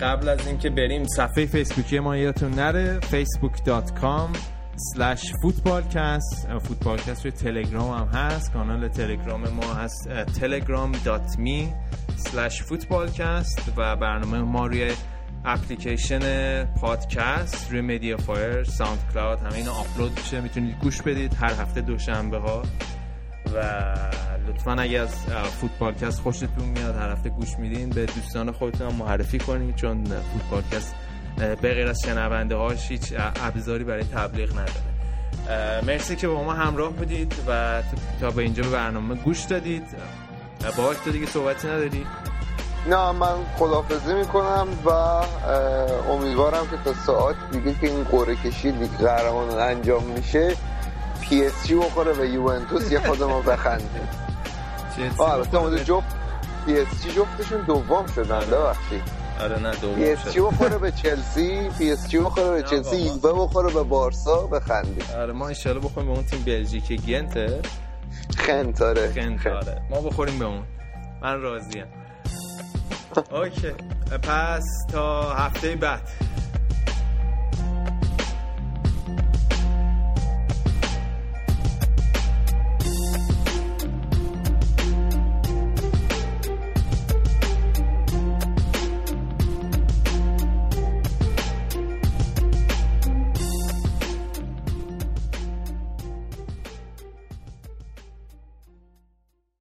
قبل 0.00 0.28
از 0.28 0.46
اینکه 0.46 0.70
بریم 0.70 1.06
صفحه 1.06 1.46
فیسبوکی 1.46 1.98
ما 1.98 2.16
یادتون 2.16 2.50
نره 2.50 3.00
facebook.com 3.00 4.57
slash 4.78 5.22
footballcast 5.42 6.58
footballcast 6.62 7.24
روی 7.24 7.32
تلگرام 7.32 7.90
هم 7.90 8.06
هست. 8.06 8.52
کانال 8.52 8.88
تلگرام 8.88 9.48
ما 9.48 9.74
هست 9.74 10.08
telegram.me 10.26 11.62
slash 12.28 12.62
footballcast 12.62 13.72
و 13.76 13.96
برنامه 13.96 14.38
ما 14.38 14.66
روی 14.66 14.92
اپلیکیشن 15.44 16.64
پادکست 16.64 17.70
روی 17.70 17.80
مدیافایر 17.80 18.64
ساوندکلاود 18.64 19.38
همه 19.38 19.54
اینا 19.54 19.72
آپلود 19.72 20.18
میشه. 20.18 20.40
می‌تونید 20.40 20.78
گوش 20.82 21.02
بدید 21.02 21.34
هر 21.34 21.52
هفته 21.52 21.80
دوشنبه 21.80 22.38
ها 22.38 22.62
و 23.54 23.84
لطفا 24.48 24.72
اگه 24.72 25.00
از 25.00 25.14
فوتبالکست 25.60 26.20
خوشتون 26.20 26.64
میاد 26.64 26.96
هر 26.96 27.10
هفته 27.10 27.28
گوش 27.28 27.58
میدین 27.58 27.90
به 27.90 28.06
دوستان 28.06 28.52
خودتون 28.52 28.94
معرفی 28.94 29.38
کنید 29.38 29.74
چون 29.74 30.04
فوتبالکست 30.04 30.94
به 31.38 31.74
غیر 31.74 31.88
از 31.88 32.00
شنونده 32.04 32.56
هاش 32.56 32.88
هیچ 32.88 33.14
ابزاری 33.42 33.84
برای 33.84 34.04
تبلیغ 34.04 34.50
نداره. 34.52 35.84
مرسی 35.86 36.16
که 36.16 36.28
با 36.28 36.42
ما 36.42 36.52
همراه 36.52 36.92
بودید 36.92 37.34
و 37.48 37.82
تا 38.20 38.30
به 38.30 38.42
اینجا 38.42 38.62
به 38.62 38.68
برنامه 38.68 39.14
گوش 39.14 39.42
دادید. 39.44 39.86
با 40.76 40.94
تو 40.94 41.10
دیگه 41.10 41.26
صحبتی 41.26 41.68
نداری؟ 41.68 42.06
نه 42.86 43.12
من 43.12 43.36
خدافزی 43.58 44.14
می‌کنم 44.14 44.68
و 44.84 44.90
امیدوارم 46.10 46.66
که 46.70 46.76
تا 46.84 46.94
ساعت 47.06 47.36
دیگه 47.52 47.74
که 47.80 47.86
این 47.86 48.04
قره 48.04 48.36
کشی 48.36 48.72
قهرمان 48.72 49.50
انجام 49.50 50.04
میشه 50.04 50.56
پی 51.20 51.44
اس 51.44 51.66
جی 51.66 51.74
بخوره 51.74 52.12
به 52.12 52.28
یوونتوس 52.28 52.92
یه 52.92 53.00
خود 53.00 53.22
ما 53.22 53.40
بخندیم 53.40 54.08
البته 55.20 55.84
جفت 55.84 56.16
پی 56.66 56.80
اس 56.80 57.02
جی 57.02 57.10
جفتشون 57.10 57.60
دوم 57.60 58.06
شدن 58.06 58.40
ببخشید. 58.40 59.27
آره 59.40 59.58
نه 59.58 59.74
دوم 59.74 59.94
پی 59.94 60.10
اس 60.10 60.32
جی 60.32 60.40
بخوره 60.40 60.78
به 60.78 60.90
چلسی 60.90 61.68
پی 61.78 61.92
اس 61.92 62.08
جی 62.08 62.18
بخوره 62.18 62.50
به 62.50 62.62
چلسی 62.62 62.96
یووه 62.96 63.32
بخوره 63.46 63.72
به 63.72 63.82
بارسا 63.82 64.46
بخندیم. 64.46 65.04
آره 65.16 65.32
ما 65.32 65.48
ان 65.48 65.78
بخوریم 65.78 66.08
به 66.08 66.14
اون 66.14 66.24
تیم 66.24 66.42
بلژیک 66.44 67.06
گنته؟ 67.06 67.62
خنت 68.36 68.82
آره. 68.82 69.12
خنت. 69.12 69.46
آره. 69.46 69.82
ما 69.90 70.00
بخوریم 70.00 70.38
به 70.38 70.44
اون. 70.44 70.62
من 71.22 71.40
راضیم. 71.40 71.86
okay. 73.30 73.72
پس 74.22 74.64
تا 74.92 75.22
هفته 75.22 75.76
بعد. 75.76 76.02